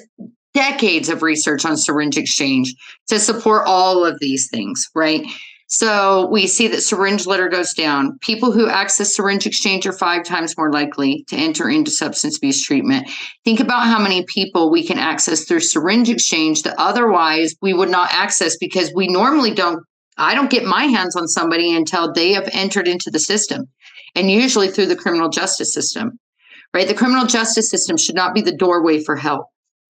decades 0.52 1.08
of 1.08 1.22
research 1.22 1.64
on 1.64 1.76
syringe 1.76 2.18
exchange 2.18 2.74
to 3.06 3.18
support 3.18 3.64
all 3.66 4.04
of 4.04 4.18
these 4.20 4.48
things 4.48 4.88
right 4.94 5.24
so 5.66 6.28
we 6.30 6.47
see 6.47 6.68
that 6.68 6.83
syringe 6.83 7.26
litter 7.26 7.49
goes 7.49 7.73
down. 7.73 8.18
People 8.21 8.52
who 8.52 8.68
access 8.68 9.16
syringe 9.16 9.47
exchange 9.47 9.87
are 9.87 9.92
five 9.92 10.25
times 10.25 10.56
more 10.56 10.71
likely 10.71 11.25
to 11.28 11.37
enter 11.37 11.68
into 11.68 11.90
substance 11.90 12.37
abuse 12.37 12.62
treatment. 12.62 13.09
Think 13.44 13.61
about 13.61 13.87
how 13.87 13.99
many 13.99 14.25
people 14.26 14.71
we 14.71 14.87
can 14.87 14.99
access 14.99 15.44
through 15.44 15.61
syringe 15.61 16.11
exchange 16.11 16.62
that 16.62 16.76
otherwise 16.78 17.54
we 17.62 17.73
would 17.73 17.88
not 17.88 18.12
access 18.12 18.56
because 18.56 18.92
we 18.94 19.09
normally 19.09 19.52
don't. 19.52 19.83
I 20.16 20.35
don't 20.35 20.50
get 20.50 20.64
my 20.64 20.85
hands 20.85 21.16
on 21.16 21.27
somebody 21.27 21.74
until 21.74 22.12
they 22.12 22.33
have 22.35 22.48
entered 22.53 22.87
into 22.87 23.11
the 23.11 23.18
system, 23.18 23.68
and 24.14 24.31
usually 24.31 24.68
through 24.68 24.87
the 24.87 24.96
criminal 24.96 25.29
justice 25.29 25.72
system. 25.72 26.18
Right? 26.72 26.87
The 26.87 26.94
criminal 26.94 27.27
justice 27.27 27.70
system 27.70 27.96
should 27.96 28.16
not 28.16 28.35
be 28.35 28.42
the 28.42 28.57
doorway 28.57 29.03
for 29.03 29.16
help. 29.16 29.46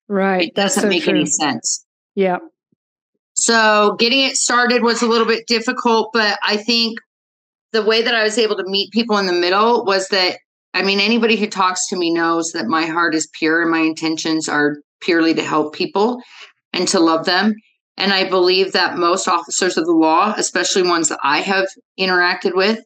Right. 0.09 0.49
It 0.49 0.55
doesn't 0.55 0.83
so 0.83 0.89
make 0.89 1.05
true. 1.05 1.15
any 1.15 1.27
sense. 1.27 1.85
Yeah. 2.15 2.39
So 3.45 3.95
getting 3.99 4.21
it 4.21 4.39
started 4.39 4.83
was 4.83 5.03
a 5.03 5.07
little 5.07 5.27
bit 5.27 5.47
difficult, 5.47 6.09
but 6.15 6.39
I 6.43 6.57
think 6.57 6.99
the 7.73 7.83
way 7.83 8.01
that 8.01 8.15
I 8.15 8.23
was 8.23 8.39
able 8.39 8.57
to 8.57 8.65
meet 8.65 8.91
people 8.91 9.19
in 9.19 9.27
the 9.27 9.35
middle 9.35 9.85
was 9.85 10.09
that 10.09 10.39
I 10.73 10.83
mean 10.83 10.99
anybody 10.99 11.37
who 11.37 11.47
talks 11.47 11.87
to 11.89 11.97
me 11.97 12.11
knows 12.11 12.53
that 12.53 12.69
my 12.69 12.87
heart 12.87 13.15
is 13.15 13.29
pure 13.39 13.61
and 13.61 13.71
my 13.71 13.81
intentions 13.81 14.49
are 14.49 14.79
purely 15.03 15.35
to 15.35 15.43
help 15.43 15.75
people 15.75 16.23
and 16.73 16.89
to 16.89 16.99
love 16.99 17.27
them. 17.27 17.53
And 17.99 18.15
I 18.15 18.27
believe 18.31 18.73
that 18.73 18.97
most 18.97 19.29
officers 19.29 19.77
of 19.77 19.85
the 19.85 19.93
law, 19.93 20.33
especially 20.39 20.83
ones 20.83 21.11
that 21.11 21.21
I 21.23 21.43
have 21.43 21.69
interacted 22.01 22.57
with, 22.57 22.81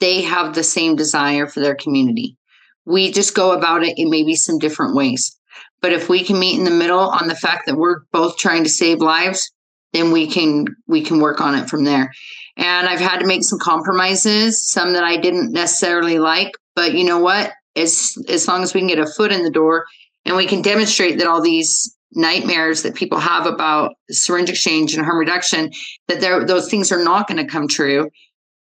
they 0.00 0.22
have 0.22 0.54
the 0.54 0.64
same 0.64 0.96
desire 0.96 1.46
for 1.46 1.60
their 1.60 1.74
community. 1.74 2.38
We 2.86 3.12
just 3.12 3.34
go 3.34 3.52
about 3.52 3.82
it 3.82 3.98
in 3.98 4.08
maybe 4.08 4.34
some 4.34 4.58
different 4.58 4.96
ways. 4.96 5.36
But 5.82 5.92
if 5.92 6.08
we 6.08 6.24
can 6.24 6.38
meet 6.38 6.58
in 6.58 6.64
the 6.64 6.70
middle 6.70 7.00
on 7.00 7.28
the 7.28 7.36
fact 7.36 7.66
that 7.66 7.76
we're 7.76 8.00
both 8.12 8.38
trying 8.38 8.64
to 8.64 8.70
save 8.70 9.00
lives, 9.00 9.50
then 9.92 10.12
we 10.12 10.26
can 10.26 10.66
we 10.86 11.02
can 11.02 11.20
work 11.20 11.40
on 11.40 11.54
it 11.54 11.68
from 11.68 11.84
there. 11.84 12.12
And 12.56 12.88
i've 12.88 13.00
had 13.00 13.20
to 13.20 13.26
make 13.26 13.44
some 13.44 13.58
compromises 13.58 14.68
some 14.68 14.92
that 14.92 15.04
i 15.04 15.16
didn't 15.16 15.52
necessarily 15.52 16.18
like 16.18 16.52
but 16.74 16.94
you 16.94 17.04
know 17.04 17.18
what? 17.18 17.52
As 17.76 18.14
as 18.28 18.48
long 18.48 18.62
as 18.62 18.74
we 18.74 18.80
can 18.80 18.88
get 18.88 18.98
a 18.98 19.06
foot 19.06 19.32
in 19.32 19.44
the 19.44 19.50
door 19.50 19.84
and 20.24 20.36
we 20.36 20.46
can 20.46 20.62
demonstrate 20.62 21.18
that 21.18 21.26
all 21.26 21.42
these 21.42 21.94
nightmares 22.12 22.82
that 22.82 22.94
people 22.94 23.18
have 23.18 23.46
about 23.46 23.92
syringe 24.10 24.50
exchange 24.50 24.94
and 24.94 25.04
harm 25.04 25.18
reduction 25.18 25.70
that 26.08 26.20
those 26.48 26.68
things 26.68 26.90
are 26.90 27.04
not 27.04 27.28
going 27.28 27.36
to 27.36 27.50
come 27.50 27.68
true 27.68 28.08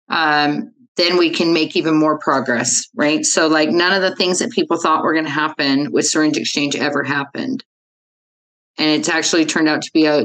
um, 0.09 0.71
then 0.95 1.17
we 1.17 1.29
can 1.29 1.53
make 1.53 1.75
even 1.75 1.95
more 1.95 2.19
progress 2.19 2.85
right? 2.93 3.25
So 3.25 3.47
like 3.47 3.69
none 3.69 3.91
of 3.91 4.01
the 4.01 4.15
things 4.15 4.39
that 4.39 4.51
people 4.51 4.79
thought 4.79 5.03
were 5.03 5.13
going 5.13 5.25
to 5.25 5.31
happen 5.31 5.91
with 5.91 6.05
syringe 6.05 6.37
exchange 6.37 6.75
ever 6.75 7.03
happened. 7.03 7.65
And 8.77 8.91
it's 8.91 9.09
actually 9.09 9.45
turned 9.45 9.67
out 9.67 9.81
to 9.81 9.91
be 9.91 10.05
a 10.05 10.23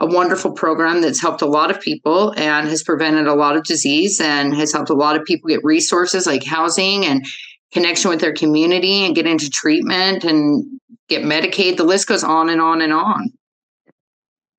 a 0.00 0.06
wonderful 0.06 0.52
program 0.52 1.02
that's 1.02 1.20
helped 1.20 1.42
a 1.42 1.46
lot 1.46 1.70
of 1.70 1.80
people 1.80 2.32
and 2.36 2.66
has 2.68 2.82
prevented 2.82 3.26
a 3.26 3.34
lot 3.34 3.56
of 3.56 3.64
disease 3.64 4.18
and 4.20 4.54
has 4.54 4.72
helped 4.72 4.90
a 4.90 4.94
lot 4.94 5.14
of 5.14 5.24
people 5.24 5.48
get 5.48 5.62
resources 5.62 6.26
like 6.26 6.42
housing 6.42 7.04
and 7.04 7.26
connection 7.72 8.08
with 8.08 8.20
their 8.20 8.32
community 8.32 9.04
and 9.04 9.14
get 9.14 9.26
into 9.26 9.50
treatment 9.50 10.24
and 10.24 10.64
get 11.08 11.22
Medicaid. 11.22 11.76
The 11.76 11.84
list 11.84 12.08
goes 12.08 12.24
on 12.24 12.48
and 12.48 12.60
on 12.60 12.80
and 12.80 12.92
on. 12.92 13.30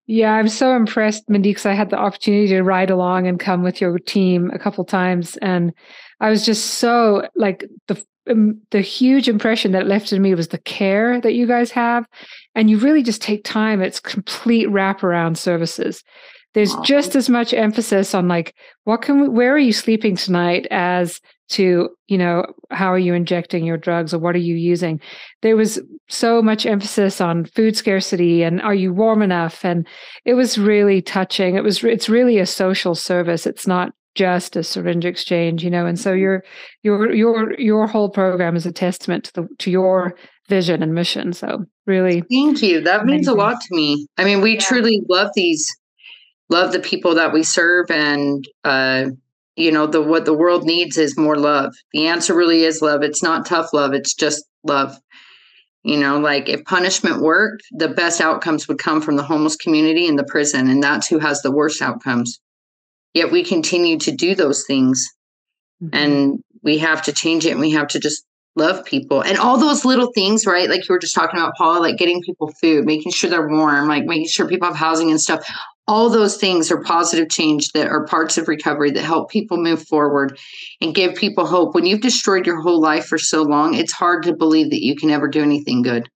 Yeah, 0.06 0.32
I'm 0.32 0.48
so 0.48 0.74
impressed, 0.74 1.28
Mindy, 1.30 1.50
because 1.50 1.66
I 1.66 1.72
had 1.72 1.90
the 1.90 1.96
opportunity 1.96 2.48
to 2.48 2.62
ride 2.62 2.90
along 2.90 3.26
and 3.26 3.38
come 3.38 3.62
with 3.62 3.80
your 3.80 3.98
team 3.98 4.50
a 4.52 4.58
couple 4.58 4.84
times, 4.84 5.36
and 5.36 5.72
I 6.18 6.30
was 6.30 6.44
just 6.44 6.74
so 6.74 7.28
like 7.36 7.64
the 7.86 8.04
um, 8.28 8.60
the 8.70 8.80
huge 8.80 9.28
impression 9.28 9.72
that 9.72 9.86
left 9.86 10.12
in 10.12 10.20
me 10.20 10.34
was 10.34 10.48
the 10.48 10.58
care 10.58 11.20
that 11.20 11.34
you 11.34 11.46
guys 11.46 11.70
have 11.70 12.06
and 12.54 12.68
you 12.70 12.78
really 12.78 13.02
just 13.02 13.22
take 13.22 13.44
time 13.44 13.80
it's 13.80 14.00
complete 14.00 14.68
wraparound 14.68 15.36
services. 15.36 16.02
There's 16.52 16.74
just 16.76 17.14
as 17.14 17.28
much 17.28 17.54
emphasis 17.54 18.12
on 18.12 18.26
like 18.26 18.54
what 18.84 19.02
can 19.02 19.20
we, 19.20 19.28
where 19.28 19.54
are 19.54 19.58
you 19.58 19.72
sleeping 19.72 20.16
tonight 20.16 20.66
as 20.70 21.20
to 21.50 21.88
you 22.06 22.18
know 22.18 22.44
how 22.70 22.92
are 22.92 22.98
you 22.98 23.12
injecting 23.14 23.64
your 23.64 23.76
drugs 23.76 24.12
or 24.12 24.18
what 24.18 24.34
are 24.34 24.38
you 24.38 24.56
using? 24.56 25.00
There 25.42 25.56
was 25.56 25.80
so 26.08 26.42
much 26.42 26.66
emphasis 26.66 27.20
on 27.20 27.44
food 27.44 27.76
scarcity 27.76 28.42
and 28.42 28.60
are 28.62 28.74
you 28.74 28.92
warm 28.92 29.22
enough? 29.22 29.64
And 29.64 29.86
it 30.24 30.34
was 30.34 30.58
really 30.58 31.02
touching. 31.02 31.54
It 31.54 31.62
was 31.62 31.84
it's 31.84 32.08
really 32.08 32.38
a 32.38 32.46
social 32.46 32.96
service. 32.96 33.46
It's 33.46 33.66
not 33.66 33.92
just 34.16 34.56
a 34.56 34.64
syringe 34.64 35.04
exchange 35.04 35.62
you 35.62 35.70
know 35.70 35.86
and 35.86 35.98
so 35.98 36.10
mm-hmm. 36.10 36.20
your 36.20 36.44
your 36.82 37.12
your 37.14 37.60
your 37.60 37.86
whole 37.86 38.08
program 38.08 38.56
is 38.56 38.66
a 38.66 38.72
testament 38.72 39.24
to 39.24 39.32
the 39.34 39.48
to 39.58 39.70
your 39.70 40.16
vision 40.50 40.82
and 40.82 40.94
mission. 40.94 41.32
So 41.32 41.64
really 41.86 42.22
thank 42.30 42.60
you. 42.60 42.82
That 42.82 43.02
amazing. 43.02 43.16
means 43.16 43.28
a 43.28 43.34
lot 43.34 43.60
to 43.62 43.74
me. 43.74 44.06
I 44.18 44.24
mean 44.24 44.42
we 44.42 44.54
yeah. 44.54 44.60
truly 44.60 45.02
love 45.08 45.30
these 45.34 45.66
love 46.50 46.72
the 46.72 46.80
people 46.80 47.14
that 47.14 47.32
we 47.32 47.42
serve 47.42 47.90
and 47.90 48.44
uh 48.64 49.06
you 49.56 49.72
know 49.72 49.86
the 49.86 50.02
what 50.02 50.26
the 50.26 50.34
world 50.34 50.64
needs 50.64 50.98
is 50.98 51.16
more 51.16 51.36
love. 51.36 51.72
The 51.92 52.08
answer 52.08 52.34
really 52.34 52.64
is 52.64 52.82
love. 52.82 53.02
It's 53.02 53.22
not 53.22 53.46
tough 53.46 53.72
love. 53.72 53.94
It's 53.94 54.12
just 54.12 54.44
love. 54.64 54.98
You 55.82 55.96
know 55.96 56.18
like 56.18 56.50
if 56.50 56.64
punishment 56.64 57.22
worked 57.22 57.62
the 57.70 57.88
best 57.88 58.20
outcomes 58.20 58.68
would 58.68 58.78
come 58.78 59.00
from 59.00 59.16
the 59.16 59.22
homeless 59.22 59.56
community 59.56 60.06
and 60.06 60.18
the 60.18 60.24
prison 60.24 60.68
and 60.68 60.82
that's 60.82 61.06
who 61.06 61.18
has 61.20 61.40
the 61.40 61.52
worst 61.52 61.80
outcomes. 61.80 62.40
Yet 63.14 63.32
we 63.32 63.44
continue 63.44 63.98
to 64.00 64.12
do 64.12 64.34
those 64.34 64.64
things 64.66 65.08
mm-hmm. 65.82 65.94
and 65.94 66.44
we 66.62 66.78
have 66.78 67.02
to 67.02 67.12
change 67.12 67.46
it 67.46 67.52
and 67.52 67.60
we 67.60 67.70
have 67.72 67.88
to 67.88 67.98
just 67.98 68.24
love 68.56 68.84
people 68.84 69.22
and 69.22 69.38
all 69.38 69.56
those 69.56 69.84
little 69.84 70.10
things 70.12 70.44
right 70.44 70.68
like 70.68 70.88
you 70.88 70.92
were 70.92 70.98
just 70.98 71.14
talking 71.14 71.38
about 71.38 71.54
paula 71.56 71.78
like 71.78 71.96
getting 71.96 72.20
people 72.22 72.52
food 72.60 72.84
making 72.84 73.12
sure 73.12 73.30
they're 73.30 73.48
warm 73.48 73.86
like 73.86 74.04
making 74.04 74.26
sure 74.26 74.48
people 74.48 74.66
have 74.66 74.76
housing 74.76 75.10
and 75.10 75.20
stuff 75.20 75.46
all 75.86 76.10
those 76.10 76.36
things 76.36 76.70
are 76.70 76.82
positive 76.82 77.28
change 77.28 77.70
that 77.72 77.88
are 77.88 78.06
parts 78.06 78.38
of 78.38 78.48
recovery 78.48 78.90
that 78.90 79.04
help 79.04 79.30
people 79.30 79.56
move 79.56 79.82
forward 79.86 80.38
and 80.80 80.94
give 80.94 81.14
people 81.14 81.46
hope 81.46 81.74
when 81.74 81.86
you've 81.86 82.00
destroyed 82.00 82.46
your 82.46 82.60
whole 82.60 82.80
life 82.80 83.06
for 83.06 83.18
so 83.18 83.42
long 83.42 83.74
it's 83.74 83.92
hard 83.92 84.22
to 84.22 84.34
believe 84.34 84.70
that 84.70 84.84
you 84.84 84.96
can 84.96 85.10
ever 85.10 85.28
do 85.28 85.42
anything 85.42 85.82
good 85.82 86.08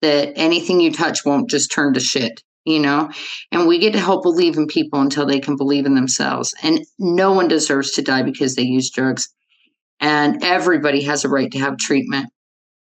that 0.00 0.32
anything 0.36 0.80
you 0.80 0.90
touch 0.90 1.24
won't 1.24 1.50
just 1.50 1.70
turn 1.70 1.92
to 1.92 2.00
shit 2.00 2.42
you 2.68 2.78
know, 2.78 3.10
and 3.50 3.66
we 3.66 3.78
get 3.78 3.94
to 3.94 3.98
help 3.98 4.22
believe 4.22 4.58
in 4.58 4.66
people 4.66 5.00
until 5.00 5.24
they 5.24 5.40
can 5.40 5.56
believe 5.56 5.86
in 5.86 5.94
themselves. 5.94 6.54
And 6.62 6.84
no 6.98 7.32
one 7.32 7.48
deserves 7.48 7.92
to 7.92 8.02
die 8.02 8.22
because 8.22 8.56
they 8.56 8.62
use 8.62 8.90
drugs. 8.90 9.28
And 10.00 10.42
everybody 10.44 11.02
has 11.02 11.24
a 11.24 11.28
right 11.28 11.50
to 11.50 11.58
have 11.58 11.76
treatment. 11.76 12.30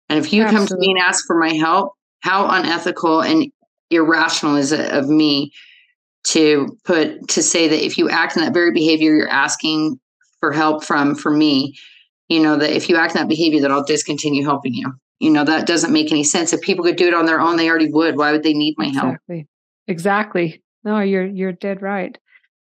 And 0.10 0.20
if 0.20 0.34
you 0.34 0.43
Absolutely. 0.43 0.67
come 0.67 0.67
to 0.67 0.78
me 0.78 0.91
and 0.91 1.00
ask 1.00 1.26
for 1.26 1.39
my 1.39 1.54
help, 1.54 1.93
how 2.22 2.48
unethical 2.50 3.22
and 3.22 3.52
irrational 3.89 4.56
is 4.56 4.72
it 4.72 4.91
of 4.91 5.08
me 5.08 5.52
to 6.26 6.78
put 6.84 7.28
to 7.30 7.41
say 7.41 7.67
that 7.67 7.86
if 7.86 7.98
you 7.98 8.10
act 8.10 8.36
in 8.36 8.43
that 8.43 8.54
very 8.54 8.72
behavior 8.72 9.15
you're 9.15 9.30
asking 9.30 9.98
for 10.41 10.52
help 10.52 10.84
from 10.84 11.15
for 11.15 11.32
me 11.32 11.74
you 12.28 12.41
know 12.41 12.58
that 12.58 12.76
if 12.76 12.89
you 12.89 12.98
act 12.98 13.15
in 13.15 13.22
that 13.22 13.30
behavior 13.30 13.62
that 13.62 13.72
i'll 13.72 13.86
discontinue 13.86 14.43
helping 14.43 14.74
you. 14.74 14.93
You 15.20 15.32
know 15.32 15.43
that 15.46 15.65
doesn't 15.65 15.91
make 15.91 16.12
any 16.12 16.24
sense. 16.24 16.54
If 16.54 16.62
people 16.62 16.86
could 16.86 16.96
do 16.96 17.08
it 17.08 17.13
on 17.13 17.26
their 17.26 17.39
own 17.39 17.58
they 17.58 17.70
already 17.70 17.89
would. 17.89 18.17
Why 18.17 18.32
would 18.32 18.43
they 18.43 18.54
need 18.54 18.76
my 18.78 18.88
help? 18.88 19.15
Exactly. 19.15 19.48
Exactly. 19.88 20.63
No 20.84 21.00
you're 21.00 21.26
you're 21.26 21.54
dead 21.54 21.82
right 21.82 22.17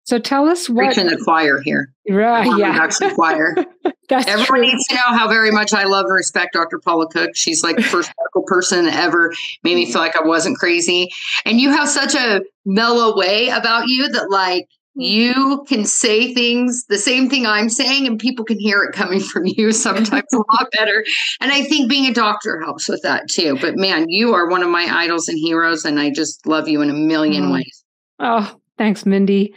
so 0.03 0.19
tell 0.19 0.49
us 0.49 0.69
what 0.69 0.85
preaching 0.85 1.07
the 1.07 1.17
choir 1.17 1.61
here. 1.61 1.93
Right. 2.09 2.45
Yeah. 2.57 2.89
choir. 3.15 3.55
That's 4.09 4.27
Everyone 4.27 4.45
true. 4.45 4.61
needs 4.61 4.85
to 4.87 4.95
know 4.95 5.17
how 5.17 5.29
very 5.29 5.49
much 5.49 5.73
I 5.73 5.85
love 5.85 6.05
and 6.05 6.13
respect 6.13 6.53
Dr. 6.53 6.77
Paula 6.79 7.07
Cook. 7.07 7.31
She's 7.35 7.63
like 7.63 7.77
the 7.77 7.83
first 7.83 8.11
medical 8.19 8.43
person 8.43 8.85
that 8.85 8.95
ever 8.95 9.33
made 9.63 9.75
me 9.75 9.89
feel 9.89 10.01
like 10.01 10.15
I 10.17 10.23
wasn't 10.23 10.57
crazy. 10.57 11.09
And 11.45 11.59
you 11.59 11.71
have 11.71 11.87
such 11.87 12.15
a 12.15 12.41
mellow 12.65 13.17
way 13.17 13.47
about 13.47 13.87
you 13.87 14.09
that 14.09 14.29
like 14.29 14.67
you 14.95 15.65
can 15.67 15.85
say 15.85 16.33
things 16.33 16.85
the 16.87 16.97
same 16.97 17.29
thing 17.29 17.47
I'm 17.47 17.69
saying, 17.69 18.05
and 18.05 18.19
people 18.19 18.45
can 18.45 18.59
hear 18.59 18.83
it 18.83 18.93
coming 18.93 19.19
from 19.31 19.45
you 19.45 19.71
sometimes 19.71 20.33
a 20.33 20.37
lot 20.37 20.67
better. 20.77 21.05
And 21.39 21.51
I 21.51 21.63
think 21.63 21.89
being 21.89 22.05
a 22.05 22.13
doctor 22.13 22.59
helps 22.61 22.89
with 22.89 23.01
that 23.03 23.29
too. 23.29 23.57
But 23.61 23.77
man, 23.77 24.09
you 24.09 24.33
are 24.33 24.49
one 24.49 24.63
of 24.63 24.69
my 24.69 24.85
idols 24.91 25.29
and 25.29 25.39
heroes, 25.39 25.85
and 25.85 25.97
I 25.97 26.09
just 26.09 26.45
love 26.45 26.67
you 26.67 26.81
in 26.81 26.89
a 26.89 26.93
million 26.93 27.45
mm. 27.45 27.53
ways. 27.53 27.83
Oh, 28.19 28.59
thanks, 28.77 29.05
Mindy. 29.05 29.53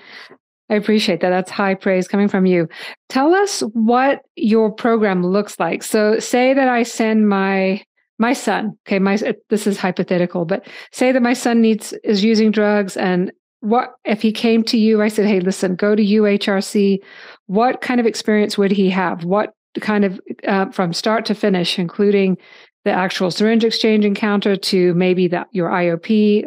I 0.68 0.74
appreciate 0.74 1.20
that. 1.20 1.30
That's 1.30 1.50
high 1.50 1.74
praise 1.74 2.08
coming 2.08 2.28
from 2.28 2.44
you. 2.44 2.68
Tell 3.08 3.34
us 3.34 3.60
what 3.72 4.22
your 4.34 4.72
program 4.72 5.24
looks 5.24 5.58
like. 5.60 5.82
So, 5.82 6.18
say 6.18 6.54
that 6.54 6.68
I 6.68 6.82
send 6.82 7.28
my 7.28 7.82
my 8.18 8.32
son. 8.32 8.76
Okay, 8.86 8.98
my 8.98 9.16
this 9.48 9.66
is 9.66 9.78
hypothetical, 9.78 10.44
but 10.44 10.66
say 10.92 11.12
that 11.12 11.22
my 11.22 11.34
son 11.34 11.60
needs 11.60 11.92
is 12.04 12.24
using 12.24 12.50
drugs, 12.50 12.96
and 12.96 13.30
what 13.60 13.94
if 14.04 14.22
he 14.22 14.32
came 14.32 14.62
to 14.64 14.78
you? 14.78 15.02
I 15.02 15.08
said, 15.08 15.26
"Hey, 15.26 15.40
listen, 15.40 15.76
go 15.76 15.94
to 15.94 16.02
UHRC. 16.02 16.98
What 17.46 17.80
kind 17.80 18.00
of 18.00 18.06
experience 18.06 18.58
would 18.58 18.72
he 18.72 18.90
have? 18.90 19.24
What 19.24 19.54
kind 19.80 20.04
of 20.04 20.20
uh, 20.46 20.70
from 20.70 20.92
start 20.92 21.26
to 21.26 21.34
finish, 21.34 21.78
including 21.78 22.38
the 22.84 22.92
actual 22.92 23.30
syringe 23.30 23.64
exchange 23.64 24.04
encounter 24.04 24.56
to 24.56 24.94
maybe 24.94 25.28
that 25.28 25.48
your 25.52 25.68
IOP, 25.68 26.44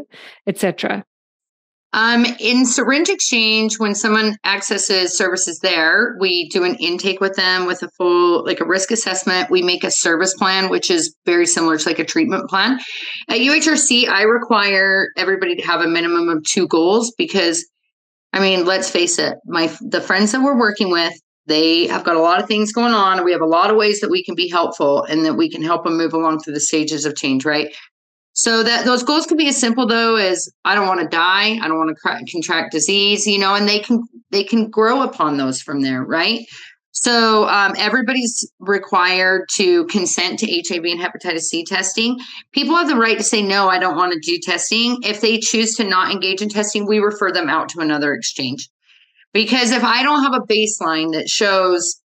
etc." 0.48 1.06
Um, 1.92 2.26
in 2.40 2.68
Syringe 2.68 3.10
Exchange, 3.10 3.80
when 3.80 3.96
someone 3.96 4.38
accesses 4.44 5.18
services 5.18 5.60
there, 5.60 6.16
we 6.20 6.48
do 6.50 6.64
an 6.64 6.76
intake 6.76 7.20
with 7.20 7.36
them 7.36 7.66
with 7.66 7.82
a 7.82 7.90
full, 7.90 8.46
like 8.46 8.60
a 8.60 8.66
risk 8.66 8.92
assessment. 8.92 9.50
We 9.50 9.64
make 9.64 9.84
a 9.84 9.90
service 9.90 10.36
plan, 10.36 10.70
which 10.70 10.92
is 10.92 11.16
very 11.26 11.48
similar 11.48 11.80
to 11.80 11.90
like 11.90 11.98
a 11.98 12.06
treatment 12.06 12.48
plan. 12.48 12.80
At 13.28 13.40
UHRC, 13.40 14.08
I 14.08 14.24
require 14.24 15.08
everybody 15.18 15.56
to 15.56 15.66
have 15.66 15.82
a 15.82 15.88
minimum 15.88 16.30
of 16.30 16.44
two 16.44 16.68
goals 16.68 17.12
because, 17.18 17.66
I 18.34 18.40
mean, 18.40 18.66
let's 18.66 18.92
face 18.92 19.18
it, 19.18 19.40
my 19.46 19.76
the 19.82 20.02
friends 20.02 20.32
that 20.34 20.44
we're 20.44 20.60
working 20.60 20.92
with, 20.92 21.14
they 21.48 21.88
have 21.88 22.04
got 22.04 22.16
a 22.16 22.22
lot 22.22 22.40
of 22.40 22.48
things 22.48 22.72
going 22.72 22.94
on, 22.94 23.18
and 23.18 23.26
we 23.26 23.32
have 23.32 23.42
a 23.42 23.48
lot 23.48 23.72
of 23.72 23.78
ways 23.78 24.00
that 24.02 24.12
we 24.12 24.24
can 24.24 24.36
be 24.36 24.48
helpful 24.48 25.04
and 25.06 25.26
that 25.26 25.34
we 25.34 25.50
can 25.50 25.64
help 25.64 25.86
them 25.86 25.98
move 25.98 26.14
along 26.14 26.42
through 26.42 26.54
the 26.54 26.60
stages 26.60 27.06
of 27.06 27.16
change. 27.16 27.46
Right? 27.46 27.74
So 28.34 28.64
that 28.64 28.86
those 28.86 29.04
goals 29.04 29.26
can 29.26 29.38
be 29.38 29.50
as 29.50 29.58
simple 29.58 29.86
though 29.86 30.16
as 30.16 30.50
I 30.64 30.76
don't 30.76 30.88
want 30.88 31.02
to 31.02 31.08
die, 31.08 31.58
I 31.62 31.68
don't 31.68 31.78
want 31.78 31.96
to 31.96 32.26
contract 32.32 32.72
disease, 32.72 33.28
you 33.28 33.38
know, 33.38 33.56
and 33.56 33.68
they 33.68 33.80
can 33.80 34.04
they 34.32 34.44
can 34.44 34.70
grow 34.70 35.02
upon 35.02 35.38
those 35.38 35.62
from 35.62 35.82
there, 35.82 36.04
right? 36.04 36.46
So 36.92 37.48
um, 37.48 37.76
everybody's 37.78 38.50
required 38.60 39.48
to 39.56 39.86
consent 39.86 40.40
to 40.40 40.46
HIV 40.48 40.84
and 40.84 41.00
hepatitis 41.00 41.44
C 41.44 41.64
testing. 41.64 42.20
People 42.52 42.76
have 42.76 42.90
the 42.90 42.96
right 42.96 43.18
to 43.18 43.24
say 43.24 43.42
no, 43.42 43.70
I 43.70 43.80
don't 43.80 43.96
want 43.96 44.14
to 44.14 44.20
do 44.20 44.38
testing. 44.42 44.98
If 45.04 45.22
they 45.22 45.40
choose 45.40 45.76
to 45.76 45.84
not 45.84 46.12
engage 46.12 46.42
in 46.42 46.50
testing, 46.50 46.86
we 46.86 47.00
refer 47.00 47.32
them 47.32 47.48
out 47.48 47.70
to 47.70 47.80
another 47.80 48.14
exchange. 48.14 48.70
Because 49.34 49.72
if 49.72 49.84
I 49.84 50.04
don't 50.04 50.24
have 50.24 50.34
a 50.34 50.46
baseline 50.46 51.14
that 51.14 51.30
shows 51.30 52.02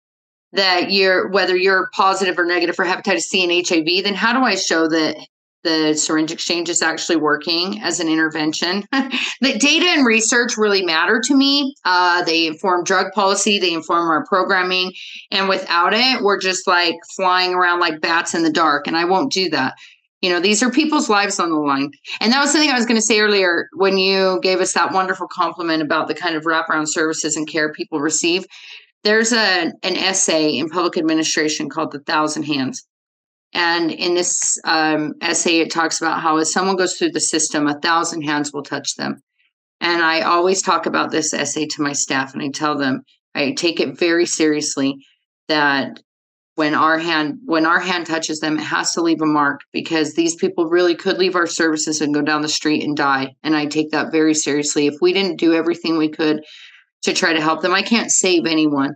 that 0.51 0.91
you're 0.91 1.29
whether 1.31 1.57
you're 1.57 1.89
positive 1.95 2.37
or 2.37 2.45
negative 2.45 2.75
for 2.75 2.85
hepatitis 2.85 3.21
C 3.21 3.43
and 3.43 3.67
HIV, 3.67 4.03
then 4.03 4.13
how 4.13 4.33
do 4.33 4.45
I 4.45 4.55
show 4.55 4.87
that 4.89 5.17
the 5.63 5.93
syringe 5.95 6.31
exchange 6.31 6.69
is 6.69 6.81
actually 6.81 7.15
working 7.15 7.81
as 7.81 7.99
an 7.99 8.07
intervention. 8.07 8.85
the 8.91 9.57
data 9.57 9.85
and 9.87 10.05
research 10.05 10.57
really 10.57 10.83
matter 10.83 11.21
to 11.23 11.35
me. 11.35 11.75
Uh, 11.85 12.23
they 12.23 12.47
inform 12.47 12.83
drug 12.83 13.11
policy, 13.13 13.59
they 13.59 13.73
inform 13.73 14.09
our 14.09 14.25
programming. 14.25 14.93
And 15.31 15.49
without 15.49 15.93
it, 15.93 16.21
we're 16.21 16.39
just 16.39 16.67
like 16.67 16.95
flying 17.15 17.53
around 17.53 17.79
like 17.79 18.01
bats 18.01 18.33
in 18.33 18.43
the 18.43 18.51
dark. 18.51 18.87
And 18.87 18.97
I 18.97 19.05
won't 19.05 19.31
do 19.31 19.49
that. 19.49 19.73
You 20.21 20.29
know, 20.29 20.39
these 20.39 20.63
are 20.63 20.71
people's 20.71 21.09
lives 21.09 21.39
on 21.39 21.49
the 21.49 21.57
line. 21.57 21.91
And 22.21 22.31
that 22.31 22.39
was 22.39 22.51
something 22.51 22.69
I 22.69 22.77
was 22.77 22.85
going 22.85 22.99
to 22.99 23.05
say 23.05 23.19
earlier 23.19 23.67
when 23.75 23.97
you 23.97 24.39
gave 24.41 24.61
us 24.61 24.73
that 24.73 24.93
wonderful 24.93 25.27
compliment 25.27 25.81
about 25.81 26.07
the 26.07 26.15
kind 26.15 26.35
of 26.35 26.43
wraparound 26.43 26.87
services 26.87 27.35
and 27.35 27.47
care 27.47 27.73
people 27.73 27.99
receive. 27.99 28.45
There's 29.03 29.33
a, 29.33 29.73
an 29.83 29.97
essay 29.97 30.55
in 30.55 30.69
public 30.69 30.97
administration 30.97 31.69
called 31.69 31.91
The 31.91 31.99
Thousand 31.99 32.43
Hands 32.43 32.81
and 33.53 33.91
in 33.91 34.15
this 34.15 34.57
um, 34.63 35.13
essay, 35.21 35.59
it 35.59 35.71
talks 35.71 36.01
about 36.01 36.21
how 36.21 36.37
as 36.37 36.51
someone 36.51 36.75
goes 36.75 36.97
through 36.97 37.11
the 37.11 37.19
system, 37.19 37.67
a 37.67 37.79
thousand 37.79 38.23
hands 38.23 38.51
will 38.51 38.63
touch 38.63 38.95
them. 38.95 39.21
And 39.79 40.01
I 40.01 40.21
always 40.21 40.61
talk 40.61 40.85
about 40.85 41.11
this 41.11 41.33
essay 41.33 41.67
to 41.67 41.81
my 41.81 41.93
staff, 41.93 42.33
and 42.33 42.41
I 42.41 42.49
tell 42.49 42.77
them 42.77 43.03
I 43.35 43.51
take 43.51 43.79
it 43.79 43.97
very 43.97 44.25
seriously 44.25 44.95
that 45.47 46.01
when 46.55 46.73
our 46.75 46.99
hand 46.99 47.39
when 47.45 47.65
our 47.65 47.79
hand 47.79 48.05
touches 48.05 48.39
them, 48.39 48.57
it 48.57 48.63
has 48.63 48.93
to 48.93 49.01
leave 49.01 49.21
a 49.21 49.25
mark 49.25 49.61
because 49.71 50.13
these 50.13 50.35
people 50.35 50.69
really 50.69 50.95
could 50.95 51.17
leave 51.17 51.35
our 51.35 51.47
services 51.47 51.99
and 51.99 52.13
go 52.13 52.21
down 52.21 52.41
the 52.41 52.49
street 52.49 52.83
and 52.83 52.95
die. 52.95 53.35
And 53.43 53.55
I 53.55 53.65
take 53.65 53.91
that 53.91 54.11
very 54.11 54.33
seriously. 54.33 54.87
If 54.87 54.95
we 55.01 55.13
didn't 55.13 55.37
do 55.37 55.53
everything 55.53 55.97
we 55.97 56.09
could 56.09 56.43
to 57.03 57.13
try 57.13 57.33
to 57.33 57.41
help 57.41 57.61
them, 57.61 57.73
I 57.73 57.81
can't 57.81 58.11
save 58.11 58.45
anyone 58.45 58.95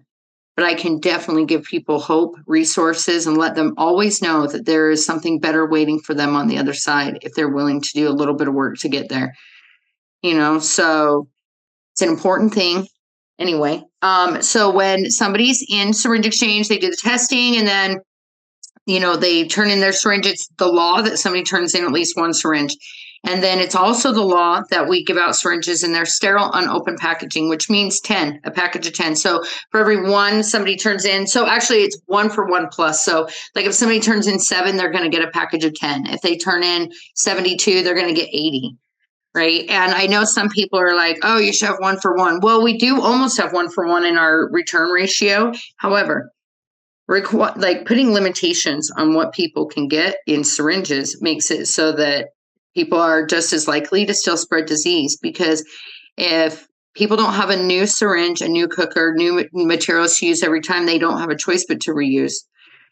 but 0.57 0.65
I 0.65 0.73
can 0.73 0.99
definitely 0.99 1.45
give 1.45 1.63
people 1.63 1.99
hope, 1.99 2.35
resources, 2.47 3.27
and 3.27 3.37
let 3.37 3.53
them 3.53 3.75
always 3.77 4.23
know 4.23 4.47
that 4.47 4.65
there 4.65 4.89
is 4.89 5.05
something 5.05 5.39
better 5.39 5.69
waiting 5.69 5.99
for 5.99 6.15
them 6.15 6.35
on 6.35 6.47
the 6.47 6.57
other 6.57 6.73
side 6.73 7.19
if 7.21 7.35
they're 7.35 7.47
willing 7.47 7.79
to 7.79 7.89
do 7.93 8.09
a 8.09 8.09
little 8.09 8.33
bit 8.33 8.47
of 8.47 8.55
work 8.55 8.79
to 8.79 8.89
get 8.89 9.07
there. 9.07 9.35
You 10.23 10.33
know, 10.33 10.57
so 10.57 11.27
it's 11.93 12.01
an 12.01 12.09
important 12.09 12.55
thing. 12.55 12.87
Anyway, 13.37 13.83
um, 14.01 14.41
so 14.41 14.73
when 14.73 15.11
somebody's 15.11 15.63
in 15.69 15.93
syringe 15.93 16.25
exchange, 16.25 16.69
they 16.69 16.79
do 16.79 16.89
the 16.89 16.97
testing 16.99 17.55
and 17.55 17.67
then 17.67 17.97
you 18.87 18.99
know 18.99 19.15
they 19.15 19.45
turn 19.47 19.69
in 19.69 19.79
their 19.79 19.91
syringe 19.91 20.25
it's 20.25 20.47
the 20.57 20.65
law 20.65 21.01
that 21.01 21.19
somebody 21.19 21.43
turns 21.43 21.75
in 21.75 21.83
at 21.83 21.91
least 21.91 22.17
one 22.17 22.33
syringe 22.33 22.75
and 23.25 23.43
then 23.43 23.60
it's 23.60 23.75
also 23.75 24.12
the 24.12 24.23
law 24.23 24.62
that 24.69 24.88
we 24.88 25.03
give 25.03 25.17
out 25.17 25.36
syringes 25.36 25.84
in 25.84 25.93
their 25.93 26.06
sterile, 26.06 26.51
unopened 26.53 26.97
packaging, 26.97 27.49
which 27.49 27.69
means 27.69 27.99
10, 27.99 28.41
a 28.43 28.51
package 28.51 28.88
of 28.88 28.93
10. 28.93 29.15
So 29.15 29.43
for 29.71 29.80
every 29.80 30.10
one 30.10 30.43
somebody 30.43 30.75
turns 30.75 31.06
in, 31.06 31.27
so 31.27 31.47
actually 31.47 31.80
it's 31.80 31.99
one 32.06 32.30
for 32.30 32.45
one 32.45 32.67
plus. 32.71 33.03
So 33.03 33.27
like 33.56 33.65
if 33.65 33.73
somebody 33.73 33.99
turns 33.99 34.27
in 34.27 34.39
seven, 34.39 34.77
they're 34.77 34.91
going 34.91 35.03
to 35.03 35.15
get 35.15 35.27
a 35.27 35.32
package 35.32 35.65
of 35.65 35.73
10. 35.73 36.08
If 36.08 36.21
they 36.21 36.38
turn 36.38 36.63
in 36.63 36.91
72, 37.15 37.84
they're 37.84 37.95
going 37.95 38.13
to 38.13 38.19
get 38.19 38.30
80. 38.30 38.77
Right. 39.36 39.69
And 39.69 39.93
I 39.93 40.08
know 40.08 40.23
some 40.23 40.49
people 40.49 40.80
are 40.80 40.95
like, 40.95 41.19
oh, 41.21 41.38
you 41.38 41.53
should 41.53 41.67
have 41.67 41.77
one 41.80 41.99
for 41.99 42.15
one. 42.15 42.39
Well, 42.41 42.63
we 42.63 42.75
do 42.77 43.01
almost 43.01 43.38
have 43.38 43.53
one 43.53 43.69
for 43.69 43.86
one 43.86 44.03
in 44.03 44.17
our 44.17 44.49
return 44.49 44.89
ratio. 44.89 45.51
However, 45.75 46.32
requ- 47.10 47.58
like 47.58 47.86
putting 47.86 48.13
limitations 48.13 48.89
on 48.97 49.13
what 49.13 49.34
people 49.34 49.67
can 49.67 49.88
get 49.88 50.17
in 50.25 50.43
syringes 50.43 51.21
makes 51.21 51.51
it 51.51 51.67
so 51.67 51.91
that 51.91 52.30
people 52.77 52.99
are 52.99 53.25
just 53.25 53.53
as 53.53 53.67
likely 53.67 54.05
to 54.05 54.13
still 54.13 54.37
spread 54.37 54.67
disease 54.67 55.17
because 55.19 55.65
if 56.15 56.67
people 56.93 57.17
don't 57.17 57.33
have 57.33 57.49
a 57.49 57.55
new 57.55 57.87
syringe, 57.87 58.39
a 58.39 58.47
new 58.47 58.67
cooker, 58.67 59.15
new 59.15 59.49
materials 59.51 60.19
to 60.19 60.27
use 60.27 60.43
every 60.43 60.61
time, 60.61 60.85
they 60.85 60.99
don't 60.99 61.19
have 61.19 61.31
a 61.31 61.35
choice 61.35 61.65
but 61.67 61.81
to 61.81 61.91
reuse. 61.91 62.35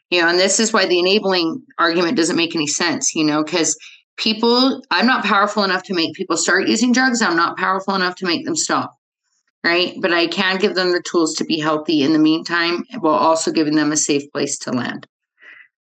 You 0.10 0.22
know, 0.22 0.30
and 0.30 0.40
this 0.40 0.60
is 0.60 0.74
why 0.74 0.88
the 0.88 0.98
enabling 0.98 1.62
argument 1.78 2.18
doesn't 2.18 2.36
make 2.36 2.56
any 2.56 2.66
sense, 2.66 3.14
you 3.14 3.24
know, 3.24 3.44
because 3.44 3.78
people, 4.18 4.82
I'm 4.90 5.06
not 5.06 5.24
powerful 5.24 5.64
enough 5.64 5.84
to 5.84 5.94
make 5.94 6.16
people 6.16 6.36
start 6.36 6.68
using 6.68 6.92
drugs. 6.92 7.22
I'm 7.22 7.36
not 7.36 7.56
powerful 7.56 7.94
enough 7.94 8.16
to 8.16 8.26
make 8.26 8.44
them 8.44 8.56
stop. 8.56 8.92
Right. 9.64 9.94
But 10.02 10.14
I 10.14 10.26
can 10.26 10.58
give 10.58 10.74
them 10.74 10.94
the 10.94 11.02
tools 11.02 11.36
to 11.36 11.46
be 11.46 11.60
healthy 11.60 12.02
in 12.02 12.14
the 12.14 12.20
meantime 12.20 12.86
while 13.00 13.14
also 13.14 13.52
giving 13.52 13.76
them 13.76 13.92
a 13.92 13.98
safe 13.98 14.32
place 14.32 14.58
to 14.60 14.72
land. 14.72 15.06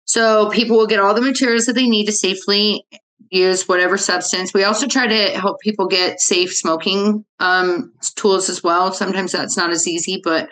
So 0.07 0.49
people 0.51 0.79
will 0.79 0.87
get 0.87 1.01
all 1.01 1.15
the 1.15 1.21
materials 1.21 1.67
that 1.67 1.75
they 1.75 1.89
need 1.89 2.07
to 2.07 2.13
safely 2.13 2.87
use 3.31 3.69
whatever 3.69 3.97
substance. 3.97 4.55
We 4.55 4.65
also 4.65 4.87
try 4.87 5.07
to 5.07 5.39
help 5.39 5.61
people 5.61 5.87
get 5.87 6.21
safe 6.21 6.55
smoking 6.55 7.25
um, 7.39 7.93
tools 8.17 8.49
as 8.49 8.63
well. 8.63 8.93
Sometimes 8.93 9.33
that's 9.33 9.57
not 9.57 9.71
as 9.71 9.87
easy, 9.87 10.21
but 10.23 10.49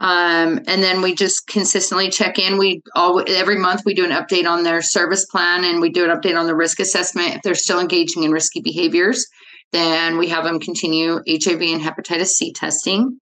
um, 0.00 0.60
and 0.66 0.82
then 0.82 1.02
we 1.02 1.14
just 1.14 1.46
consistently 1.46 2.08
check 2.08 2.38
in. 2.38 2.56
We 2.56 2.82
all 2.94 3.22
every 3.28 3.58
month 3.58 3.82
we 3.84 3.92
do 3.92 4.04
an 4.04 4.12
update 4.12 4.48
on 4.48 4.62
their 4.62 4.80
service 4.80 5.26
plan 5.26 5.62
and 5.64 5.80
we 5.80 5.90
do 5.90 6.08
an 6.08 6.16
update 6.16 6.38
on 6.38 6.46
the 6.46 6.56
risk 6.56 6.80
assessment 6.80 7.34
if 7.34 7.42
they're 7.42 7.54
still 7.54 7.80
engaging 7.80 8.22
in 8.22 8.32
risky 8.32 8.60
behaviors. 8.60 9.26
then 9.72 10.18
we 10.18 10.28
have 10.28 10.42
them 10.44 10.58
continue 10.58 11.20
HIV 11.28 11.60
and 11.60 11.80
hepatitis 11.80 12.28
C 12.28 12.52
testing. 12.52 13.20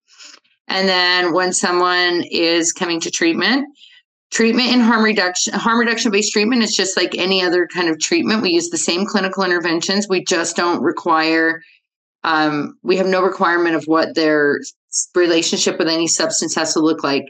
And 0.68 0.88
then 0.88 1.32
when 1.32 1.52
someone 1.52 2.22
is 2.30 2.72
coming 2.72 3.00
to 3.00 3.10
treatment, 3.10 3.66
treatment 4.30 4.68
and 4.68 4.82
harm 4.82 5.02
reduction 5.04 5.54
harm 5.54 5.78
reduction 5.78 6.10
based 6.10 6.32
treatment 6.32 6.62
is 6.62 6.74
just 6.74 6.96
like 6.96 7.16
any 7.16 7.42
other 7.42 7.66
kind 7.66 7.88
of 7.88 7.98
treatment. 7.98 8.42
We 8.42 8.50
use 8.50 8.70
the 8.70 8.78
same 8.78 9.06
clinical 9.06 9.44
interventions. 9.44 10.08
We 10.08 10.24
just 10.24 10.56
don't 10.56 10.82
require 10.82 11.62
um, 12.24 12.76
we 12.82 12.96
have 12.96 13.06
no 13.06 13.22
requirement 13.22 13.76
of 13.76 13.84
what 13.84 14.14
their 14.14 14.60
relationship 15.14 15.78
with 15.78 15.88
any 15.88 16.08
substance 16.08 16.54
has 16.56 16.74
to 16.74 16.80
look 16.80 17.02
like. 17.02 17.24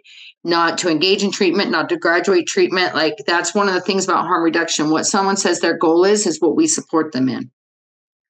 Not 0.44 0.78
to 0.78 0.88
engage 0.88 1.24
in 1.24 1.32
treatment 1.32 1.72
not 1.72 1.88
to 1.88 1.96
graduate 1.96 2.46
treatment 2.46 2.94
like 2.94 3.16
that's 3.26 3.54
one 3.54 3.68
of 3.68 3.74
the 3.74 3.80
things 3.80 4.04
about 4.04 4.24
harm 4.24 4.44
reduction. 4.44 4.88
What 4.88 5.04
someone 5.04 5.36
says 5.36 5.60
their 5.60 5.76
goal 5.76 6.04
is 6.04 6.26
is 6.26 6.40
what 6.40 6.56
we 6.56 6.68
support 6.68 7.12
them 7.12 7.28
in 7.28 7.50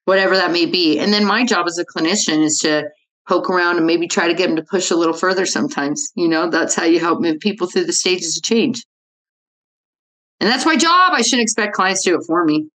whatever 0.09 0.37
that 0.37 0.51
may 0.51 0.65
be. 0.65 0.99
And 0.99 1.13
then 1.13 1.27
my 1.27 1.45
job 1.45 1.67
as 1.67 1.77
a 1.77 1.85
clinician 1.85 2.43
is 2.43 2.59
to 2.61 2.89
poke 3.29 3.51
around 3.51 3.77
and 3.77 3.87
maybe 3.87 4.09
try 4.09 4.27
to 4.27 4.35
get 4.35 4.47
them 4.47 4.57
to 4.57 4.63
push 4.63 4.91
a 4.91 4.97
little 4.97 5.15
further 5.15 5.45
sometimes. 5.45 6.11
You 6.17 6.29
know, 6.29 6.49
that's 6.49 6.75
how 6.75 6.85
you 6.85 6.99
help 6.99 7.21
move 7.21 7.39
people 7.41 7.67
through 7.67 7.85
the 7.85 7.93
stages 7.93 8.37
of 8.37 8.43
change. 8.43 8.85
And 10.41 10.49
that's 10.51 10.65
my 10.65 10.77
job. 10.77 11.13
I 11.13 11.23
shouldn't 11.23 11.43
expect 11.43 11.75
clients 11.75 12.03
to 12.05 12.11
do 12.11 12.17
it 12.17 12.25
for 12.27 12.45
me. 12.45 12.69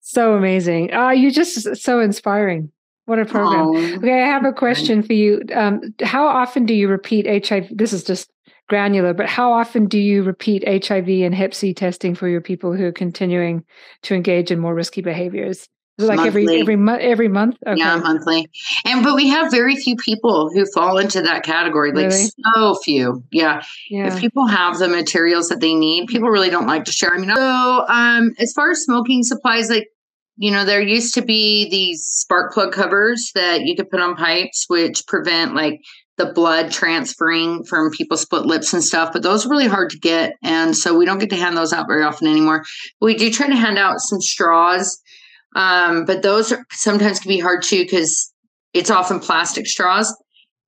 So 0.00 0.34
amazing. 0.34 0.92
Uh, 0.92 1.10
you're 1.10 1.30
just 1.30 1.76
so 1.76 2.00
inspiring. 2.00 2.70
What 3.06 3.18
a 3.18 3.24
program. 3.24 3.66
Oh, 3.68 3.96
okay, 3.96 4.22
I 4.22 4.26
have 4.26 4.44
a 4.44 4.52
question 4.52 5.02
for 5.02 5.14
you. 5.14 5.42
Um, 5.54 5.80
how 6.02 6.26
often 6.26 6.66
do 6.66 6.74
you 6.74 6.88
repeat 6.88 7.46
HIV? 7.46 7.68
This 7.70 7.94
is 7.94 8.04
just 8.04 8.30
granular, 8.68 9.14
but 9.14 9.26
how 9.26 9.50
often 9.50 9.86
do 9.86 9.98
you 9.98 10.22
repeat 10.22 10.86
HIV 10.86 11.08
and 11.08 11.34
Hep 11.34 11.54
C 11.54 11.72
testing 11.72 12.14
for 12.14 12.28
your 12.28 12.42
people 12.42 12.74
who 12.74 12.84
are 12.84 12.92
continuing 12.92 13.64
to 14.02 14.14
engage 14.14 14.50
in 14.50 14.58
more 14.58 14.74
risky 14.74 15.00
behaviors? 15.00 15.68
Like 16.06 16.16
monthly. 16.16 16.44
every 16.44 16.60
every 16.60 16.76
month 16.76 17.00
every 17.00 17.28
month 17.28 17.56
okay. 17.66 17.78
yeah 17.78 17.96
monthly 17.96 18.48
and 18.84 19.02
but 19.02 19.16
we 19.16 19.28
have 19.28 19.50
very 19.50 19.76
few 19.76 19.96
people 19.96 20.50
who 20.52 20.64
fall 20.66 20.98
into 20.98 21.20
that 21.20 21.42
category 21.42 21.90
like 21.92 22.08
really? 22.10 22.28
so 22.54 22.74
few 22.76 23.22
yeah. 23.30 23.62
yeah 23.90 24.06
if 24.06 24.18
people 24.20 24.46
have 24.46 24.78
the 24.78 24.88
materials 24.88 25.48
that 25.48 25.60
they 25.60 25.74
need 25.74 26.06
people 26.06 26.28
really 26.28 26.50
don't 26.50 26.66
like 26.66 26.84
to 26.84 26.92
share 26.92 27.12
i 27.12 27.18
mean 27.18 27.34
so 27.34 27.84
um 27.88 28.32
as 28.38 28.52
far 28.52 28.70
as 28.70 28.82
smoking 28.82 29.22
supplies 29.22 29.68
like 29.68 29.88
you 30.36 30.50
know 30.50 30.64
there 30.64 30.80
used 30.80 31.14
to 31.14 31.22
be 31.22 31.68
these 31.68 32.06
spark 32.06 32.52
plug 32.52 32.72
covers 32.72 33.32
that 33.34 33.62
you 33.62 33.74
could 33.74 33.90
put 33.90 34.00
on 34.00 34.14
pipes 34.14 34.66
which 34.68 35.04
prevent 35.06 35.54
like 35.54 35.80
the 36.18 36.26
blood 36.26 36.70
transferring 36.70 37.64
from 37.64 37.90
people's 37.90 38.22
split 38.22 38.44
lips 38.44 38.72
and 38.74 38.82
stuff, 38.82 39.12
but 39.12 39.22
those 39.22 39.46
are 39.46 39.48
really 39.48 39.68
hard 39.68 39.88
to 39.90 39.98
get. 39.98 40.34
And 40.42 40.76
so 40.76 40.98
we 40.98 41.06
don't 41.06 41.20
get 41.20 41.30
to 41.30 41.36
hand 41.36 41.56
those 41.56 41.72
out 41.72 41.86
very 41.86 42.02
often 42.02 42.26
anymore. 42.26 42.64
We 43.00 43.14
do 43.14 43.30
try 43.30 43.46
to 43.46 43.54
hand 43.54 43.78
out 43.78 44.00
some 44.00 44.20
straws 44.20 45.00
um, 45.58 46.04
but 46.04 46.22
those 46.22 46.52
are, 46.52 46.64
sometimes 46.70 47.18
can 47.18 47.28
be 47.28 47.40
hard 47.40 47.64
too 47.64 47.82
because 47.82 48.32
it's 48.72 48.90
often 48.90 49.18
plastic 49.18 49.66
straws 49.66 50.16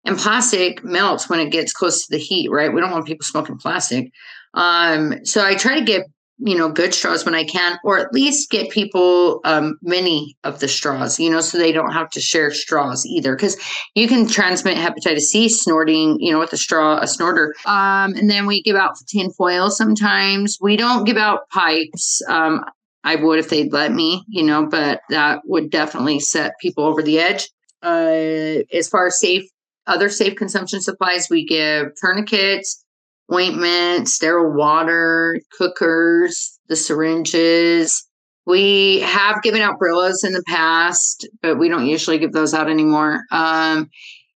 and 0.04 0.18
plastic 0.18 0.82
melts 0.82 1.30
when 1.30 1.38
it 1.38 1.52
gets 1.52 1.72
close 1.72 2.04
to 2.04 2.10
the 2.10 2.18
heat, 2.18 2.50
right? 2.50 2.72
We 2.72 2.80
don't 2.80 2.90
want 2.90 3.06
people 3.06 3.24
smoking 3.24 3.56
plastic. 3.56 4.10
Um, 4.54 5.24
so 5.24 5.44
I 5.44 5.54
try 5.54 5.78
to 5.78 5.84
get, 5.84 6.06
you 6.38 6.58
know, 6.58 6.72
good 6.72 6.92
straws 6.92 7.24
when 7.24 7.36
I 7.36 7.44
can, 7.44 7.78
or 7.84 8.00
at 8.00 8.12
least 8.12 8.50
get 8.50 8.70
people 8.70 9.40
um, 9.44 9.78
many 9.80 10.36
of 10.42 10.58
the 10.58 10.66
straws, 10.66 11.20
you 11.20 11.30
know, 11.30 11.40
so 11.40 11.56
they 11.56 11.70
don't 11.70 11.92
have 11.92 12.10
to 12.10 12.20
share 12.20 12.50
straws 12.50 13.06
either. 13.06 13.36
Because 13.36 13.56
you 13.94 14.08
can 14.08 14.26
transmit 14.26 14.76
hepatitis 14.76 15.20
C 15.20 15.48
snorting, 15.48 16.18
you 16.18 16.32
know, 16.32 16.40
with 16.40 16.52
a 16.52 16.56
straw, 16.56 16.98
a 16.98 17.06
snorter. 17.06 17.54
Um, 17.64 18.14
and 18.14 18.28
then 18.28 18.46
we 18.46 18.60
give 18.62 18.74
out 18.74 18.96
tin 19.06 19.30
foil 19.30 19.70
sometimes. 19.70 20.58
We 20.60 20.76
don't 20.76 21.04
give 21.04 21.18
out 21.18 21.48
pipes. 21.50 22.22
Um, 22.28 22.64
I 23.02 23.16
would 23.16 23.38
if 23.38 23.48
they'd 23.48 23.72
let 23.72 23.92
me, 23.92 24.24
you 24.28 24.42
know, 24.42 24.66
but 24.66 25.00
that 25.08 25.40
would 25.46 25.70
definitely 25.70 26.20
set 26.20 26.58
people 26.60 26.84
over 26.84 27.02
the 27.02 27.18
edge. 27.18 27.48
Uh, 27.82 28.62
as 28.72 28.88
far 28.88 29.06
as 29.06 29.18
safe, 29.18 29.44
other 29.86 30.08
safe 30.08 30.36
consumption 30.36 30.80
supplies, 30.80 31.28
we 31.30 31.46
give 31.46 31.88
tourniquets, 32.00 32.84
ointment, 33.32 34.08
sterile 34.08 34.52
water, 34.54 35.40
cookers, 35.56 36.58
the 36.68 36.76
syringes. 36.76 38.06
We 38.46 39.00
have 39.00 39.42
given 39.42 39.62
out 39.62 39.78
Brillos 39.78 40.24
in 40.24 40.32
the 40.32 40.44
past, 40.46 41.28
but 41.40 41.58
we 41.58 41.68
don't 41.68 41.86
usually 41.86 42.18
give 42.18 42.32
those 42.32 42.52
out 42.52 42.68
anymore. 42.68 43.22
Um, 43.30 43.88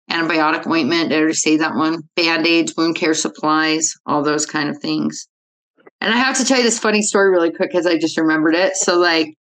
antibiotic 0.10 0.68
ointment, 0.68 1.10
did 1.10 1.18
I 1.18 1.20
already 1.20 1.34
say 1.34 1.58
that 1.58 1.76
one? 1.76 2.04
Band 2.16 2.46
aids, 2.46 2.76
wound 2.76 2.96
care 2.96 3.14
supplies, 3.14 3.94
all 4.06 4.22
those 4.22 4.46
kind 4.46 4.70
of 4.70 4.78
things. 4.80 5.28
And 6.02 6.14
I 6.14 6.18
have 6.18 6.38
to 6.38 6.46
tell 6.46 6.58
you 6.58 6.64
this 6.64 6.80
funny 6.80 7.04
story 7.04 7.30
really 7.30 7.52
quick 7.52 7.72
because 7.72 7.86
I 7.86 7.98
just 7.98 8.18
remembered 8.18 8.56
it. 8.56 8.76
So, 8.76 8.98
like 8.98 9.36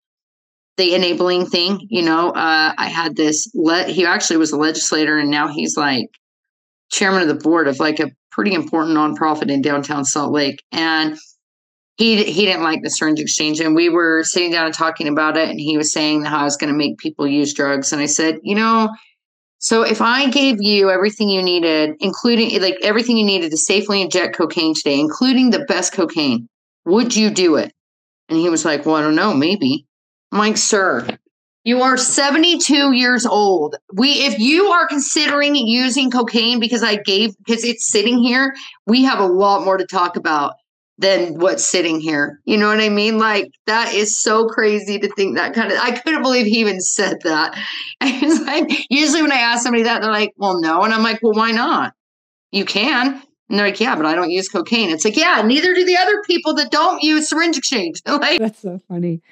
the 0.77 0.95
enabling 0.95 1.47
thing, 1.47 1.87
you 1.89 2.03
know, 2.03 2.31
uh, 2.31 2.75
I 2.77 2.89
had 2.89 3.17
this. 3.17 3.51
Le- 3.55 3.85
he 3.85 4.05
actually 4.05 4.37
was 4.37 4.53
a 4.53 4.59
legislator, 4.59 5.19
and 5.19 5.31
now 5.31 5.49
he's 5.49 5.77
like 5.77 6.09
chairman 6.91 7.23
of 7.23 7.29
the 7.29 7.35
board 7.35 7.67
of 7.67 7.81
like 7.81 7.99
a 7.99 8.11
pretty 8.31 8.53
important 8.53 8.97
nonprofit 8.97 9.51
in 9.51 9.63
downtown 9.63 10.05
Salt 10.05 10.33
Lake. 10.33 10.63
And 10.71 11.17
he 11.97 12.25
he 12.25 12.45
didn't 12.45 12.63
like 12.63 12.83
the 12.83 12.91
syringe 12.91 13.21
exchange, 13.21 13.61
and 13.61 13.75
we 13.75 13.89
were 13.89 14.23
sitting 14.23 14.53
down 14.53 14.67
and 14.67 14.75
talking 14.75 15.09
about 15.09 15.39
it. 15.39 15.49
And 15.49 15.59
he 15.59 15.79
was 15.79 15.91
saying 15.91 16.25
how 16.25 16.41
I 16.41 16.45
was 16.45 16.59
going 16.59 16.73
to 16.73 16.79
make 16.79 16.99
people 16.99 17.27
use 17.27 17.55
drugs, 17.55 17.93
and 17.93 18.03
I 18.03 18.07
said, 18.07 18.37
you 18.43 18.55
know. 18.55 18.91
So 19.61 19.83
if 19.83 20.01
I 20.01 20.31
gave 20.31 20.57
you 20.63 20.91
everything 20.91 21.29
you 21.29 21.43
needed, 21.43 21.95
including 22.01 22.61
like 22.63 22.79
everything 22.83 23.19
you 23.19 23.27
needed 23.27 23.51
to 23.51 23.59
safely 23.59 24.01
inject 24.01 24.35
cocaine 24.37 24.75
today, 24.75 24.99
including 24.99 25.51
the 25.51 25.67
best 25.67 25.93
cocaine, 25.93 26.49
would 26.87 27.15
you 27.15 27.29
do 27.31 27.57
it? 27.57 27.73
And 28.31 28.39
he 28.39 28.49
was 28.49 28.65
like, 28.65 28.87
Well, 28.87 28.97
I 28.97 29.03
don't 29.03 29.15
know, 29.15 29.35
maybe. 29.35 29.87
I'm 30.33 30.39
like, 30.39 30.57
Sir, 30.57 31.07
you 31.63 31.83
are 31.83 31.99
72 31.99 32.93
years 32.93 33.27
old. 33.27 33.77
We, 33.93 34.13
if 34.25 34.39
you 34.39 34.65
are 34.69 34.89
considering 34.89 35.55
using 35.55 36.11
cocaine 36.11 36.59
because 36.59 36.83
I 36.83 36.97
gave, 36.97 37.37
because 37.37 37.63
it's 37.63 37.93
sitting 37.93 38.19
here, 38.19 38.55
we 38.87 39.05
have 39.05 39.19
a 39.19 39.27
lot 39.27 39.67
more 39.67 39.77
to 39.77 39.85
talk 39.85 40.17
about 40.17 40.55
than 41.01 41.39
what's 41.39 41.65
sitting 41.65 41.99
here. 41.99 42.41
You 42.45 42.59
know 42.59 42.69
what 42.69 42.81
I 42.81 42.91
mean? 42.91 43.19
Like 43.19 43.51
that 43.67 43.95
is 43.95 44.21
so 44.21 44.47
crazy 44.47 44.99
to 44.99 45.09
think 45.15 45.37
that 45.37 45.55
kind 45.55 45.73
of. 45.73 45.79
I 45.79 45.93
couldn't 45.93 46.23
believe 46.23 46.47
he 46.47 46.61
even 46.61 46.81
said 46.81 47.19
that. 47.25 47.59
And 48.03 48.47
like 48.47 48.87
usually 48.89 49.21
when 49.21 49.33
I 49.33 49.37
ask 49.37 49.63
somebody 49.63 49.83
that, 49.83 50.01
they're 50.01 50.11
like, 50.11 50.33
"Well, 50.37 50.59
no," 50.61 50.83
and 50.83 50.95
I'm 50.95 51.03
like, 51.03 51.21
"Well, 51.23 51.35
why 51.35 51.51
not? 51.51 51.93
You 52.51 52.65
can." 52.65 53.23
And 53.51 53.59
they're 53.59 53.67
like, 53.67 53.81
yeah, 53.81 53.97
but 53.97 54.07
I 54.07 54.15
don't 54.15 54.31
use 54.31 54.49
cocaine. 54.49 54.91
It's 54.91 55.05
like, 55.05 55.17
yeah, 55.17 55.43
neither 55.43 55.75
do 55.75 55.85
the 55.85 55.97
other 55.97 56.23
people 56.25 56.55
that 56.55 56.71
don't 56.71 57.03
use 57.03 57.29
syringe 57.29 57.59
exchange. 57.59 58.01
like, 58.07 58.39
That's 58.39 58.63
so 58.63 58.81
funny. 58.89 59.23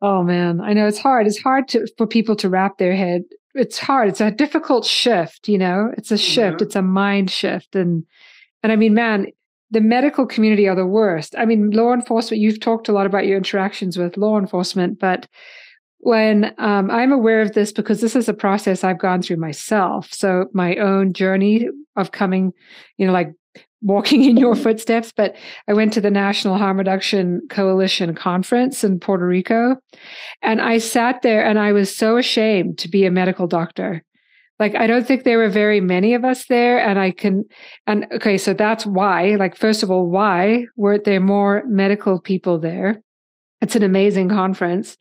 Oh 0.00 0.22
man, 0.22 0.60
I 0.60 0.74
know 0.74 0.86
it's 0.86 0.98
hard. 0.98 1.26
It's 1.26 1.40
hard 1.40 1.66
to 1.68 1.86
for 1.98 2.06
people 2.06 2.36
to 2.36 2.48
wrap 2.48 2.78
their 2.78 2.94
head. 2.94 3.22
It's 3.54 3.78
hard. 3.78 4.08
It's 4.08 4.20
a 4.20 4.30
difficult 4.30 4.84
shift, 4.84 5.48
you 5.48 5.58
know. 5.58 5.92
It's 5.96 6.10
a 6.10 6.18
shift. 6.18 6.56
Mm-hmm. 6.56 6.64
It's 6.64 6.76
a 6.76 6.82
mind 6.82 7.30
shift, 7.30 7.74
and 7.74 8.04
and 8.62 8.70
I 8.70 8.76
mean, 8.76 8.94
man, 8.94 9.26
the 9.70 9.80
medical 9.80 10.26
community 10.26 10.68
are 10.68 10.76
the 10.76 10.86
worst. 10.86 11.34
I 11.36 11.44
mean, 11.44 11.70
law 11.70 11.92
enforcement. 11.92 12.40
You've 12.40 12.60
talked 12.60 12.88
a 12.88 12.92
lot 12.92 13.06
about 13.06 13.26
your 13.26 13.36
interactions 13.36 13.96
with 13.96 14.16
law 14.16 14.38
enforcement, 14.38 14.98
but 14.98 15.26
when 15.98 16.54
um, 16.58 16.90
I'm 16.90 17.12
aware 17.12 17.40
of 17.40 17.54
this 17.54 17.72
because 17.72 18.02
this 18.02 18.14
is 18.14 18.28
a 18.28 18.34
process 18.34 18.84
I've 18.84 18.98
gone 18.98 19.22
through 19.22 19.38
myself. 19.38 20.12
So 20.12 20.46
my 20.52 20.76
own 20.76 21.14
journey 21.14 21.66
of 21.96 22.12
coming, 22.12 22.52
you 22.98 23.06
know, 23.06 23.12
like 23.12 23.32
walking 23.80 24.24
in 24.24 24.36
your 24.36 24.54
footsteps, 24.54 25.12
but 25.16 25.36
I 25.68 25.72
went 25.72 25.92
to 25.94 26.00
the 26.00 26.10
National 26.10 26.58
Harm 26.58 26.78
Reduction 26.78 27.40
Coalition 27.48 28.14
conference 28.14 28.84
in 28.84 29.00
Puerto 29.00 29.26
Rico. 29.26 29.76
And 30.42 30.60
I 30.60 30.78
sat 30.78 31.22
there 31.22 31.44
and 31.44 31.58
I 31.58 31.72
was 31.72 31.94
so 31.94 32.16
ashamed 32.16 32.78
to 32.78 32.88
be 32.88 33.06
a 33.06 33.10
medical 33.10 33.46
doctor. 33.46 34.02
Like, 34.60 34.74
I 34.76 34.86
don't 34.86 35.06
think 35.06 35.24
there 35.24 35.38
were 35.38 35.48
very 35.48 35.80
many 35.80 36.14
of 36.14 36.24
us 36.24 36.46
there. 36.46 36.78
And 36.78 36.98
I 36.98 37.10
can, 37.10 37.44
and 37.86 38.06
okay, 38.12 38.38
so 38.38 38.54
that's 38.54 38.86
why, 38.86 39.34
like, 39.36 39.56
first 39.56 39.82
of 39.82 39.90
all, 39.90 40.06
why 40.06 40.66
weren't 40.76 41.04
there 41.04 41.20
more 41.20 41.64
medical 41.66 42.20
people 42.20 42.58
there? 42.58 43.02
It's 43.60 43.76
an 43.76 43.82
amazing 43.82 44.28
conference. 44.28 44.96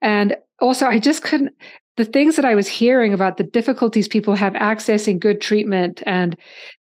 And 0.00 0.36
also, 0.60 0.86
I 0.86 0.98
just 0.98 1.22
couldn't, 1.22 1.52
the 1.96 2.04
things 2.06 2.36
that 2.36 2.44
I 2.46 2.54
was 2.54 2.68
hearing 2.68 3.12
about 3.12 3.36
the 3.36 3.44
difficulties 3.44 4.08
people 4.08 4.34
have 4.34 4.54
accessing 4.54 5.18
good 5.18 5.42
treatment 5.42 6.02
and 6.06 6.36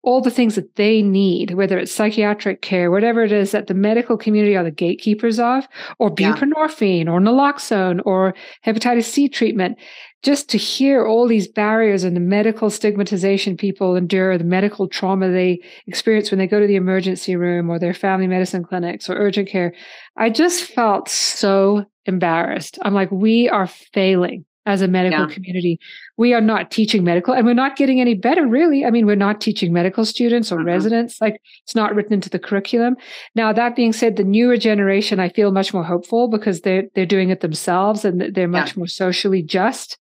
all 0.03 0.21
the 0.21 0.29
things 0.29 0.53
that 0.53 0.75
they 0.75 1.01
need, 1.01 1.51
whether 1.51 1.79
it's 1.79 1.91
psychiatric 1.91 2.61
care, 2.61 2.91
whatever 2.91 3.23
it 3.23 3.31
is 3.31 3.51
that 3.51 3.67
the 3.67 3.73
medical 3.73 4.17
community 4.17 4.55
are 4.55 4.63
the 4.63 4.69
gatekeepers 4.69 5.39
of, 5.39 5.67
or 5.97 6.13
buprenorphine 6.13 7.05
yeah. 7.05 7.11
or 7.11 7.19
naloxone 7.19 8.01
or 8.05 8.35
hepatitis 8.63 9.05
C 9.05 9.27
treatment, 9.27 9.79
just 10.21 10.49
to 10.49 10.57
hear 10.57 11.05
all 11.05 11.27
these 11.27 11.47
barriers 11.47 12.03
and 12.03 12.15
the 12.15 12.21
medical 12.21 12.69
stigmatization 12.69 13.55
people 13.55 13.95
endure, 13.95 14.37
the 14.37 14.43
medical 14.43 14.87
trauma 14.87 15.29
they 15.29 15.61
experience 15.87 16.29
when 16.29 16.39
they 16.39 16.47
go 16.47 16.59
to 16.59 16.67
the 16.67 16.75
emergency 16.75 17.35
room 17.35 17.69
or 17.69 17.79
their 17.79 17.93
family 17.93 18.27
medicine 18.27 18.63
clinics 18.63 19.09
or 19.09 19.13
urgent 19.15 19.47
care, 19.47 19.73
I 20.17 20.29
just 20.29 20.63
felt 20.63 21.07
so 21.07 21.85
embarrassed. 22.05 22.77
I'm 22.81 22.93
like, 22.93 23.11
we 23.11 23.47
are 23.47 23.67
failing 23.67 24.45
as 24.69 24.81
a 24.81 24.87
medical 24.87 25.27
yeah. 25.27 25.33
community. 25.33 25.79
We 26.17 26.33
are 26.33 26.41
not 26.41 26.69
teaching 26.69 27.03
medical 27.03 27.33
and 27.33 27.45
we're 27.45 27.53
not 27.53 27.75
getting 27.75 27.99
any 27.99 28.13
better, 28.13 28.47
really. 28.47 28.85
I 28.85 28.91
mean, 28.91 29.05
we're 29.05 29.15
not 29.15 29.41
teaching 29.41 29.73
medical 29.73 30.05
students 30.05 30.51
or 30.51 30.57
mm-hmm. 30.57 30.67
residents. 30.67 31.19
Like 31.19 31.41
it's 31.63 31.75
not 31.75 31.95
written 31.95 32.13
into 32.13 32.29
the 32.29 32.39
curriculum. 32.39 32.95
Now, 33.35 33.51
that 33.51 33.75
being 33.75 33.93
said, 33.93 34.15
the 34.15 34.23
newer 34.23 34.57
generation, 34.57 35.19
I 35.19 35.29
feel 35.29 35.51
much 35.51 35.73
more 35.73 35.83
hopeful 35.83 36.27
because 36.27 36.61
they're, 36.61 36.83
they're 36.93 37.05
doing 37.05 37.31
it 37.31 37.41
themselves 37.41 38.05
and 38.05 38.33
they're 38.33 38.47
much 38.47 38.69
yeah. 38.69 38.79
more 38.79 38.87
socially 38.87 39.41
just. 39.41 39.97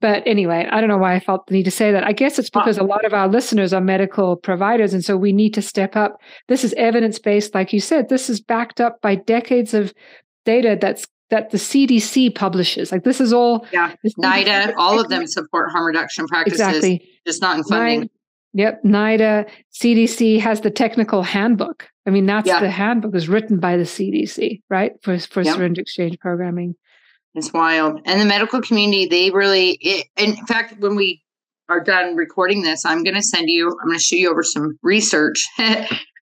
But 0.00 0.24
anyway, 0.26 0.66
I 0.68 0.80
don't 0.80 0.88
know 0.88 0.98
why 0.98 1.14
I 1.14 1.20
felt 1.20 1.46
the 1.46 1.54
need 1.54 1.62
to 1.62 1.70
say 1.70 1.92
that. 1.92 2.02
I 2.02 2.10
guess 2.10 2.36
it's 2.36 2.50
because 2.50 2.76
a 2.76 2.82
lot 2.82 3.04
of 3.04 3.14
our 3.14 3.28
listeners 3.28 3.72
are 3.72 3.80
medical 3.80 4.34
providers. 4.34 4.92
And 4.92 5.04
so 5.04 5.16
we 5.16 5.32
need 5.32 5.54
to 5.54 5.62
step 5.62 5.94
up. 5.94 6.20
This 6.48 6.64
is 6.64 6.74
evidence 6.74 7.20
based, 7.20 7.54
like 7.54 7.72
you 7.72 7.78
said. 7.78 8.08
This 8.08 8.28
is 8.28 8.40
backed 8.40 8.80
up 8.80 9.00
by 9.00 9.14
decades 9.14 9.74
of 9.74 9.94
data 10.44 10.76
that's 10.80 11.06
that 11.32 11.48
the 11.48 11.56
CDC 11.56 12.34
publishes. 12.34 12.92
Like 12.92 13.04
this 13.04 13.18
is 13.18 13.32
all. 13.32 13.66
Yeah. 13.72 13.94
NIDA, 14.04 14.74
all 14.76 15.00
of 15.00 15.08
them 15.08 15.26
support 15.26 15.70
harm 15.70 15.86
reduction 15.86 16.26
practices. 16.26 16.60
Exactly. 16.60 17.08
Just 17.26 17.40
not 17.40 17.56
in 17.56 17.64
funding. 17.64 18.10
yep. 18.52 18.82
NIDA, 18.84 19.48
CDC 19.72 20.38
has 20.40 20.60
the 20.60 20.70
technical 20.70 21.22
handbook. 21.22 21.88
I 22.06 22.10
mean, 22.10 22.26
that's 22.26 22.46
yeah. 22.46 22.60
the 22.60 22.70
handbook 22.70 23.14
is 23.14 23.30
written 23.30 23.58
by 23.58 23.78
the 23.78 23.84
CDC, 23.84 24.60
right? 24.68 24.92
For, 25.02 25.18
for 25.18 25.42
yep. 25.42 25.56
syringe 25.56 25.78
exchange 25.78 26.18
programming. 26.18 26.74
It's 27.34 27.50
wild. 27.50 28.02
And 28.04 28.20
the 28.20 28.26
medical 28.26 28.60
community, 28.60 29.06
they 29.06 29.30
really, 29.30 29.78
it, 29.80 30.08
in 30.18 30.36
fact, 30.46 30.80
when 30.80 30.96
we 30.96 31.22
are 31.70 31.82
done 31.82 32.14
recording 32.14 32.60
this, 32.60 32.84
I'm 32.84 33.02
going 33.02 33.14
to 33.14 33.22
send 33.22 33.48
you, 33.48 33.68
I'm 33.68 33.88
going 33.88 33.98
to 33.98 34.04
show 34.04 34.16
you 34.16 34.30
over 34.30 34.42
some 34.42 34.78
research. 34.82 35.42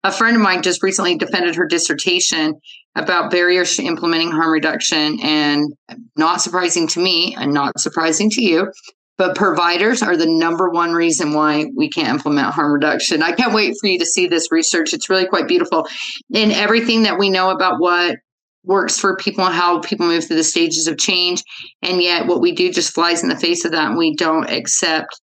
a 0.04 0.12
friend 0.12 0.36
of 0.36 0.42
mine 0.42 0.62
just 0.62 0.82
recently 0.82 1.16
defended 1.16 1.54
her 1.56 1.66
dissertation 1.66 2.54
about 2.94 3.30
barriers 3.30 3.76
to 3.76 3.82
implementing 3.82 4.30
harm 4.30 4.50
reduction. 4.50 5.18
And 5.20 5.72
not 6.16 6.40
surprising 6.40 6.86
to 6.88 7.00
me 7.00 7.34
and 7.38 7.52
not 7.52 7.78
surprising 7.78 8.30
to 8.30 8.42
you, 8.42 8.72
but 9.18 9.36
providers 9.36 10.02
are 10.02 10.16
the 10.16 10.26
number 10.26 10.70
one 10.70 10.92
reason 10.92 11.34
why 11.34 11.66
we 11.76 11.88
can't 11.90 12.08
implement 12.08 12.54
harm 12.54 12.72
reduction. 12.72 13.22
I 13.22 13.32
can't 13.32 13.52
wait 13.52 13.74
for 13.80 13.86
you 13.86 13.98
to 13.98 14.06
see 14.06 14.26
this 14.26 14.50
research. 14.50 14.92
It's 14.94 15.10
really 15.10 15.26
quite 15.26 15.46
beautiful. 15.46 15.86
And 16.34 16.52
everything 16.52 17.02
that 17.02 17.18
we 17.18 17.30
know 17.30 17.50
about 17.50 17.80
what 17.80 18.16
works 18.64 18.98
for 18.98 19.16
people 19.16 19.44
and 19.44 19.54
how 19.54 19.80
people 19.80 20.06
move 20.06 20.26
through 20.26 20.36
the 20.36 20.44
stages 20.44 20.86
of 20.86 20.98
change. 20.98 21.42
And 21.82 22.02
yet 22.02 22.26
what 22.26 22.40
we 22.40 22.52
do 22.52 22.72
just 22.72 22.94
flies 22.94 23.22
in 23.22 23.28
the 23.28 23.36
face 23.36 23.64
of 23.64 23.72
that 23.72 23.88
and 23.88 23.98
we 23.98 24.14
don't 24.16 24.50
accept 24.50 25.20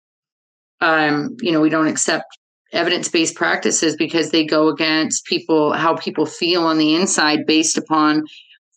um, 0.82 1.38
you 1.42 1.52
know, 1.52 1.62
we 1.62 1.70
don't 1.70 1.88
accept 1.88 2.26
evidence-based 2.72 3.36
practices 3.36 3.96
because 3.96 4.32
they 4.32 4.46
go 4.46 4.68
against 4.68 5.26
people 5.26 5.74
how 5.74 5.96
people 5.96 6.26
feel 6.26 6.64
on 6.64 6.78
the 6.78 6.96
inside 6.96 7.46
based 7.46 7.78
upon 7.78 8.24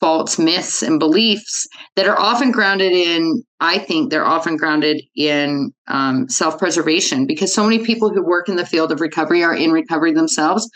false 0.00 0.38
myths 0.38 0.83
and 0.83 0.98
beliefs 0.98 1.66
that 1.96 2.07
are 2.07 2.18
often 2.18 2.50
grounded 2.50 2.92
in 2.92 3.42
i 3.61 3.78
think 3.78 4.11
they're 4.11 4.26
often 4.26 4.57
grounded 4.57 5.00
in 5.16 5.72
um, 5.88 6.28
self-preservation 6.28 7.26
because 7.26 7.54
so 7.54 7.62
many 7.62 7.85
people 7.85 8.11
who 8.11 8.22
work 8.22 8.48
in 8.48 8.57
the 8.57 8.66
field 8.66 8.90
of 8.90 9.00
recovery 9.00 9.42
are 9.42 9.54
in 9.54 9.70
recovery 9.70 10.12
themselves. 10.12 10.68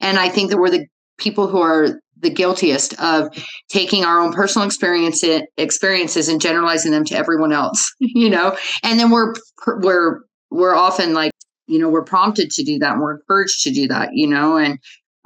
And 0.00 0.18
i 0.18 0.28
think 0.28 0.50
that 0.50 0.58
we're 0.58 0.70
the 0.70 0.86
people 1.18 1.46
who 1.46 1.60
are 1.60 2.00
the 2.18 2.30
guiltiest 2.30 2.98
of 3.00 3.28
taking 3.68 4.04
our 4.04 4.18
own 4.20 4.32
personal 4.32 4.66
experience 4.66 5.22
experiences 5.56 6.28
and 6.28 6.40
generalizing 6.40 6.90
them 6.90 7.04
to 7.04 7.14
everyone 7.14 7.52
else 7.52 7.94
you 8.00 8.28
know? 8.28 8.56
And 8.82 8.98
then 8.98 9.10
we're 9.10 9.34
we're 9.80 10.20
we're 10.50 10.74
often 10.74 11.12
like 11.12 11.32
you 11.66 11.78
know 11.78 11.88
we're 11.88 12.04
prompted 12.04 12.50
to 12.50 12.62
do 12.62 12.78
that 12.78 12.92
and 12.92 13.00
we're 13.00 13.16
encouraged 13.16 13.62
to 13.62 13.70
do 13.70 13.88
that 13.88 14.10
you 14.12 14.26
know 14.26 14.56
and 14.56 14.78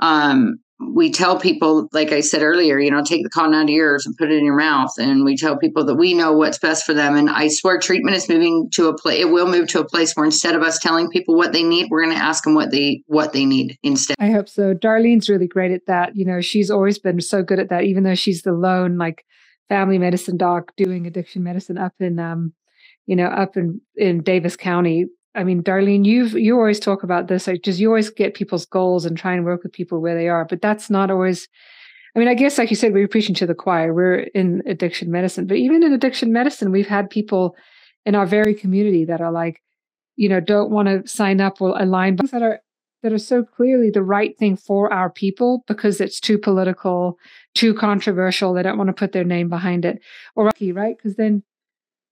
um 0.02 0.58
we 0.92 1.10
tell 1.10 1.38
people 1.38 1.88
like 1.92 2.10
i 2.10 2.20
said 2.20 2.42
earlier 2.42 2.78
you 2.78 2.90
know 2.90 3.02
take 3.04 3.22
the 3.22 3.28
cotton 3.28 3.54
out 3.54 3.64
of 3.64 3.68
your 3.68 3.92
ears 3.92 4.06
and 4.06 4.16
put 4.16 4.30
it 4.30 4.38
in 4.38 4.44
your 4.44 4.56
mouth 4.56 4.90
and 4.98 5.24
we 5.24 5.36
tell 5.36 5.58
people 5.58 5.84
that 5.84 5.94
we 5.94 6.14
know 6.14 6.32
what's 6.32 6.58
best 6.58 6.84
for 6.84 6.94
them 6.94 7.14
and 7.14 7.28
i 7.28 7.48
swear 7.48 7.78
treatment 7.78 8.16
is 8.16 8.28
moving 8.28 8.68
to 8.72 8.88
a 8.88 8.96
place 8.96 9.20
it 9.20 9.30
will 9.30 9.46
move 9.46 9.68
to 9.68 9.80
a 9.80 9.84
place 9.84 10.14
where 10.14 10.24
instead 10.24 10.54
of 10.54 10.62
us 10.62 10.78
telling 10.78 11.10
people 11.10 11.36
what 11.36 11.52
they 11.52 11.62
need 11.62 11.88
we're 11.90 12.02
going 12.02 12.16
to 12.16 12.22
ask 12.22 12.44
them 12.44 12.54
what 12.54 12.70
they 12.70 13.02
what 13.06 13.32
they 13.32 13.44
need 13.44 13.76
instead. 13.82 14.16
I 14.18 14.30
hope 14.30 14.48
so. 14.48 14.74
Darlene's 14.74 15.28
really 15.28 15.46
great 15.46 15.72
at 15.72 15.86
that 15.86 16.16
you 16.16 16.24
know 16.24 16.40
she's 16.40 16.70
always 16.70 16.98
been 16.98 17.20
so 17.20 17.42
good 17.42 17.58
at 17.58 17.68
that 17.68 17.84
even 17.84 18.04
though 18.04 18.14
she's 18.14 18.42
the 18.42 18.52
lone 18.52 18.96
like 18.96 19.24
family 19.68 19.98
medicine 19.98 20.36
doc 20.36 20.72
doing 20.76 21.06
addiction 21.06 21.42
medicine 21.42 21.78
up 21.78 21.92
in 22.00 22.18
um 22.18 22.52
you 23.06 23.14
know 23.14 23.26
up 23.26 23.56
in 23.56 23.80
in 23.96 24.22
davis 24.22 24.56
county 24.56 25.06
I 25.34 25.44
mean, 25.44 25.62
Darlene, 25.62 26.04
you've 26.04 26.32
you 26.32 26.56
always 26.56 26.80
talk 26.80 27.02
about 27.02 27.28
this, 27.28 27.46
like 27.46 27.62
just 27.62 27.78
you 27.78 27.88
always 27.88 28.10
get 28.10 28.34
people's 28.34 28.66
goals 28.66 29.04
and 29.04 29.16
try 29.16 29.34
and 29.34 29.44
work 29.44 29.62
with 29.62 29.72
people 29.72 30.00
where 30.00 30.16
they 30.16 30.28
are, 30.28 30.44
but 30.44 30.60
that's 30.60 30.90
not 30.90 31.10
always. 31.10 31.48
I 32.16 32.18
mean, 32.18 32.26
I 32.26 32.34
guess 32.34 32.58
like 32.58 32.70
you 32.70 32.76
said, 32.76 32.92
we 32.92 33.04
are 33.04 33.08
preaching 33.08 33.36
to 33.36 33.46
the 33.46 33.54
choir. 33.54 33.94
We're 33.94 34.20
in 34.34 34.62
addiction 34.66 35.12
medicine, 35.12 35.46
but 35.46 35.56
even 35.56 35.84
in 35.84 35.92
addiction 35.92 36.32
medicine, 36.32 36.72
we've 36.72 36.88
had 36.88 37.08
people 37.08 37.54
in 38.04 38.16
our 38.16 38.26
very 38.26 38.54
community 38.54 39.04
that 39.04 39.20
are 39.20 39.30
like, 39.30 39.62
you 40.16 40.28
know, 40.28 40.40
don't 40.40 40.70
want 40.70 40.88
to 40.88 41.06
sign 41.06 41.40
up 41.40 41.60
or 41.60 41.80
align 41.80 42.16
that 42.16 42.42
are 42.42 42.60
that 43.02 43.12
are 43.12 43.18
so 43.18 43.44
clearly 43.44 43.90
the 43.90 44.02
right 44.02 44.36
thing 44.38 44.56
for 44.56 44.92
our 44.92 45.08
people 45.08 45.64
because 45.66 46.00
it's 46.00 46.20
too 46.20 46.38
political, 46.38 47.18
too 47.54 47.72
controversial. 47.72 48.52
They 48.52 48.62
don't 48.62 48.76
want 48.76 48.88
to 48.88 48.94
put 48.94 49.12
their 49.12 49.24
name 49.24 49.48
behind 49.48 49.84
it, 49.84 50.00
or 50.34 50.50
right? 50.72 50.96
Because 50.96 51.16
then 51.16 51.42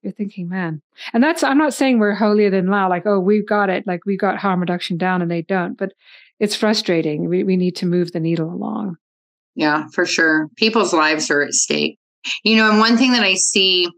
you're 0.01 0.13
thinking, 0.13 0.47
man. 0.47 0.81
And 1.13 1.23
that's, 1.23 1.43
I'm 1.43 1.57
not 1.57 1.73
saying 1.73 1.99
we're 1.99 2.15
holier 2.15 2.49
than 2.49 2.67
thou, 2.67 2.89
like, 2.89 3.05
oh, 3.05 3.19
we've 3.19 3.47
got 3.47 3.69
it, 3.69 3.85
like 3.85 4.05
we've 4.05 4.19
got 4.19 4.37
harm 4.37 4.59
reduction 4.59 4.97
down 4.97 5.21
and 5.21 5.29
they 5.29 5.41
don't, 5.41 5.77
but 5.77 5.91
it's 6.39 6.55
frustrating. 6.55 7.27
We, 7.27 7.43
we 7.43 7.57
need 7.57 7.75
to 7.77 7.85
move 7.85 8.11
the 8.11 8.19
needle 8.19 8.51
along. 8.51 8.95
Yeah, 9.55 9.87
for 9.93 10.05
sure. 10.05 10.47
People's 10.55 10.93
lives 10.93 11.29
are 11.29 11.41
at 11.41 11.53
stake. 11.53 11.99
You 12.43 12.55
know, 12.57 12.69
and 12.69 12.79
one 12.79 12.97
thing 12.97 13.11
that 13.11 13.23
I 13.23 13.35
see 13.35 13.89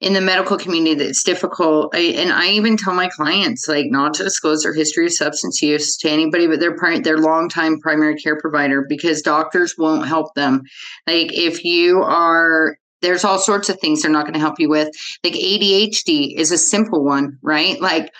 in 0.00 0.12
the 0.12 0.20
medical 0.20 0.58
community 0.58 0.94
that's 0.94 1.22
difficult, 1.22 1.94
I, 1.94 2.00
and 2.16 2.30
I 2.30 2.48
even 2.50 2.76
tell 2.76 2.94
my 2.94 3.08
clients, 3.08 3.66
like, 3.68 3.86
not 3.88 4.14
to 4.14 4.24
disclose 4.24 4.62
their 4.62 4.74
history 4.74 5.06
of 5.06 5.12
substance 5.12 5.62
use 5.62 5.96
to 5.98 6.10
anybody 6.10 6.46
but 6.46 6.60
their 6.60 6.76
their 7.00 7.18
longtime 7.18 7.80
primary 7.80 8.16
care 8.16 8.38
provider 8.38 8.84
because 8.88 9.22
doctors 9.22 9.74
won't 9.78 10.06
help 10.06 10.34
them. 10.34 10.62
Like, 11.06 11.32
if 11.32 11.64
you 11.64 12.02
are 12.02 12.76
there's 13.02 13.24
all 13.24 13.38
sorts 13.38 13.68
of 13.68 13.78
things 13.80 14.02
they're 14.02 14.10
not 14.10 14.24
going 14.24 14.34
to 14.34 14.40
help 14.40 14.58
you 14.58 14.68
with. 14.68 14.88
Like 15.22 15.34
ADHD 15.34 16.34
is 16.36 16.50
a 16.50 16.58
simple 16.58 17.04
one, 17.04 17.38
right? 17.42 17.80
Like 17.80 18.12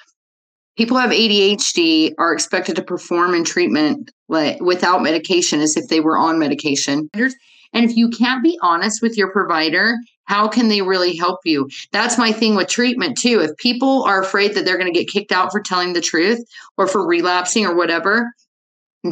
people 0.76 0.96
have 0.98 1.10
ADHD 1.10 2.12
are 2.18 2.32
expected 2.32 2.76
to 2.76 2.82
perform 2.82 3.34
in 3.34 3.44
treatment 3.44 4.10
like 4.28 4.60
without 4.60 5.02
medication 5.02 5.60
as 5.60 5.76
if 5.76 5.88
they 5.88 6.00
were 6.00 6.18
on 6.18 6.38
medication. 6.38 7.08
And 7.14 7.84
if 7.84 7.96
you 7.96 8.08
can't 8.10 8.42
be 8.42 8.58
honest 8.62 9.02
with 9.02 9.16
your 9.16 9.30
provider, 9.32 9.96
how 10.24 10.48
can 10.48 10.68
they 10.68 10.82
really 10.82 11.16
help 11.16 11.40
you? 11.44 11.68
That's 11.92 12.18
my 12.18 12.32
thing 12.32 12.56
with 12.56 12.68
treatment 12.68 13.18
too. 13.18 13.40
If 13.40 13.56
people 13.58 14.02
are 14.04 14.22
afraid 14.22 14.54
that 14.54 14.64
they're 14.64 14.78
going 14.78 14.92
to 14.92 14.98
get 14.98 15.08
kicked 15.08 15.32
out 15.32 15.52
for 15.52 15.60
telling 15.60 15.92
the 15.92 16.00
truth 16.00 16.44
or 16.76 16.86
for 16.86 17.06
relapsing 17.06 17.64
or 17.64 17.76
whatever, 17.76 18.32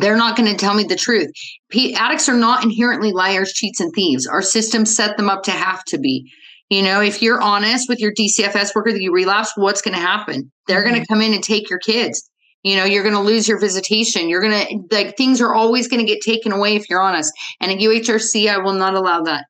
they're 0.00 0.16
not 0.16 0.36
going 0.36 0.50
to 0.50 0.56
tell 0.56 0.74
me 0.74 0.84
the 0.84 0.96
truth. 0.96 1.28
P- 1.70 1.94
addicts 1.94 2.28
are 2.28 2.36
not 2.36 2.64
inherently 2.64 3.12
liars, 3.12 3.52
cheats, 3.52 3.80
and 3.80 3.92
thieves. 3.94 4.26
Our 4.26 4.42
system 4.42 4.86
set 4.86 5.16
them 5.16 5.28
up 5.28 5.42
to 5.44 5.50
have 5.50 5.84
to 5.86 5.98
be. 5.98 6.30
You 6.70 6.82
know, 6.82 7.00
if 7.00 7.20
you're 7.20 7.40
honest 7.40 7.88
with 7.88 8.00
your 8.00 8.12
DCFS 8.12 8.74
worker 8.74 8.92
that 8.92 9.02
you 9.02 9.12
relapse, 9.12 9.52
what's 9.56 9.82
going 9.82 9.94
to 9.94 10.00
happen? 10.00 10.50
They're 10.66 10.82
mm-hmm. 10.82 10.90
going 10.90 11.02
to 11.02 11.06
come 11.06 11.20
in 11.20 11.34
and 11.34 11.42
take 11.42 11.68
your 11.68 11.78
kids. 11.78 12.28
You 12.62 12.76
know, 12.76 12.84
you're 12.84 13.02
going 13.02 13.14
to 13.14 13.20
lose 13.20 13.46
your 13.46 13.60
visitation. 13.60 14.28
You're 14.28 14.40
going 14.40 14.66
to, 14.66 14.96
like, 14.96 15.16
things 15.16 15.42
are 15.42 15.54
always 15.54 15.86
going 15.86 16.00
to 16.00 16.10
get 16.10 16.22
taken 16.22 16.50
away 16.50 16.76
if 16.76 16.88
you're 16.88 17.02
honest. 17.02 17.30
And 17.60 17.70
at 17.70 17.78
UHRC, 17.78 18.48
I 18.48 18.58
will 18.58 18.72
not 18.72 18.94
allow 18.94 19.20
that 19.22 19.44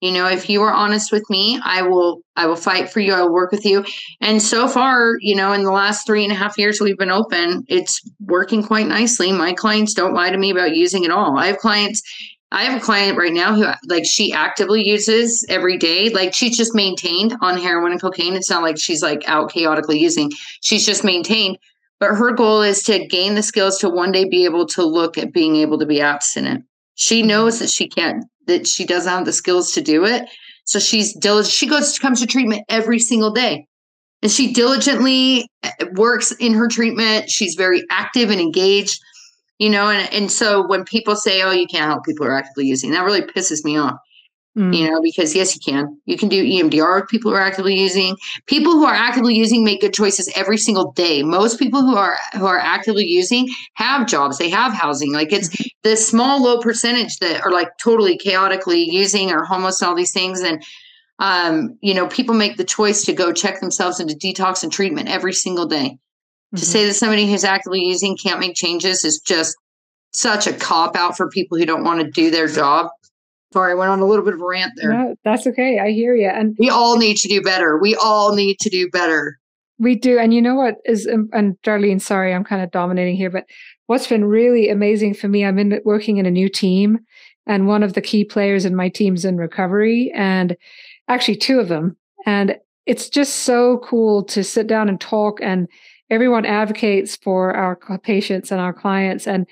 you 0.00 0.12
know 0.12 0.26
if 0.28 0.48
you 0.48 0.62
are 0.62 0.72
honest 0.72 1.12
with 1.12 1.28
me 1.28 1.60
i 1.64 1.82
will 1.82 2.20
i 2.36 2.46
will 2.46 2.56
fight 2.56 2.90
for 2.90 3.00
you. 3.00 3.12
I 3.12 3.22
will 3.22 3.32
work 3.32 3.50
with 3.50 3.64
you. 3.64 3.84
And 4.20 4.40
so 4.42 4.68
far 4.68 5.16
you 5.20 5.34
know 5.34 5.52
in 5.52 5.64
the 5.64 5.72
last 5.72 6.06
three 6.06 6.24
and 6.24 6.32
a 6.32 6.36
half 6.36 6.58
years 6.58 6.80
we've 6.80 6.98
been 6.98 7.10
open 7.10 7.64
it's 7.68 8.00
working 8.20 8.62
quite 8.62 8.86
nicely. 8.86 9.32
My 9.32 9.52
clients 9.52 9.94
don't 9.94 10.14
lie 10.14 10.30
to 10.30 10.38
me 10.38 10.50
about 10.50 10.76
using 10.76 11.04
it 11.04 11.10
all. 11.10 11.38
I 11.38 11.46
have 11.46 11.58
clients 11.58 12.02
i 12.50 12.64
have 12.64 12.80
a 12.80 12.84
client 12.84 13.18
right 13.18 13.32
now 13.32 13.54
who 13.54 13.66
like 13.88 14.04
she 14.06 14.32
actively 14.32 14.86
uses 14.86 15.44
every 15.48 15.76
day. 15.76 16.08
Like 16.08 16.34
she's 16.34 16.56
just 16.56 16.74
maintained 16.74 17.36
on 17.42 17.58
heroin 17.58 17.92
and 17.92 18.00
cocaine. 18.00 18.34
It's 18.34 18.50
not 18.50 18.62
like 18.62 18.78
she's 18.78 19.02
like 19.02 19.22
out 19.26 19.52
chaotically 19.52 19.98
using. 19.98 20.30
She's 20.62 20.86
just 20.86 21.04
maintained. 21.04 21.58
But 22.00 22.14
her 22.14 22.32
goal 22.32 22.62
is 22.62 22.82
to 22.84 23.06
gain 23.08 23.34
the 23.34 23.42
skills 23.42 23.78
to 23.78 23.90
one 23.90 24.12
day 24.12 24.24
be 24.24 24.44
able 24.44 24.66
to 24.66 24.84
look 24.84 25.18
at 25.18 25.32
being 25.32 25.56
able 25.56 25.78
to 25.80 25.86
be 25.86 26.00
abstinent 26.00 26.64
she 26.98 27.22
knows 27.22 27.60
that 27.60 27.70
she 27.70 27.88
can't 27.88 28.24
that 28.48 28.66
she 28.66 28.84
doesn't 28.84 29.12
have 29.12 29.24
the 29.24 29.32
skills 29.32 29.70
to 29.72 29.80
do 29.80 30.04
it. 30.04 30.28
So 30.64 30.80
she's 30.80 31.14
diligent. 31.14 31.52
She 31.52 31.66
goes 31.66 31.96
comes 31.98 32.20
to 32.20 32.26
treatment 32.26 32.64
every 32.68 32.98
single 32.98 33.30
day. 33.30 33.66
And 34.20 34.32
she 34.32 34.52
diligently 34.52 35.48
eh, 35.62 35.70
works 35.92 36.32
in 36.32 36.54
her 36.54 36.66
treatment. 36.66 37.30
She's 37.30 37.54
very 37.54 37.84
active 37.88 38.30
and 38.30 38.40
engaged, 38.40 39.00
you 39.58 39.70
know, 39.70 39.90
and, 39.90 40.12
and 40.12 40.32
so 40.32 40.66
when 40.66 40.84
people 40.84 41.14
say, 41.14 41.40
oh, 41.42 41.52
you 41.52 41.68
can't 41.68 41.88
help 41.88 42.04
people 42.04 42.26
who 42.26 42.32
are 42.32 42.36
actively 42.36 42.66
using, 42.66 42.90
that 42.90 43.04
really 43.04 43.22
pisses 43.22 43.64
me 43.64 43.76
off 43.76 43.98
Mm. 44.58 44.76
You 44.76 44.90
know, 44.90 45.00
because 45.00 45.36
yes, 45.36 45.54
you 45.54 45.60
can. 45.64 46.00
You 46.06 46.18
can 46.18 46.28
do 46.28 46.44
EMDR 46.44 47.02
with 47.02 47.08
people 47.08 47.30
who 47.30 47.36
are 47.36 47.40
actively 47.40 47.78
using. 47.78 48.16
People 48.46 48.72
who 48.72 48.84
are 48.84 48.94
actively 48.94 49.36
using 49.36 49.62
make 49.62 49.80
good 49.80 49.94
choices 49.94 50.28
every 50.34 50.58
single 50.58 50.90
day. 50.92 51.22
Most 51.22 51.60
people 51.60 51.80
who 51.80 51.94
are 51.94 52.16
who 52.32 52.44
are 52.44 52.58
actively 52.58 53.06
using 53.06 53.48
have 53.74 54.08
jobs. 54.08 54.36
They 54.36 54.50
have 54.50 54.72
housing. 54.72 55.12
Like 55.12 55.32
it's 55.32 55.48
mm-hmm. 55.50 55.68
the 55.84 55.96
small 55.96 56.42
low 56.42 56.58
percentage 56.58 57.18
that 57.18 57.40
are 57.42 57.52
like 57.52 57.68
totally 57.78 58.18
chaotically 58.18 58.82
using 58.82 59.30
or 59.30 59.44
homeless 59.44 59.80
and 59.80 59.90
all 59.90 59.94
these 59.94 60.12
things. 60.12 60.40
And 60.40 60.60
um, 61.20 61.78
you 61.80 61.94
know, 61.94 62.08
people 62.08 62.34
make 62.34 62.56
the 62.56 62.64
choice 62.64 63.04
to 63.04 63.12
go 63.12 63.32
check 63.32 63.60
themselves 63.60 64.00
into 64.00 64.14
detox 64.14 64.64
and 64.64 64.72
treatment 64.72 65.08
every 65.08 65.34
single 65.34 65.66
day. 65.66 65.90
Mm-hmm. 65.90 66.56
To 66.56 66.64
say 66.64 66.84
that 66.84 66.94
somebody 66.94 67.30
who's 67.30 67.44
actively 67.44 67.84
using 67.84 68.16
can't 68.16 68.40
make 68.40 68.56
changes 68.56 69.04
is 69.04 69.20
just 69.24 69.56
such 70.10 70.48
a 70.48 70.52
cop 70.52 70.96
out 70.96 71.16
for 71.16 71.28
people 71.28 71.58
who 71.58 71.64
don't 71.64 71.84
want 71.84 72.00
to 72.00 72.10
do 72.10 72.30
their 72.30 72.48
job. 72.48 72.88
Sorry, 73.52 73.72
I 73.72 73.74
went 73.74 73.90
on 73.90 74.00
a 74.00 74.06
little 74.06 74.24
bit 74.24 74.34
of 74.34 74.40
a 74.40 74.46
rant 74.46 74.74
there. 74.76 74.92
No, 74.92 75.14
that's 75.24 75.46
okay. 75.46 75.78
I 75.78 75.90
hear 75.90 76.14
you. 76.14 76.28
And 76.28 76.54
we 76.58 76.68
all 76.68 76.98
need 76.98 77.16
to 77.18 77.28
do 77.28 77.40
better. 77.40 77.78
We 77.78 77.94
all 77.96 78.34
need 78.34 78.58
to 78.60 78.68
do 78.68 78.90
better. 78.90 79.38
We 79.78 79.94
do. 79.94 80.18
And 80.18 80.34
you 80.34 80.42
know 80.42 80.54
what 80.54 80.76
is, 80.84 81.06
um, 81.06 81.30
and 81.32 81.56
Darlene, 81.62 82.00
sorry, 82.00 82.34
I'm 82.34 82.44
kind 82.44 82.62
of 82.62 82.70
dominating 82.70 83.16
here, 83.16 83.30
but 83.30 83.44
what's 83.86 84.06
been 84.06 84.24
really 84.24 84.68
amazing 84.68 85.14
for 85.14 85.28
me, 85.28 85.44
I'm 85.44 85.58
in 85.58 85.80
working 85.84 86.18
in 86.18 86.26
a 86.26 86.30
new 86.30 86.48
team, 86.48 86.98
and 87.46 87.66
one 87.66 87.82
of 87.82 87.94
the 87.94 88.02
key 88.02 88.24
players 88.24 88.64
in 88.64 88.76
my 88.76 88.88
team's 88.88 89.24
in 89.24 89.38
recovery, 89.38 90.12
and 90.14 90.56
actually 91.06 91.36
two 91.36 91.58
of 91.58 91.68
them. 91.68 91.96
And 92.26 92.58
it's 92.84 93.08
just 93.08 93.36
so 93.36 93.78
cool 93.78 94.24
to 94.24 94.44
sit 94.44 94.66
down 94.66 94.88
and 94.88 95.00
talk, 95.00 95.40
and 95.40 95.68
everyone 96.10 96.44
advocates 96.44 97.16
for 97.16 97.54
our 97.54 97.78
patients 98.02 98.50
and 98.50 98.60
our 98.60 98.74
clients. 98.74 99.26
And 99.26 99.46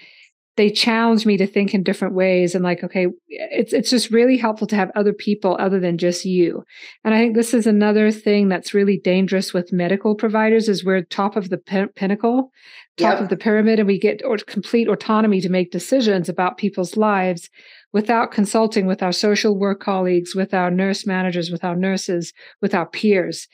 they 0.56 0.70
challenge 0.70 1.26
me 1.26 1.36
to 1.36 1.46
think 1.46 1.74
in 1.74 1.82
different 1.82 2.14
ways 2.14 2.54
and 2.54 2.64
like 2.64 2.82
okay 2.82 3.06
it's 3.28 3.72
it's 3.72 3.90
just 3.90 4.10
really 4.10 4.36
helpful 4.36 4.66
to 4.66 4.76
have 4.76 4.90
other 4.94 5.12
people 5.12 5.56
other 5.60 5.78
than 5.78 5.98
just 5.98 6.24
you. 6.24 6.64
And 7.04 7.14
i 7.14 7.18
think 7.18 7.34
this 7.34 7.54
is 7.54 7.66
another 7.66 8.10
thing 8.10 8.48
that's 8.48 8.74
really 8.74 8.98
dangerous 8.98 9.52
with 9.52 9.72
medical 9.72 10.14
providers 10.14 10.68
is 10.68 10.84
we're 10.84 11.02
top 11.02 11.36
of 11.36 11.50
the 11.50 11.58
pinnacle 11.58 12.50
top 12.96 13.14
yep. 13.14 13.20
of 13.20 13.28
the 13.28 13.36
pyramid 13.36 13.78
and 13.78 13.86
we 13.86 13.98
get 13.98 14.22
or 14.24 14.38
complete 14.38 14.88
autonomy 14.88 15.40
to 15.40 15.50
make 15.50 15.70
decisions 15.70 16.28
about 16.28 16.56
people's 16.56 16.96
lives 16.96 17.50
without 17.92 18.32
consulting 18.32 18.86
with 18.86 19.02
our 19.02 19.12
social 19.12 19.56
work 19.58 19.80
colleagues 19.80 20.34
with 20.34 20.54
our 20.54 20.70
nurse 20.70 21.06
managers 21.06 21.50
with 21.50 21.62
our 21.62 21.76
nurses 21.76 22.32
with 22.62 22.74
our 22.74 22.86
peers 22.86 23.48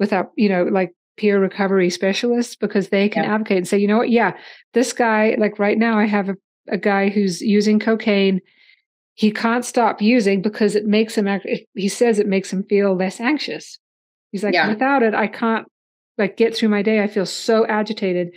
with 0.00 0.12
our 0.12 0.30
you 0.36 0.48
know 0.48 0.64
like 0.64 0.92
peer 1.18 1.38
recovery 1.40 1.90
specialists 1.90 2.56
because 2.56 2.88
they 2.88 3.08
can 3.08 3.24
advocate 3.24 3.58
and 3.58 3.68
say, 3.68 3.76
you 3.76 3.88
know 3.88 3.98
what, 3.98 4.08
yeah, 4.08 4.36
this 4.72 4.92
guy, 4.92 5.36
like 5.38 5.58
right 5.58 5.76
now, 5.76 5.98
I 5.98 6.06
have 6.06 6.30
a 6.30 6.36
a 6.70 6.78
guy 6.78 7.08
who's 7.08 7.40
using 7.40 7.78
cocaine. 7.78 8.40
He 9.14 9.30
can't 9.30 9.64
stop 9.64 10.00
using 10.00 10.42
because 10.42 10.76
it 10.76 10.86
makes 10.86 11.16
him 11.16 11.26
act, 11.26 11.46
he 11.74 11.88
says 11.88 12.18
it 12.18 12.28
makes 12.28 12.52
him 12.52 12.62
feel 12.64 12.94
less 12.94 13.20
anxious. 13.20 13.78
He's 14.30 14.44
like, 14.44 14.54
yeah. 14.54 14.68
without 14.68 15.02
it, 15.02 15.14
I 15.14 15.26
can't 15.26 15.66
like 16.18 16.36
get 16.36 16.54
through 16.54 16.68
my 16.68 16.82
day. 16.82 17.02
I 17.02 17.06
feel 17.06 17.26
so 17.26 17.66
agitated. 17.66 18.30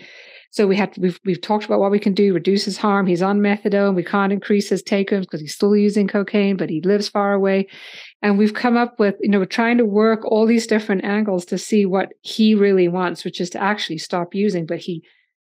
So 0.52 0.68
we 0.68 0.76
have 0.76 0.92
to, 0.92 1.02
we've 1.02 1.20
we've 1.24 1.42
talked 1.42 1.66
about 1.66 1.80
what 1.80 1.92
we 1.92 2.00
can 2.00 2.14
do, 2.14 2.34
reduce 2.34 2.66
his 2.66 2.78
harm. 2.78 3.08
He's 3.08 3.22
on 3.22 3.40
methadone. 3.40 3.96
We 3.96 4.04
can't 4.04 4.34
increase 4.34 4.68
his 4.70 4.84
take 4.84 5.10
homes 5.10 5.26
because 5.26 5.40
he's 5.40 5.56
still 5.56 5.78
using 5.78 6.10
cocaine, 6.10 6.58
but 6.58 6.70
he 6.70 6.82
lives 6.82 7.08
far 7.08 7.34
away. 7.34 7.68
And 8.22 8.38
we've 8.38 8.54
come 8.54 8.76
up 8.76 9.00
with, 9.00 9.16
you 9.22 9.30
know, 9.30 9.40
we're 9.40 9.46
trying 9.46 9.78
to 9.78 9.86
work 9.86 10.26
all 10.26 10.46
these 10.46 10.68
different 10.68 11.06
angles 11.06 11.46
to 11.46 11.58
see 11.58 11.86
what 11.86 12.10
he 12.22 12.54
really 12.54 12.90
wants, 12.90 13.24
which 13.24 13.40
is 13.40 13.50
to 13.52 13.64
actually 13.64 13.98
stop 13.98 14.36
using, 14.36 14.66
but 14.66 14.80
he 14.80 15.04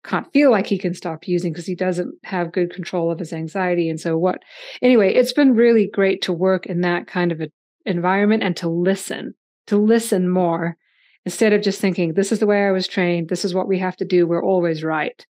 can't 0.04 0.32
feel 0.34 0.52
like 0.52 0.68
he 0.68 0.78
can 0.78 0.94
stop 0.94 1.28
using 1.28 1.52
because 1.52 1.66
he 1.66 1.76
doesn't 1.76 2.14
have 2.24 2.52
good 2.52 2.74
control 2.74 3.12
of 3.12 3.20
his 3.20 3.34
anxiety. 3.34 3.90
And 3.90 4.00
so, 4.00 4.18
what, 4.18 4.42
anyway, 4.82 5.14
it's 5.14 5.34
been 5.34 5.56
really 5.56 5.88
great 5.88 6.22
to 6.24 6.34
work 6.34 6.66
in 6.66 6.82
that 6.82 7.08
kind 7.08 7.32
of 7.32 7.40
an 7.40 7.52
environment 7.86 8.44
and 8.44 8.56
to 8.58 8.70
listen, 8.70 9.36
to 9.68 9.78
listen 9.78 10.30
more 10.30 10.78
instead 11.26 11.54
of 11.54 11.62
just 11.62 11.80
thinking, 11.80 12.14
this 12.14 12.32
is 12.32 12.40
the 12.40 12.48
way 12.48 12.66
I 12.66 12.72
was 12.72 12.88
trained, 12.88 13.30
this 13.30 13.46
is 13.46 13.54
what 13.54 13.68
we 13.68 13.78
have 13.80 13.96
to 13.98 14.06
do, 14.06 14.26
we're 14.26 14.44
always 14.44 14.84
right. 14.84 15.26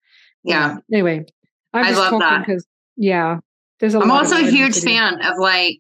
Yeah. 0.43 0.74
Um, 0.74 0.82
anyway, 0.93 1.26
I'm 1.74 1.86
I 1.86 1.89
just 1.89 1.99
love 1.99 2.22
talking 2.22 2.41
because, 2.41 2.67
yeah, 2.95 3.39
there's 3.80 3.95
a 3.95 3.99
I'm 3.99 4.11
also 4.11 4.36
a 4.36 4.49
huge 4.49 4.80
fan 4.80 5.20
of 5.22 5.38
like 5.39 5.80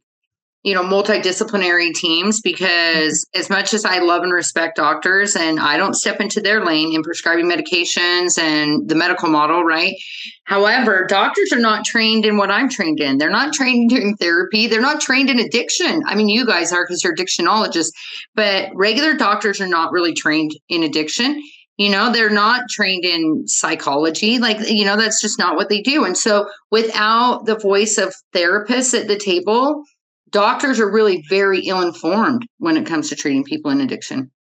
you 0.69 0.75
know 0.75 0.83
multidisciplinary 0.83 1.91
teams 1.95 2.41
because 2.41 3.25
mm-hmm. 3.25 3.39
as 3.39 3.49
much 3.49 3.73
as 3.73 3.85
i 3.85 3.97
love 3.97 4.21
and 4.21 4.31
respect 4.31 4.77
doctors 4.77 5.35
and 5.35 5.59
i 5.59 5.75
don't 5.75 5.95
step 5.95 6.21
into 6.21 6.39
their 6.39 6.63
lane 6.63 6.93
in 6.93 7.01
prescribing 7.01 7.49
medications 7.49 8.37
and 8.37 8.87
the 8.87 8.93
medical 8.93 9.29
model 9.29 9.63
right? 9.63 9.95
However 10.43 11.07
doctors 11.09 11.51
are 11.51 11.59
not 11.59 11.85
trained 11.85 12.23
in 12.23 12.37
what 12.37 12.51
i'm 12.51 12.69
trained 12.69 12.99
in. 12.99 13.17
They're 13.17 13.31
not 13.31 13.51
trained 13.51 13.91
in 13.91 14.15
therapy. 14.17 14.67
They're 14.67 14.79
not 14.79 15.01
trained 15.01 15.31
in 15.31 15.39
addiction. 15.39 16.03
I 16.05 16.13
mean 16.13 16.29
you 16.29 16.45
guys 16.45 16.71
are 16.71 16.85
because 16.85 17.03
you're 17.03 17.15
addictionologists 17.15 17.89
but 18.35 18.69
regular 18.75 19.15
doctors 19.15 19.59
are 19.59 19.67
not 19.67 19.91
really 19.91 20.13
trained 20.13 20.51
in 20.69 20.83
addiction. 20.83 21.41
You 21.77 21.89
know 21.89 22.11
they're 22.11 22.29
not 22.29 22.69
trained 22.69 23.05
in 23.05 23.47
psychology. 23.47 24.37
Like 24.37 24.59
you 24.69 24.85
know 24.85 24.97
that's 24.97 25.19
just 25.19 25.39
not 25.39 25.55
what 25.55 25.69
they 25.69 25.81
do. 25.81 26.05
And 26.05 26.15
so 26.15 26.47
without 26.69 27.45
the 27.45 27.57
voice 27.57 27.97
of 27.97 28.13
therapists 28.35 28.99
at 28.99 29.07
the 29.07 29.17
table 29.17 29.83
doctors 30.31 30.79
are 30.79 30.91
really 30.91 31.23
very 31.29 31.61
ill 31.61 31.81
informed 31.81 32.47
when 32.57 32.77
it 32.77 32.85
comes 32.85 33.09
to 33.09 33.15
treating 33.15 33.43
people 33.43 33.71
in 33.71 33.81
addiction. 33.81 34.31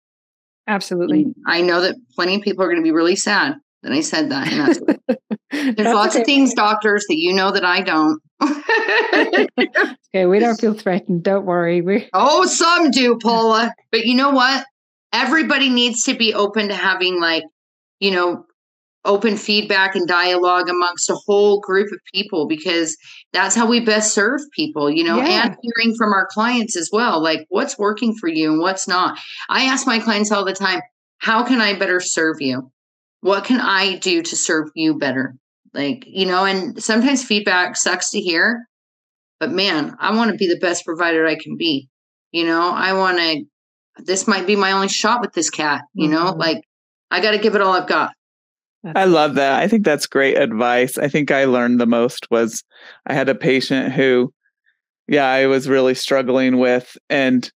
Absolutely. 0.66 1.22
And 1.22 1.34
I 1.46 1.62
know 1.62 1.80
that 1.80 1.96
plenty 2.14 2.36
of 2.36 2.42
people 2.42 2.62
are 2.62 2.68
going 2.68 2.78
to 2.78 2.82
be 2.82 2.92
really 2.92 3.16
sad 3.16 3.54
that 3.82 3.92
I 3.92 4.00
said 4.00 4.30
that. 4.30 4.52
And 4.52 4.60
that's, 4.60 4.80
there's 5.50 5.74
that's 5.76 5.94
lots 5.94 6.14
okay. 6.14 6.20
of 6.20 6.26
things, 6.26 6.54
doctors, 6.54 7.04
that 7.08 7.16
you 7.16 7.32
know 7.32 7.50
that 7.50 7.64
I 7.64 7.80
don't. 7.80 8.20
okay, 10.14 10.26
we 10.26 10.38
don't 10.38 10.60
feel 10.60 10.74
threatened. 10.74 11.24
Don't 11.24 11.46
worry. 11.46 11.80
We 11.80 12.08
oh, 12.12 12.46
some 12.46 12.90
do, 12.90 13.18
Paula. 13.18 13.72
But 13.90 14.04
you 14.04 14.14
know 14.14 14.30
what? 14.30 14.64
Everybody 15.12 15.70
needs 15.70 16.04
to 16.04 16.14
be 16.14 16.34
open 16.34 16.68
to 16.68 16.74
having 16.74 17.20
like, 17.20 17.44
you 17.98 18.10
know, 18.10 18.44
open 19.08 19.36
feedback 19.36 19.96
and 19.96 20.06
dialogue 20.06 20.68
amongst 20.68 21.10
a 21.10 21.16
whole 21.26 21.60
group 21.60 21.90
of 21.90 21.98
people 22.12 22.46
because 22.46 22.96
that's 23.32 23.56
how 23.56 23.66
we 23.66 23.80
best 23.80 24.14
serve 24.14 24.40
people, 24.54 24.90
you 24.90 25.02
know, 25.02 25.16
yeah. 25.16 25.46
and 25.46 25.56
hearing 25.62 25.96
from 25.96 26.12
our 26.12 26.28
clients 26.30 26.76
as 26.76 26.90
well, 26.92 27.20
like 27.20 27.46
what's 27.48 27.78
working 27.78 28.14
for 28.14 28.28
you 28.28 28.52
and 28.52 28.60
what's 28.60 28.86
not. 28.86 29.18
I 29.48 29.64
ask 29.64 29.86
my 29.86 29.98
clients 29.98 30.30
all 30.30 30.44
the 30.44 30.52
time, 30.52 30.80
how 31.18 31.42
can 31.42 31.60
I 31.60 31.76
better 31.76 32.00
serve 32.00 32.36
you? 32.40 32.70
What 33.22 33.44
can 33.44 33.60
I 33.60 33.96
do 33.96 34.22
to 34.22 34.36
serve 34.36 34.68
you 34.74 34.98
better? 34.98 35.34
Like, 35.74 36.04
you 36.06 36.26
know, 36.26 36.44
and 36.44 36.80
sometimes 36.80 37.24
feedback 37.24 37.76
sucks 37.76 38.10
to 38.10 38.20
hear, 38.20 38.68
but 39.40 39.50
man, 39.50 39.96
I 39.98 40.14
want 40.14 40.30
to 40.30 40.36
be 40.36 40.48
the 40.48 40.60
best 40.60 40.84
provider 40.84 41.26
I 41.26 41.36
can 41.36 41.56
be. 41.56 41.88
You 42.30 42.44
know, 42.44 42.70
I 42.70 42.92
want 42.92 43.18
to, 43.18 43.44
this 44.04 44.28
might 44.28 44.46
be 44.46 44.54
my 44.54 44.72
only 44.72 44.88
shot 44.88 45.22
with 45.22 45.32
this 45.32 45.50
cat, 45.50 45.82
you 45.94 46.08
mm-hmm. 46.08 46.14
know, 46.14 46.30
like 46.32 46.62
I 47.10 47.20
got 47.20 47.30
to 47.30 47.38
give 47.38 47.54
it 47.54 47.62
all 47.62 47.72
I've 47.72 47.88
got. 47.88 48.12
I 48.84 49.04
love 49.04 49.34
that. 49.34 49.60
I 49.60 49.68
think 49.68 49.84
that's 49.84 50.06
great 50.06 50.38
advice. 50.38 50.98
I 50.98 51.08
think 51.08 51.30
I 51.30 51.44
learned 51.44 51.80
the 51.80 51.86
most 51.86 52.30
was 52.30 52.62
I 53.06 53.14
had 53.14 53.28
a 53.28 53.34
patient 53.34 53.92
who, 53.92 54.32
yeah, 55.08 55.26
I 55.28 55.46
was 55.46 55.68
really 55.68 55.94
struggling 55.94 56.58
with, 56.58 56.96
and 57.10 57.50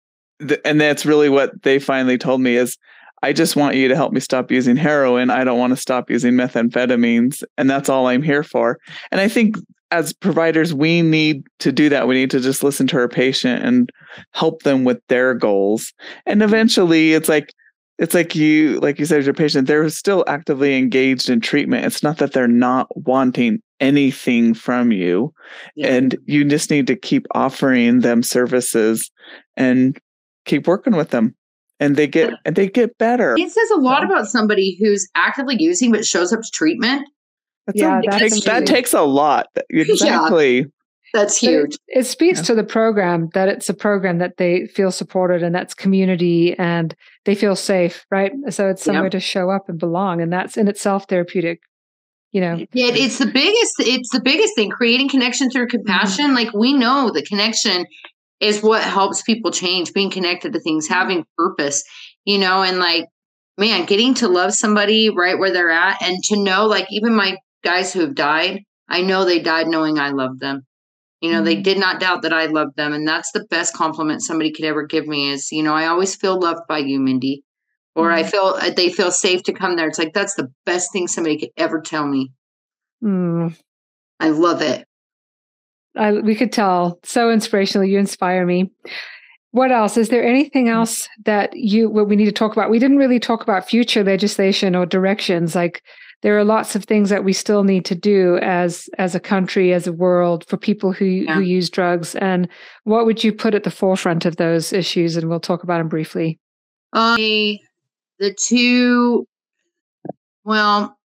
th- 0.46 0.60
and 0.64 0.80
that's 0.80 1.06
really 1.06 1.28
what 1.28 1.62
they 1.62 1.78
finally 1.78 2.18
told 2.18 2.40
me 2.40 2.56
is, 2.56 2.76
I 3.22 3.32
just 3.32 3.54
want 3.54 3.76
you 3.76 3.86
to 3.86 3.94
help 3.94 4.12
me 4.12 4.18
stop 4.18 4.50
using 4.50 4.74
heroin. 4.76 5.30
I 5.30 5.44
don't 5.44 5.58
want 5.58 5.70
to 5.70 5.76
stop 5.76 6.10
using 6.10 6.34
methamphetamines, 6.34 7.44
and 7.56 7.70
that's 7.70 7.88
all 7.88 8.08
I'm 8.08 8.22
here 8.22 8.42
for. 8.42 8.78
And 9.12 9.20
I 9.20 9.28
think 9.28 9.56
as 9.92 10.12
providers, 10.12 10.74
we 10.74 11.02
need 11.02 11.46
to 11.60 11.70
do 11.70 11.88
that. 11.90 12.08
We 12.08 12.16
need 12.16 12.30
to 12.32 12.40
just 12.40 12.64
listen 12.64 12.86
to 12.88 12.96
our 12.96 13.08
patient 13.08 13.64
and 13.64 13.90
help 14.32 14.62
them 14.62 14.82
with 14.82 15.00
their 15.08 15.34
goals. 15.34 15.92
And 16.26 16.40
mm-hmm. 16.40 16.48
eventually, 16.48 17.12
it's 17.12 17.28
like 17.28 17.52
it's 18.02 18.14
like 18.14 18.34
you 18.34 18.80
like 18.80 18.98
you 18.98 19.06
said 19.06 19.24
your 19.24 19.32
patient 19.32 19.68
they're 19.68 19.88
still 19.88 20.24
actively 20.26 20.76
engaged 20.76 21.30
in 21.30 21.40
treatment. 21.40 21.86
It's 21.86 22.02
not 22.02 22.18
that 22.18 22.32
they're 22.32 22.48
not 22.48 22.88
wanting 22.96 23.62
anything 23.78 24.54
from 24.54 24.90
you 24.90 25.32
yeah. 25.76 25.86
and 25.88 26.16
you 26.26 26.44
just 26.44 26.68
need 26.68 26.88
to 26.88 26.96
keep 26.96 27.26
offering 27.32 28.00
them 28.00 28.24
services 28.24 29.10
and 29.56 29.98
keep 30.46 30.66
working 30.66 30.96
with 30.96 31.10
them 31.10 31.34
and 31.78 31.94
they 31.94 32.08
get 32.08 32.34
and 32.44 32.56
they 32.56 32.68
get 32.68 32.98
better 32.98 33.36
it 33.38 33.50
says 33.50 33.70
a 33.70 33.80
lot 33.80 34.04
about 34.04 34.26
somebody 34.26 34.76
who's 34.80 35.08
actively 35.14 35.56
using 35.58 35.92
but 35.92 36.04
shows 36.04 36.32
up 36.32 36.40
to 36.42 36.50
treatment. 36.52 37.08
That's 37.66 37.78
yeah, 37.78 38.00
a, 38.00 38.10
that, 38.10 38.18
takes, 38.18 38.40
that 38.44 38.66
takes 38.66 38.92
a 38.92 39.02
lot 39.02 39.46
exactly. 39.70 40.58
yeah. 40.58 40.64
That's 41.12 41.36
huge. 41.36 41.74
It, 41.88 42.00
it 42.00 42.04
speaks 42.04 42.40
yeah. 42.40 42.44
to 42.44 42.54
the 42.54 42.64
program 42.64 43.28
that 43.34 43.48
it's 43.48 43.68
a 43.68 43.74
program 43.74 44.18
that 44.18 44.38
they 44.38 44.66
feel 44.66 44.90
supported 44.90 45.42
and 45.42 45.54
that's 45.54 45.74
community 45.74 46.58
and 46.58 46.94
they 47.24 47.34
feel 47.34 47.54
safe, 47.54 48.06
right? 48.10 48.32
So 48.48 48.68
it's 48.68 48.82
somewhere 48.82 49.10
to 49.10 49.20
show 49.20 49.50
up 49.50 49.68
and 49.68 49.78
belong. 49.78 50.22
And 50.22 50.32
that's 50.32 50.56
in 50.56 50.68
itself 50.68 51.06
therapeutic. 51.08 51.60
You 52.30 52.40
know, 52.40 52.56
yeah, 52.72 52.90
it's 52.94 53.18
the 53.18 53.26
biggest, 53.26 53.74
it's 53.80 54.08
the 54.10 54.22
biggest 54.22 54.54
thing, 54.54 54.70
creating 54.70 55.10
connection 55.10 55.50
through 55.50 55.66
mm-hmm. 55.66 55.76
compassion. 55.76 56.26
Mm-hmm. 56.28 56.34
Like 56.34 56.54
we 56.54 56.72
know 56.72 57.10
the 57.12 57.22
connection 57.22 57.84
is 58.40 58.62
what 58.62 58.82
helps 58.82 59.20
people 59.20 59.50
change, 59.50 59.92
being 59.92 60.10
connected 60.10 60.54
to 60.54 60.60
things, 60.60 60.86
mm-hmm. 60.86 60.94
having 60.94 61.26
purpose, 61.36 61.84
you 62.24 62.38
know, 62.38 62.62
and 62.62 62.78
like, 62.78 63.04
man, 63.58 63.84
getting 63.84 64.14
to 64.14 64.28
love 64.28 64.54
somebody 64.54 65.10
right 65.10 65.38
where 65.38 65.52
they're 65.52 65.70
at 65.70 66.00
and 66.02 66.24
to 66.24 66.42
know, 66.42 66.64
like, 66.64 66.86
even 66.90 67.14
my 67.14 67.36
guys 67.62 67.92
who 67.92 68.00
have 68.00 68.14
died, 68.14 68.62
I 68.88 69.02
know 69.02 69.26
they 69.26 69.40
died 69.40 69.66
knowing 69.66 69.98
I 69.98 70.08
loved 70.08 70.40
them. 70.40 70.64
You 71.22 71.30
know, 71.30 71.36
mm-hmm. 71.36 71.44
they 71.44 71.56
did 71.56 71.78
not 71.78 72.00
doubt 72.00 72.22
that 72.22 72.32
I 72.32 72.46
loved 72.46 72.76
them. 72.76 72.92
And 72.92 73.06
that's 73.06 73.30
the 73.30 73.44
best 73.44 73.74
compliment 73.74 74.22
somebody 74.22 74.50
could 74.50 74.64
ever 74.64 74.84
give 74.84 75.06
me 75.06 75.30
is, 75.30 75.52
you 75.52 75.62
know, 75.62 75.72
I 75.72 75.86
always 75.86 76.16
feel 76.16 76.38
loved 76.38 76.62
by 76.68 76.78
you, 76.78 76.98
Mindy. 76.98 77.44
Or 77.94 78.08
mm-hmm. 78.08 78.18
I 78.18 78.22
feel 78.24 78.58
uh, 78.60 78.70
they 78.70 78.90
feel 78.90 79.12
safe 79.12 79.44
to 79.44 79.52
come 79.52 79.76
there. 79.76 79.86
It's 79.86 80.00
like, 80.00 80.14
that's 80.14 80.34
the 80.34 80.52
best 80.66 80.92
thing 80.92 81.06
somebody 81.06 81.38
could 81.38 81.50
ever 81.56 81.80
tell 81.80 82.08
me. 82.08 82.32
Mm. 83.04 83.56
I 84.18 84.30
love 84.30 84.62
it. 84.62 84.84
I, 85.96 86.12
we 86.12 86.34
could 86.34 86.52
tell. 86.52 86.98
So 87.04 87.30
inspirational. 87.30 87.86
You 87.86 88.00
inspire 88.00 88.44
me. 88.44 88.72
What 89.52 89.70
else? 89.70 89.96
Is 89.96 90.08
there 90.08 90.24
anything 90.24 90.68
else 90.68 91.08
that 91.24 91.54
you 91.54 91.88
what 91.88 92.08
we 92.08 92.16
need 92.16 92.24
to 92.24 92.32
talk 92.32 92.52
about? 92.52 92.70
We 92.70 92.80
didn't 92.80 92.96
really 92.96 93.20
talk 93.20 93.42
about 93.42 93.68
future 93.68 94.02
legislation 94.02 94.74
or 94.74 94.86
directions. 94.86 95.54
Like 95.54 95.82
there 96.22 96.38
are 96.38 96.44
lots 96.44 96.74
of 96.74 96.84
things 96.84 97.10
that 97.10 97.24
we 97.24 97.32
still 97.32 97.64
need 97.64 97.84
to 97.86 97.94
do 97.94 98.38
as 98.38 98.88
as 98.98 99.14
a 99.14 99.20
country, 99.20 99.72
as 99.72 99.86
a 99.86 99.92
world, 99.92 100.44
for 100.48 100.56
people 100.56 100.92
who 100.92 101.04
yeah. 101.04 101.34
who 101.34 101.40
use 101.40 101.68
drugs. 101.68 102.14
And 102.16 102.48
what 102.84 103.06
would 103.06 103.22
you 103.22 103.32
put 103.32 103.54
at 103.54 103.64
the 103.64 103.70
forefront 103.70 104.24
of 104.24 104.36
those 104.36 104.72
issues? 104.72 105.16
And 105.16 105.28
we'll 105.28 105.40
talk 105.40 105.62
about 105.62 105.78
them 105.78 105.88
briefly. 105.88 106.38
Uh, 106.92 107.16
the 108.18 108.34
two, 108.38 109.26
well, 110.44 110.96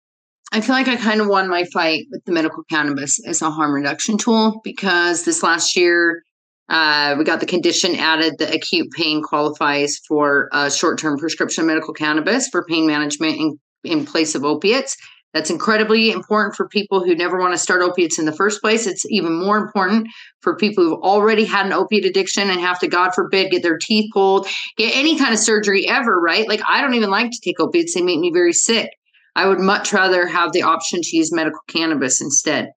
I 0.52 0.60
feel 0.60 0.74
like 0.74 0.88
I 0.88 0.96
kind 0.96 1.20
of 1.20 1.28
won 1.28 1.48
my 1.48 1.64
fight 1.64 2.06
with 2.10 2.24
the 2.24 2.32
medical 2.32 2.62
cannabis 2.64 3.24
as 3.26 3.42
a 3.42 3.50
harm 3.50 3.72
reduction 3.72 4.18
tool 4.18 4.60
because 4.62 5.24
this 5.24 5.42
last 5.42 5.76
year 5.76 6.22
uh, 6.68 7.14
we 7.16 7.24
got 7.24 7.40
the 7.40 7.46
condition 7.46 7.96
added 7.96 8.34
that 8.38 8.54
acute 8.54 8.90
pain 8.90 9.22
qualifies 9.22 10.00
for 10.06 10.48
uh, 10.52 10.68
short 10.68 10.98
term 10.98 11.18
prescription 11.18 11.66
medical 11.66 11.94
cannabis 11.94 12.48
for 12.48 12.64
pain 12.64 12.86
management 12.86 13.38
in, 13.38 13.58
in 13.84 14.04
place 14.04 14.34
of 14.34 14.44
opiates. 14.44 14.96
That's 15.34 15.50
incredibly 15.50 16.10
important 16.10 16.54
for 16.54 16.66
people 16.66 17.04
who 17.04 17.14
never 17.14 17.38
want 17.38 17.52
to 17.52 17.58
start 17.58 17.82
opiates 17.82 18.18
in 18.18 18.24
the 18.24 18.32
first 18.32 18.62
place. 18.62 18.86
It's 18.86 19.04
even 19.10 19.34
more 19.34 19.58
important 19.58 20.08
for 20.40 20.56
people 20.56 20.82
who've 20.82 21.02
already 21.02 21.44
had 21.44 21.66
an 21.66 21.74
opiate 21.74 22.06
addiction 22.06 22.48
and 22.48 22.58
have 22.60 22.78
to, 22.78 22.88
God 22.88 23.14
forbid, 23.14 23.50
get 23.50 23.62
their 23.62 23.76
teeth 23.76 24.10
pulled, 24.14 24.48
get 24.78 24.96
any 24.96 25.18
kind 25.18 25.34
of 25.34 25.38
surgery 25.38 25.86
ever, 25.88 26.18
right? 26.18 26.48
Like, 26.48 26.62
I 26.66 26.80
don't 26.80 26.94
even 26.94 27.10
like 27.10 27.30
to 27.32 27.40
take 27.44 27.60
opiates, 27.60 27.94
they 27.94 28.00
make 28.00 28.18
me 28.18 28.30
very 28.32 28.54
sick. 28.54 28.90
I 29.34 29.46
would 29.46 29.60
much 29.60 29.92
rather 29.92 30.26
have 30.26 30.52
the 30.52 30.62
option 30.62 31.02
to 31.02 31.16
use 31.16 31.30
medical 31.30 31.60
cannabis 31.68 32.22
instead 32.22 32.70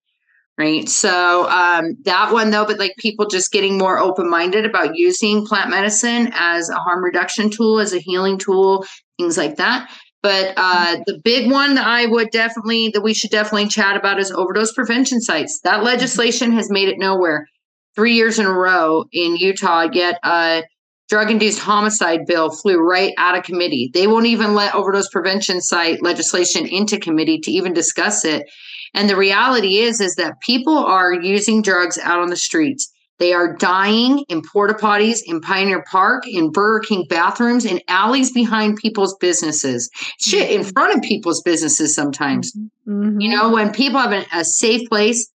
right 0.59 0.89
so 0.89 1.49
um, 1.49 1.95
that 2.03 2.31
one 2.31 2.51
though 2.51 2.65
but 2.65 2.77
like 2.77 2.93
people 2.99 3.25
just 3.25 3.51
getting 3.51 3.77
more 3.77 3.97
open-minded 3.97 4.65
about 4.65 4.95
using 4.95 5.45
plant 5.45 5.69
medicine 5.69 6.29
as 6.33 6.69
a 6.69 6.75
harm 6.75 7.03
reduction 7.03 7.49
tool 7.49 7.79
as 7.79 7.93
a 7.93 7.99
healing 7.99 8.37
tool 8.37 8.85
things 9.17 9.37
like 9.37 9.55
that 9.55 9.89
but 10.21 10.53
uh, 10.57 10.97
the 11.05 11.19
big 11.23 11.51
one 11.51 11.75
that 11.75 11.87
i 11.87 12.05
would 12.05 12.29
definitely 12.31 12.89
that 12.93 13.01
we 13.01 13.13
should 13.13 13.31
definitely 13.31 13.67
chat 13.67 13.95
about 13.95 14.19
is 14.19 14.31
overdose 14.31 14.73
prevention 14.73 15.21
sites. 15.21 15.59
That 15.63 15.83
legislation 15.83 16.51
has 16.53 16.69
made 16.69 16.89
it 16.89 16.99
nowhere. 16.99 17.47
Three 17.95 18.13
years 18.13 18.39
in 18.39 18.45
a 18.45 18.53
row 18.53 19.05
in 19.11 19.35
utah 19.35 19.87
yet 19.91 20.19
a 20.23 20.63
drug 21.09 21.31
induced 21.31 21.59
homicide 21.59 22.21
bill 22.27 22.51
flew 22.51 22.77
right 22.77 23.13
out 23.17 23.37
of 23.37 23.43
committee. 23.43 23.89
They 23.93 24.07
won't 24.07 24.27
even 24.27 24.53
let 24.53 24.75
overdose 24.75 25.09
prevention 25.09 25.59
site 25.59 26.03
legislation 26.03 26.67
into 26.67 26.99
committee 26.99 27.39
to 27.39 27.51
even 27.51 27.73
discuss 27.73 28.23
it. 28.23 28.49
And 28.93 29.09
the 29.09 29.17
reality 29.17 29.77
is, 29.77 29.99
is 29.99 30.15
that 30.15 30.39
people 30.41 30.77
are 30.77 31.13
using 31.13 31.61
drugs 31.61 31.97
out 31.97 32.19
on 32.19 32.29
the 32.29 32.35
streets. 32.35 32.91
They 33.19 33.33
are 33.33 33.53
dying 33.55 34.23
in 34.29 34.41
porta 34.41 34.73
potties, 34.73 35.19
in 35.25 35.41
Pioneer 35.41 35.83
Park, 35.91 36.25
in 36.25 36.51
Burger 36.51 36.85
King 36.87 37.05
bathrooms, 37.09 37.65
in 37.65 37.81
alleys 37.89 38.31
behind 38.31 38.77
people's 38.77 39.15
businesses. 39.17 39.89
Shit, 40.19 40.49
in 40.51 40.61
mm-hmm. 40.61 40.69
front 40.69 40.95
of 40.95 41.01
people's 41.01 41.41
businesses 41.41 41.93
sometimes. 41.93 42.53
Mm-hmm. 42.87 43.19
You 43.19 43.29
know, 43.29 43.51
when 43.51 43.71
people 43.71 43.99
have 43.99 44.25
a 44.33 44.45
safe 44.45 44.87
place 44.89 45.29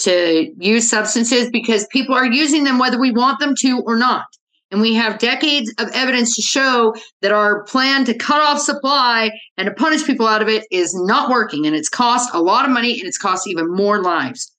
to 0.00 0.52
use 0.58 0.88
substances 0.88 1.50
because 1.50 1.86
people 1.90 2.14
are 2.14 2.26
using 2.26 2.64
them 2.64 2.78
whether 2.78 2.98
we 2.98 3.10
want 3.10 3.38
them 3.38 3.54
to 3.56 3.82
or 3.86 3.96
not. 3.96 4.24
And 4.70 4.80
we 4.80 4.94
have 4.94 5.18
decades 5.18 5.72
of 5.78 5.88
evidence 5.92 6.36
to 6.36 6.42
show 6.42 6.94
that 7.22 7.32
our 7.32 7.64
plan 7.64 8.04
to 8.04 8.14
cut 8.14 8.40
off 8.40 8.60
supply 8.60 9.30
and 9.56 9.66
to 9.66 9.74
punish 9.74 10.06
people 10.06 10.28
out 10.28 10.42
of 10.42 10.48
it 10.48 10.64
is 10.70 10.94
not 10.94 11.28
working. 11.28 11.66
And 11.66 11.74
it's 11.74 11.88
cost 11.88 12.30
a 12.32 12.40
lot 12.40 12.64
of 12.64 12.70
money 12.70 12.98
and 12.98 13.08
it's 13.08 13.18
cost 13.18 13.48
even 13.48 13.68
more 13.68 14.00
lives. 14.00 14.52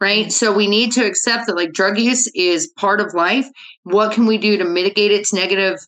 Right. 0.00 0.30
So 0.30 0.52
we 0.52 0.68
need 0.68 0.92
to 0.92 1.04
accept 1.04 1.46
that 1.46 1.56
like 1.56 1.72
drug 1.72 1.98
use 1.98 2.28
is 2.34 2.68
part 2.76 3.00
of 3.00 3.14
life. 3.14 3.46
What 3.82 4.12
can 4.12 4.26
we 4.26 4.38
do 4.38 4.56
to 4.58 4.64
mitigate 4.64 5.12
its 5.12 5.32
negative 5.32 5.78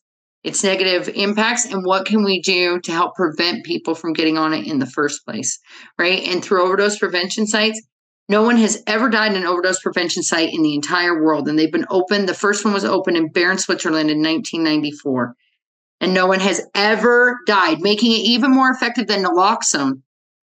its 0.42 0.62
negative 0.62 1.08
impacts 1.14 1.64
and 1.64 1.86
what 1.86 2.04
can 2.04 2.22
we 2.22 2.38
do 2.42 2.78
to 2.80 2.92
help 2.92 3.14
prevent 3.14 3.64
people 3.64 3.94
from 3.94 4.12
getting 4.12 4.36
on 4.36 4.52
it 4.52 4.66
in 4.66 4.78
the 4.78 4.84
first 4.84 5.24
place 5.24 5.58
right 5.98 6.22
and 6.28 6.44
through 6.44 6.62
overdose 6.62 6.98
prevention 6.98 7.46
sites 7.46 7.80
no 8.28 8.42
one 8.42 8.56
has 8.56 8.82
ever 8.86 9.10
died 9.10 9.32
in 9.32 9.38
an 9.38 9.46
overdose 9.46 9.80
prevention 9.80 10.22
site 10.22 10.54
in 10.54 10.62
the 10.62 10.74
entire 10.74 11.22
world. 11.22 11.46
And 11.46 11.58
they've 11.58 11.70
been 11.70 11.86
open. 11.90 12.26
The 12.26 12.34
first 12.34 12.64
one 12.64 12.72
was 12.72 12.84
open 12.84 13.16
in 13.16 13.28
Bern, 13.28 13.58
Switzerland 13.58 14.10
in 14.10 14.18
1994. 14.18 15.34
And 16.00 16.14
no 16.14 16.26
one 16.26 16.40
has 16.40 16.62
ever 16.74 17.38
died, 17.46 17.80
making 17.80 18.12
it 18.12 18.20
even 18.20 18.50
more 18.50 18.70
effective 18.70 19.06
than 19.06 19.24
naloxone 19.24 20.02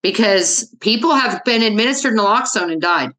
because 0.01 0.73
people 0.79 1.13
have 1.13 1.43
been 1.43 1.61
administered 1.61 2.13
naloxone 2.13 2.71
and 2.71 2.81
died, 2.81 3.11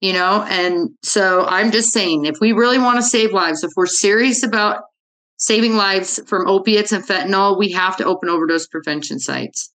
you 0.00 0.12
know? 0.12 0.44
And 0.48 0.90
so 1.02 1.44
I'm 1.46 1.70
just 1.70 1.92
saying, 1.92 2.26
if 2.26 2.36
we 2.40 2.52
really 2.52 2.78
want 2.78 2.96
to 2.96 3.02
save 3.02 3.32
lives, 3.32 3.62
if 3.62 3.70
we're 3.76 3.86
serious 3.86 4.42
about 4.42 4.82
saving 5.38 5.76
lives 5.76 6.20
from 6.26 6.46
opiates 6.46 6.92
and 6.92 7.06
fentanyl, 7.06 7.58
we 7.58 7.70
have 7.72 7.96
to 7.98 8.04
open 8.04 8.28
overdose 8.28 8.66
prevention 8.66 9.18
sites. 9.18 9.72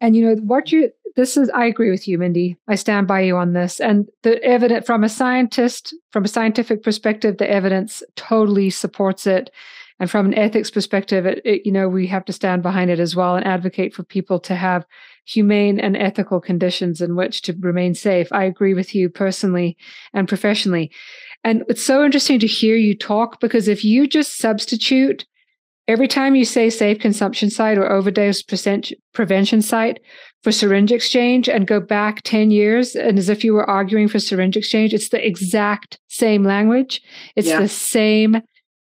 And 0.00 0.16
you 0.16 0.26
know 0.26 0.34
what 0.42 0.72
you 0.72 0.90
this 1.16 1.36
is 1.36 1.50
I 1.50 1.66
agree 1.66 1.90
with 1.90 2.08
you, 2.08 2.18
Mindy. 2.18 2.56
I 2.68 2.74
stand 2.74 3.06
by 3.06 3.20
you 3.20 3.36
on 3.36 3.52
this. 3.52 3.80
And 3.80 4.08
the 4.22 4.42
evidence 4.42 4.86
from 4.86 5.04
a 5.04 5.08
scientist, 5.08 5.94
from 6.10 6.24
a 6.24 6.28
scientific 6.28 6.82
perspective, 6.82 7.38
the 7.38 7.50
evidence 7.50 8.02
totally 8.16 8.70
supports 8.70 9.26
it. 9.26 9.50
And 10.00 10.10
from 10.10 10.26
an 10.26 10.34
ethics 10.34 10.70
perspective, 10.70 11.26
it, 11.26 11.42
it, 11.44 11.66
you 11.66 11.72
know, 11.72 11.88
we 11.88 12.06
have 12.06 12.24
to 12.24 12.32
stand 12.32 12.62
behind 12.62 12.90
it 12.90 12.98
as 12.98 13.14
well 13.14 13.36
and 13.36 13.46
advocate 13.46 13.94
for 13.94 14.02
people 14.02 14.40
to 14.40 14.54
have 14.54 14.86
humane 15.24 15.78
and 15.78 15.96
ethical 15.96 16.40
conditions 16.40 17.00
in 17.00 17.16
which 17.16 17.42
to 17.42 17.56
remain 17.60 17.94
safe. 17.94 18.28
I 18.32 18.44
agree 18.44 18.74
with 18.74 18.94
you 18.94 19.08
personally 19.08 19.76
and 20.12 20.28
professionally. 20.28 20.90
And 21.44 21.64
it's 21.68 21.82
so 21.82 22.04
interesting 22.04 22.38
to 22.40 22.46
hear 22.46 22.76
you 22.76 22.96
talk 22.96 23.40
because 23.40 23.68
if 23.68 23.84
you 23.84 24.06
just 24.06 24.38
substitute 24.38 25.24
every 25.88 26.06
time 26.06 26.34
you 26.34 26.44
say 26.44 26.70
safe 26.70 26.98
consumption 27.00 27.50
site 27.50 27.78
or 27.78 27.90
overdose 27.90 28.42
prevention 29.12 29.62
site 29.62 30.00
for 30.42 30.52
syringe 30.52 30.92
exchange 30.92 31.48
and 31.48 31.66
go 31.66 31.80
back 31.80 32.22
10 32.22 32.50
years 32.50 32.94
and 32.94 33.18
as 33.18 33.28
if 33.28 33.42
you 33.42 33.52
were 33.52 33.68
arguing 33.68 34.06
for 34.08 34.20
syringe 34.20 34.56
exchange 34.56 34.94
it's 34.94 35.08
the 35.08 35.26
exact 35.26 35.98
same 36.08 36.44
language 36.44 37.02
it's 37.34 37.48
yeah. 37.48 37.60
the 37.60 37.68
same 37.68 38.40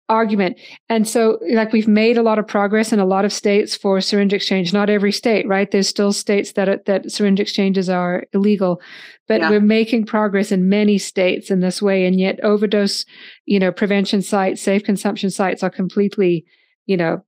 argument 0.09 0.57
and 0.89 1.07
so 1.07 1.39
like 1.53 1.71
we've 1.71 1.87
made 1.87 2.17
a 2.17 2.21
lot 2.21 2.37
of 2.37 2.45
progress 2.45 2.91
in 2.91 2.99
a 2.99 3.05
lot 3.05 3.23
of 3.23 3.31
states 3.31 3.75
for 3.75 4.01
syringe 4.01 4.33
exchange 4.33 4.73
not 4.73 4.89
every 4.89 5.11
state 5.11 5.47
right 5.47 5.71
there's 5.71 5.87
still 5.87 6.11
states 6.11 6.51
that 6.53 6.67
are, 6.67 6.81
that 6.85 7.09
syringe 7.09 7.39
exchanges 7.39 7.89
are 7.89 8.25
illegal 8.33 8.81
but 9.29 9.39
yeah. 9.39 9.49
we're 9.49 9.61
making 9.61 10.05
progress 10.05 10.51
in 10.51 10.67
many 10.67 10.97
states 10.97 11.49
in 11.49 11.61
this 11.61 11.81
way 11.81 12.05
and 12.05 12.19
yet 12.19 12.39
overdose 12.43 13.05
you 13.45 13.59
know 13.59 13.71
prevention 13.71 14.21
sites 14.21 14.61
safe 14.61 14.83
consumption 14.83 15.29
sites 15.29 15.63
are 15.63 15.69
completely 15.69 16.43
you 16.87 16.97
know 16.97 17.23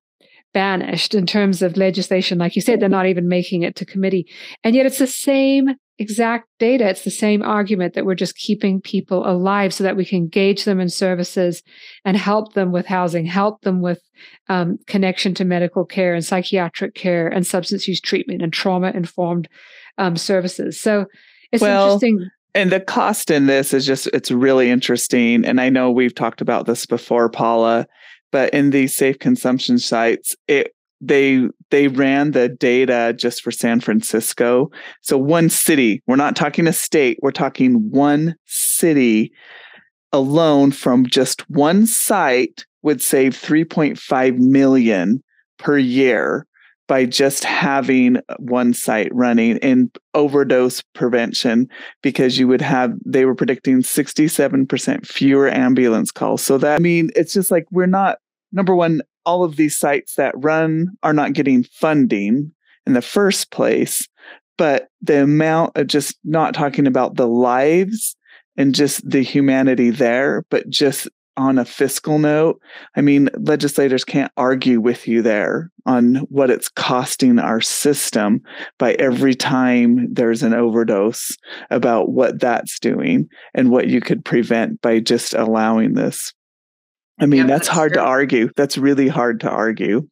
banished 0.54 1.16
in 1.16 1.26
terms 1.26 1.62
of 1.62 1.78
legislation. 1.78 2.38
Like 2.38 2.56
you 2.56 2.62
said, 2.62 2.80
they're 2.80 2.88
not 2.88 3.08
even 3.08 3.28
making 3.28 3.64
it 3.64 3.76
to 3.78 3.86
committee. 3.86 4.28
And 4.64 4.76
yet 4.76 4.86
it's 4.86 5.00
the 5.00 5.08
same 5.08 5.70
exact 6.04 6.48
data. 6.60 6.88
It's 6.88 7.04
the 7.04 7.10
same 7.10 7.42
argument 7.42 7.96
that 7.96 8.06
we're 8.06 8.14
just 8.14 8.36
keeping 8.36 8.80
people 8.80 9.28
alive 9.28 9.74
so 9.74 9.84
that 9.84 9.96
we 9.96 10.06
can 10.06 10.18
engage 10.18 10.66
them 10.66 10.80
in 10.80 10.90
services 10.90 11.64
and 12.06 12.16
help 12.16 12.54
them 12.54 12.72
with 12.72 12.86
housing, 12.86 13.26
help 13.26 13.62
them 13.62 13.82
with 13.82 14.00
um, 14.50 14.78
connection 14.86 15.34
to 15.36 15.46
medical 15.46 15.86
care 15.86 16.14
and 16.14 16.24
psychiatric 16.24 16.94
care 16.94 17.28
and 17.28 17.48
substance 17.48 17.88
use 17.88 18.00
treatment 18.00 18.42
and 18.42 18.54
trauma 18.54 18.92
informed 18.92 19.50
um, 19.98 20.16
services. 20.16 20.80
So 20.80 21.06
it's 21.52 21.62
well, 21.62 21.94
interesting. 21.94 22.30
And 22.54 22.72
the 22.72 22.80
cost 22.80 23.32
in 23.32 23.48
this 23.48 23.74
is 23.74 23.86
just, 23.86 24.06
it's 24.08 24.30
really 24.30 24.70
interesting. 24.70 25.44
And 25.44 25.60
I 25.60 25.70
know 25.70 25.90
we've 25.90 26.14
talked 26.14 26.42
about 26.42 26.68
this 26.68 26.86
before, 26.86 27.30
Paula 27.30 27.88
but 28.34 28.52
in 28.52 28.72
these 28.72 28.94
safe 28.94 29.20
consumption 29.20 29.78
sites, 29.78 30.36
it 30.48 30.76
they 31.08 31.48
they 31.70 31.88
ran 31.88 32.32
the 32.32 32.50
data 32.50 33.14
just 33.18 33.42
for 33.42 33.52
San 33.52 33.80
Francisco. 33.80 34.72
So 35.02 35.18
one 35.18 35.50
city, 35.50 36.02
we're 36.08 36.16
not 36.16 36.36
talking 36.36 36.68
a 36.68 36.74
state, 36.74 37.20
we're 37.22 37.32
talking 37.32 37.90
one 37.90 38.36
city 38.46 39.32
alone 40.12 40.72
from 40.72 41.06
just 41.06 41.50
one 41.50 41.88
site 41.88 42.66
would 42.84 43.02
save 43.02 43.34
3.5 43.34 44.38
million 44.38 45.24
per 45.58 45.78
year 45.78 46.46
by 46.88 47.06
just 47.06 47.44
having 47.44 48.20
one 48.38 48.74
site 48.74 49.10
running 49.16 49.58
in 49.58 49.90
overdose 50.14 50.82
prevention 50.94 51.68
because 52.02 52.38
you 52.38 52.48
would 52.48 52.62
have 52.62 52.94
they 53.06 53.26
were 53.26 53.34
predicting 53.34 53.82
67% 53.82 55.08
fewer 55.08 55.50
ambulance 55.50 56.12
calls 56.12 56.44
so 56.44 56.58
that 56.58 56.76
i 56.76 56.80
mean 56.80 57.10
it's 57.16 57.34
just 57.34 57.50
like 57.50 57.66
we're 57.72 57.86
not 57.86 58.18
number 58.54 58.76
one, 58.76 59.02
all 59.26 59.44
of 59.44 59.56
these 59.56 59.78
sites 59.78 60.16
that 60.16 60.34
run 60.38 60.90
are 61.04 61.14
not 61.14 61.34
getting 61.34 61.64
funding 61.64 62.52
in 62.86 62.94
the 62.94 63.02
first 63.02 63.52
place, 63.52 64.08
but 64.58 64.90
the 65.02 65.24
amount 65.24 65.78
of 65.78 65.88
just 65.88 66.18
not 66.24 66.54
talking 66.54 66.88
about 66.88 67.16
the 67.16 67.28
lives 67.28 68.16
and 68.58 68.76
just 68.76 69.08
the 69.10 69.22
humanity 69.22 69.90
there, 69.90 70.46
but 70.50 70.70
just 70.70 71.08
on 71.36 71.58
a 71.58 71.66
fiscal 71.66 72.20
note, 72.20 72.62
I 72.96 73.02
mean, 73.02 73.30
legislators 73.40 74.06
can't 74.06 74.32
argue 74.38 74.80
with 74.80 75.08
you 75.08 75.22
there 75.22 75.72
on 75.86 76.16
what 76.30 76.52
it's 76.52 76.70
costing 76.70 77.40
our 77.40 77.62
system 77.62 78.42
by 78.78 78.94
every 78.94 79.34
time 79.34 80.08
there's 80.14 80.44
an 80.44 80.54
overdose 80.54 81.36
about 81.72 82.10
what 82.10 82.40
that's 82.40 82.80
doing 82.80 83.28
and 83.56 83.72
what 83.72 83.88
you 83.88 84.00
could 84.00 84.24
prevent 84.24 84.82
by 84.82 85.00
just 85.00 85.34
allowing 85.34 85.94
this. 85.94 86.34
I 87.20 87.26
mean, 87.26 87.48
that's, 87.48 87.68
that's, 87.68 87.76
hard 87.76 87.94
true. 87.94 88.02
to 88.02 88.08
argue. 88.08 88.50
That's 88.56 88.78
really 88.78 89.08
hard 89.08 89.40
to 89.42 89.50
argue. 89.50 90.08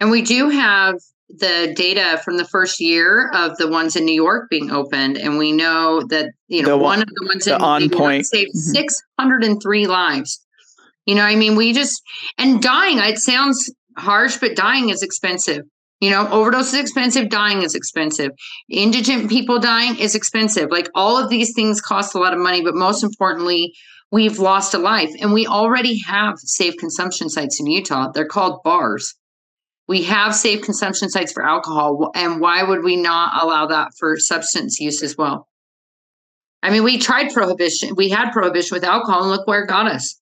And 0.00 0.10
we 0.10 0.22
do 0.22 0.48
have 0.48 0.96
the 1.28 1.72
data 1.74 2.20
from 2.24 2.36
the 2.36 2.44
first 2.44 2.80
year 2.80 3.30
of 3.30 3.56
the 3.56 3.68
ones 3.68 3.96
in 3.96 4.04
New 4.04 4.14
York 4.14 4.50
being 4.50 4.70
opened, 4.70 5.16
and 5.16 5.38
we 5.38 5.52
know 5.52 6.02
that 6.08 6.30
you 6.48 6.62
know 6.62 6.70
the, 6.70 6.78
one 6.78 7.00
of 7.00 7.08
the 7.08 7.26
ones 7.26 7.44
the 7.46 7.54
in 7.56 7.62
on 7.62 7.82
New 7.82 7.90
point. 7.90 8.14
York 8.14 8.24
saved 8.26 8.50
mm-hmm. 8.50 8.74
603 8.74 9.86
lives. 9.86 10.44
You 11.06 11.14
know, 11.14 11.22
I 11.22 11.36
mean, 11.36 11.56
we 11.56 11.72
just 11.72 12.02
and 12.38 12.62
dying. 12.62 12.98
It 12.98 13.18
sounds 13.18 13.72
harsh, 13.96 14.36
but 14.36 14.56
dying 14.56 14.90
is 14.90 15.02
expensive. 15.02 15.62
You 16.00 16.10
know, 16.10 16.28
overdose 16.30 16.72
is 16.72 16.80
expensive, 16.80 17.28
dying 17.28 17.62
is 17.62 17.76
expensive. 17.76 18.32
Indigent 18.68 19.30
people 19.30 19.60
dying 19.60 19.96
is 19.98 20.16
expensive. 20.16 20.68
Like 20.68 20.90
all 20.96 21.16
of 21.16 21.30
these 21.30 21.54
things 21.54 21.80
cost 21.80 22.16
a 22.16 22.18
lot 22.18 22.32
of 22.32 22.40
money, 22.40 22.60
but 22.60 22.74
most 22.74 23.04
importantly, 23.04 23.72
we've 24.12 24.38
lost 24.38 24.74
a 24.74 24.78
life. 24.78 25.10
And 25.20 25.32
we 25.32 25.46
already 25.46 25.98
have 26.00 26.38
safe 26.38 26.76
consumption 26.76 27.28
sites 27.28 27.58
in 27.58 27.66
Utah. 27.66 28.12
They're 28.12 28.26
called 28.26 28.62
bars. 28.62 29.14
We 29.88 30.02
have 30.04 30.34
safe 30.34 30.62
consumption 30.62 31.08
sites 31.08 31.32
for 31.32 31.44
alcohol. 31.44 32.12
And 32.14 32.40
why 32.40 32.62
would 32.62 32.84
we 32.84 32.94
not 32.94 33.42
allow 33.42 33.66
that 33.66 33.92
for 33.98 34.16
substance 34.16 34.78
use 34.78 35.02
as 35.02 35.16
well? 35.16 35.48
I 36.62 36.70
mean, 36.70 36.84
we 36.84 36.98
tried 36.98 37.32
prohibition. 37.32 37.96
We 37.96 38.10
had 38.10 38.30
prohibition 38.30 38.76
with 38.76 38.84
alcohol, 38.84 39.22
and 39.22 39.30
look 39.30 39.48
where 39.48 39.64
it 39.64 39.68
got 39.68 39.90
us. 39.90 40.20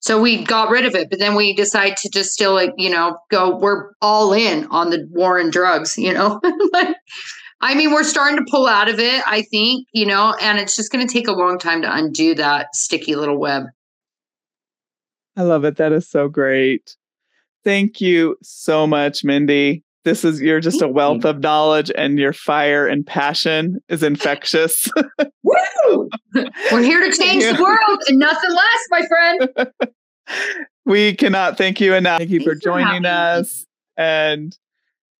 So 0.00 0.20
we 0.20 0.44
got 0.44 0.70
rid 0.70 0.84
of 0.84 0.94
it, 0.94 1.08
but 1.08 1.18
then 1.18 1.34
we 1.34 1.54
decide 1.54 1.96
to 1.98 2.10
just 2.10 2.32
still 2.32 2.52
like, 2.52 2.72
you 2.76 2.90
know, 2.90 3.18
go, 3.30 3.56
we're 3.56 3.92
all 4.02 4.32
in 4.34 4.66
on 4.66 4.90
the 4.90 5.06
war 5.10 5.40
on 5.40 5.50
drugs, 5.50 5.96
you 5.96 6.12
know? 6.12 6.40
I 7.62 7.74
mean, 7.74 7.92
we're 7.92 8.04
starting 8.04 8.38
to 8.38 8.50
pull 8.50 8.66
out 8.66 8.88
of 8.88 8.98
it, 8.98 9.22
I 9.26 9.42
think, 9.42 9.86
you 9.92 10.06
know, 10.06 10.34
and 10.40 10.58
it's 10.58 10.74
just 10.74 10.90
going 10.90 11.06
to 11.06 11.12
take 11.12 11.28
a 11.28 11.32
long 11.32 11.58
time 11.58 11.82
to 11.82 11.94
undo 11.94 12.34
that 12.36 12.74
sticky 12.74 13.16
little 13.16 13.38
web. 13.38 13.64
I 15.36 15.42
love 15.42 15.64
it. 15.64 15.76
That 15.76 15.92
is 15.92 16.08
so 16.08 16.28
great. 16.28 16.96
Thank 17.62 18.00
you 18.00 18.36
so 18.42 18.86
much, 18.86 19.24
Mindy. 19.24 19.84
This 20.04 20.24
is 20.24 20.40
you're 20.40 20.60
just 20.60 20.80
a 20.80 20.88
wealth 20.88 21.26
of 21.26 21.40
knowledge 21.40 21.92
and 21.94 22.18
your 22.18 22.32
fire 22.32 22.86
and 22.86 23.06
passion 23.06 23.78
is 23.90 24.02
infectious. 24.02 24.88
Woo! 25.42 26.08
We're 26.72 26.82
here 26.82 27.00
to 27.00 27.14
change 27.16 27.44
the 27.44 27.58
world 27.62 28.00
and 28.08 28.18
nothing 28.18 28.50
less, 28.50 28.86
my 28.90 29.02
friend. 29.06 29.70
we 30.86 31.14
cannot 31.14 31.58
thank 31.58 31.82
you 31.82 31.94
enough. 31.94 32.18
Thank 32.18 32.30
you 32.30 32.38
Thanks 32.40 32.50
for 32.50 32.58
joining 32.58 33.02
for 33.02 33.08
us 33.08 33.58
me. 33.58 34.04
and 34.04 34.58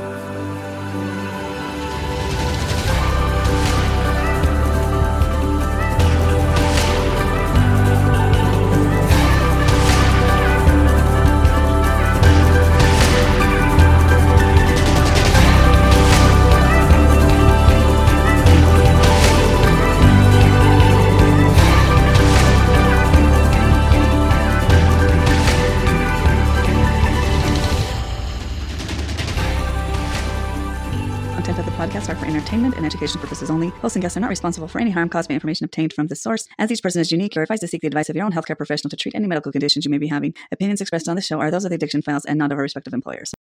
education 32.98 33.22
purposes 33.22 33.52
only. 33.52 33.70
Hosts 33.70 33.96
and 33.96 34.02
guests 34.02 34.18
are 34.18 34.22
not 34.22 34.30
responsible 34.30 34.68
for 34.68 34.82
any 34.82 34.90
harm 34.90 35.08
caused 35.08 35.30
by 35.30 35.36
information 35.36 35.66
obtained 35.66 35.94
from 35.94 36.08
this 36.08 36.22
source. 36.22 36.48
As 36.58 36.72
each 36.72 36.82
person 36.82 37.00
is 37.00 37.12
unique, 37.12 37.36
you're 37.36 37.44
advised 37.44 37.62
to 37.62 37.68
seek 37.68 37.82
the 37.82 37.88
advice 37.88 38.10
of 38.10 38.16
your 38.16 38.26
own 38.26 38.32
healthcare 38.32 38.58
professional 38.58 38.90
to 38.90 38.98
treat 38.98 39.14
any 39.14 39.28
medical 39.28 39.52
conditions 39.52 39.86
you 39.86 39.92
may 39.92 40.00
be 40.00 40.08
having. 40.08 40.34
Opinions 40.52 40.82
expressed 40.82 41.08
on 41.08 41.16
the 41.16 41.22
show 41.22 41.40
are 41.40 41.52
those 41.52 41.64
of 41.64 41.70
the 41.70 41.76
Addiction 41.76 42.02
Files 42.02 42.26
and 42.26 42.40
not 42.40 42.52
of 42.52 42.58
our 42.58 42.64
respective 42.64 42.94
employers. 42.94 43.34